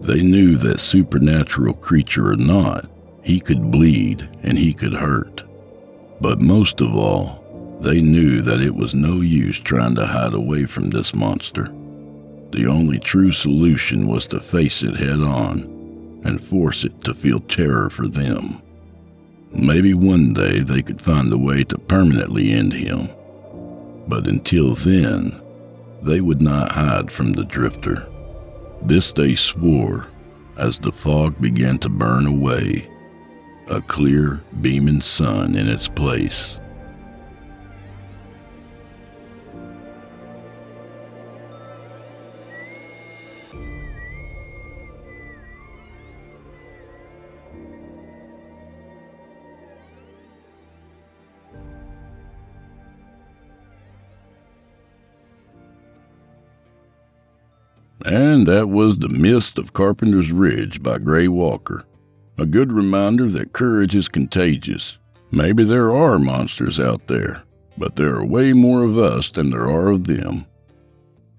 They 0.00 0.22
knew 0.22 0.56
that 0.56 0.80
supernatural 0.80 1.74
creature 1.74 2.30
or 2.32 2.36
not, 2.36 2.90
he 3.22 3.38
could 3.38 3.70
bleed 3.70 4.28
and 4.42 4.58
he 4.58 4.74
could 4.74 4.92
hurt. 4.92 5.44
But 6.20 6.40
most 6.40 6.80
of 6.80 6.94
all, 6.94 7.43
they 7.84 8.00
knew 8.00 8.40
that 8.40 8.62
it 8.62 8.74
was 8.74 8.94
no 8.94 9.20
use 9.20 9.60
trying 9.60 9.94
to 9.94 10.06
hide 10.06 10.32
away 10.32 10.64
from 10.64 10.90
this 10.90 11.14
monster. 11.14 11.64
The 12.50 12.66
only 12.66 12.98
true 12.98 13.30
solution 13.30 14.08
was 14.08 14.26
to 14.28 14.40
face 14.40 14.82
it 14.82 14.96
head 14.96 15.20
on 15.20 16.22
and 16.24 16.42
force 16.42 16.84
it 16.84 17.04
to 17.04 17.12
feel 17.12 17.40
terror 17.40 17.90
for 17.90 18.08
them. 18.08 18.62
Maybe 19.52 19.92
one 19.92 20.32
day 20.32 20.60
they 20.60 20.82
could 20.82 21.02
find 21.02 21.32
a 21.32 21.38
way 21.38 21.62
to 21.64 21.78
permanently 21.78 22.52
end 22.52 22.72
him. 22.72 23.10
But 24.08 24.26
until 24.26 24.74
then, 24.74 25.40
they 26.02 26.20
would 26.20 26.40
not 26.40 26.72
hide 26.72 27.12
from 27.12 27.32
the 27.32 27.44
drifter. 27.44 28.06
This 28.82 29.12
they 29.12 29.36
swore 29.36 30.06
as 30.56 30.78
the 30.78 30.92
fog 30.92 31.40
began 31.40 31.78
to 31.78 31.88
burn 31.88 32.26
away, 32.26 32.88
a 33.68 33.80
clear, 33.80 34.42
beaming 34.60 35.00
sun 35.00 35.54
in 35.54 35.68
its 35.68 35.88
place. 35.88 36.56
And 58.44 58.52
that 58.52 58.68
was 58.68 58.98
The 58.98 59.08
Mist 59.08 59.58
of 59.58 59.72
Carpenter's 59.72 60.30
Ridge 60.30 60.82
by 60.82 60.98
Gray 60.98 61.28
Walker. 61.28 61.86
A 62.36 62.44
good 62.44 62.72
reminder 62.72 63.30
that 63.30 63.54
courage 63.54 63.96
is 63.96 64.06
contagious. 64.06 64.98
Maybe 65.30 65.64
there 65.64 65.96
are 65.96 66.18
monsters 66.18 66.78
out 66.78 67.06
there, 67.06 67.42
but 67.78 67.96
there 67.96 68.14
are 68.16 68.22
way 68.22 68.52
more 68.52 68.82
of 68.82 68.98
us 68.98 69.30
than 69.30 69.48
there 69.48 69.66
are 69.70 69.88
of 69.88 70.04
them. 70.04 70.44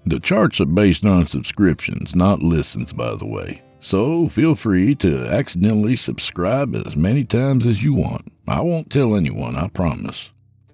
The 0.06 0.18
charts 0.18 0.60
are 0.60 0.66
based 0.66 1.04
on 1.04 1.28
subscriptions, 1.28 2.16
not 2.16 2.40
listens, 2.40 2.92
by 2.92 3.14
the 3.14 3.26
way. 3.26 3.62
So 3.88 4.28
feel 4.28 4.54
free 4.54 4.94
to 4.96 5.26
accidentally 5.28 5.96
subscribe 5.96 6.76
as 6.76 6.94
many 6.94 7.24
times 7.24 7.64
as 7.64 7.82
you 7.82 7.94
want. 7.94 8.30
I 8.46 8.60
won't 8.60 8.90
tell 8.90 9.16
anyone, 9.16 9.56
I 9.56 9.68
promise. 9.68 10.30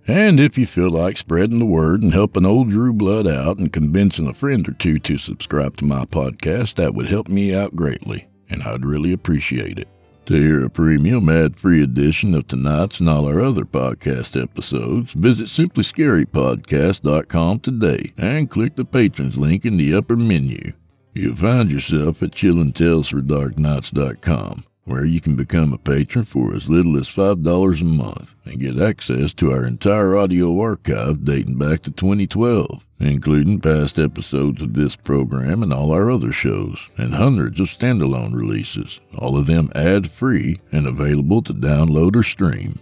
And 0.09 0.41
if 0.41 0.59
you 0.59 0.67
feel 0.67 0.91
like 0.91 1.17
spreading 1.17 1.61
the 1.61 1.65
word 1.65 2.03
and 2.03 2.13
helping 2.13 2.45
old 2.45 2.71
Drew 2.71 2.93
Blood 2.93 3.29
out 3.29 3.59
and 3.59 3.73
convincing 3.73 4.27
a 4.27 4.35
friend 4.35 4.69
or 4.69 4.73
two 4.73 4.99
to 4.99 5.17
subscribe 5.17 5.77
to 5.77 5.85
my 5.85 6.07
podcast, 6.07 6.75
that 6.75 6.97
would 6.97 7.07
help 7.07 7.29
me 7.29 7.55
out 7.55 7.77
greatly, 7.77 8.27
and 8.51 8.65
I'd 8.65 8.85
really 8.85 9.13
appreciate 9.13 9.79
it. 9.79 9.87
To 10.27 10.35
hear 10.35 10.65
a 10.65 10.69
premium 10.69 11.29
ad 11.29 11.57
free 11.57 11.85
edition 11.85 12.35
of 12.35 12.49
tonight's 12.49 12.99
and 12.99 13.09
all 13.09 13.29
our 13.29 13.41
other 13.41 13.65
podcast 13.65 14.43
episodes, 14.43 15.13
visit 15.13 15.47
simplyscarypodcast.com 15.47 17.61
today 17.61 18.13
and 18.19 18.51
click 18.51 18.75
the 18.75 18.85
patrons 18.85 19.39
link 19.39 19.65
in 19.65 19.77
the 19.77 19.95
upper 19.95 20.17
menu. 20.17 20.73
You'll 21.17 21.37
find 21.37 21.71
yourself 21.71 22.25
at 22.25 22.33
chillintalesfordarknights.com, 22.33 24.65
where 24.83 25.05
you 25.05 25.21
can 25.21 25.37
become 25.37 25.73
a 25.73 25.79
patron 25.79 26.25
for 26.25 26.53
as 26.53 26.69
little 26.69 26.97
as 26.97 27.09
$5 27.09 27.81
a 27.81 27.85
month 27.85 28.35
and 28.45 28.59
get 28.59 28.81
access 28.81 29.33
to 29.35 29.53
our 29.53 29.65
entire 29.65 30.17
audio 30.17 30.61
archive 30.61 31.25
dating 31.25 31.57
back 31.57 31.83
to 31.83 31.93
2012, 31.93 32.85
including 32.99 33.61
past 33.61 34.01
episodes 34.01 34.61
of 34.61 34.75
this 34.75 34.97
program 34.97 35.63
and 35.63 35.73
all 35.73 35.93
our 35.93 36.11
other 36.11 36.33
shows, 36.33 36.81
and 36.99 37.15
hundreds 37.15 37.61
of 37.61 37.69
standalone 37.69 38.35
releases, 38.35 39.01
all 39.17 39.39
of 39.39 39.47
them 39.47 39.71
ad 39.77 40.11
free 40.11 40.57
and 40.73 40.85
available 40.85 41.43
to 41.43 41.55
download 41.55 42.17
or 42.17 42.25
stream. 42.25 42.81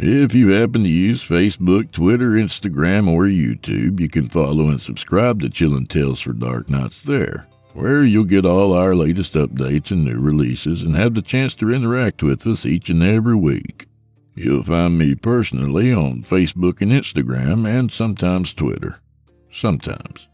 If 0.00 0.32
you 0.32 0.50
happen 0.50 0.84
to 0.84 0.88
use 0.88 1.24
Facebook, 1.24 1.90
Twitter, 1.90 2.30
Instagram, 2.30 3.08
or 3.08 3.24
YouTube, 3.24 3.98
you 3.98 4.08
can 4.08 4.28
follow 4.28 4.68
and 4.68 4.80
subscribe 4.80 5.40
to 5.40 5.48
Chillin' 5.48 5.88
Tales 5.88 6.20
for 6.20 6.32
Dark 6.32 6.70
Nights 6.70 7.02
there, 7.02 7.48
where 7.72 8.04
you'll 8.04 8.22
get 8.22 8.46
all 8.46 8.74
our 8.74 8.94
latest 8.94 9.34
updates 9.34 9.90
and 9.90 10.04
new 10.04 10.20
releases 10.20 10.82
and 10.82 10.94
have 10.94 11.14
the 11.14 11.20
chance 11.20 11.56
to 11.56 11.74
interact 11.74 12.22
with 12.22 12.46
us 12.46 12.64
each 12.64 12.90
and 12.90 13.02
every 13.02 13.34
week. 13.34 13.88
You'll 14.36 14.62
find 14.62 14.96
me 14.96 15.16
personally 15.16 15.92
on 15.92 16.22
Facebook 16.22 16.80
and 16.80 16.92
Instagram, 16.92 17.66
and 17.66 17.90
sometimes 17.90 18.54
Twitter. 18.54 19.00
Sometimes. 19.50 20.28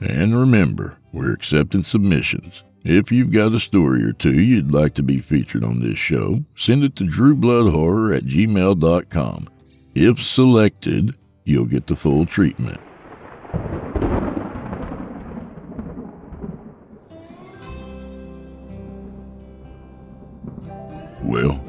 And 0.00 0.38
remember, 0.38 0.98
we're 1.12 1.32
accepting 1.32 1.82
submissions. 1.82 2.62
If 2.84 3.10
you've 3.10 3.32
got 3.32 3.54
a 3.54 3.60
story 3.60 4.04
or 4.04 4.12
two 4.12 4.40
you'd 4.40 4.70
like 4.70 4.94
to 4.94 5.02
be 5.02 5.18
featured 5.18 5.64
on 5.64 5.80
this 5.80 5.98
show, 5.98 6.44
send 6.56 6.84
it 6.84 6.94
to 6.96 7.04
drewbloodhorror 7.04 8.16
at 8.16 8.24
gmail.com. 8.24 9.48
If 9.94 10.24
selected, 10.24 11.14
you'll 11.44 11.66
get 11.66 11.88
the 11.88 11.96
full 11.96 12.24
treatment. 12.24 12.80
Well, 21.24 21.60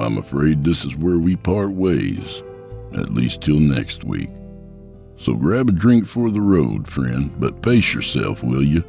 I'm 0.00 0.16
afraid 0.16 0.62
this 0.62 0.84
is 0.84 0.94
where 0.96 1.18
we 1.18 1.34
part 1.34 1.72
ways, 1.72 2.42
at 2.94 3.12
least 3.12 3.42
till 3.42 3.58
next 3.58 4.04
week. 4.04 4.30
So 5.18 5.34
grab 5.34 5.68
a 5.68 5.72
drink 5.72 6.06
for 6.06 6.30
the 6.30 6.40
road, 6.40 6.88
friend, 6.88 7.32
but 7.38 7.62
pace 7.62 7.92
yourself, 7.92 8.42
will 8.44 8.62
you? 8.62 8.84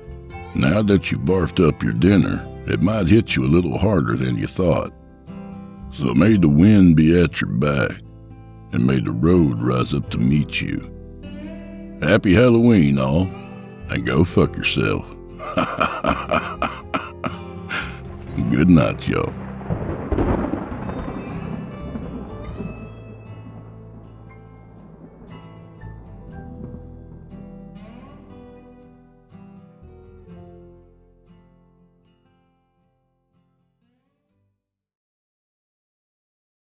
Now 0.55 0.81
that 0.81 1.11
you've 1.11 1.21
barfed 1.21 1.65
up 1.65 1.81
your 1.81 1.93
dinner, 1.93 2.45
it 2.67 2.81
might 2.81 3.07
hit 3.07 3.35
you 3.35 3.45
a 3.45 3.47
little 3.47 3.77
harder 3.77 4.17
than 4.17 4.37
you 4.37 4.47
thought. 4.47 4.93
So 5.97 6.13
may 6.13 6.37
the 6.37 6.49
wind 6.49 6.95
be 6.95 7.19
at 7.19 7.41
your 7.41 7.49
back, 7.49 7.91
and 8.71 8.85
may 8.85 8.99
the 8.99 9.11
road 9.11 9.61
rise 9.61 9.93
up 9.93 10.09
to 10.11 10.17
meet 10.17 10.61
you. 10.61 10.89
Happy 12.01 12.33
Halloween, 12.33 12.97
all, 12.97 13.23
and 13.89 14.05
go 14.05 14.23
fuck 14.23 14.55
yourself. 14.57 15.05
Good 18.49 18.69
night, 18.69 19.07
y'all. 19.07 19.33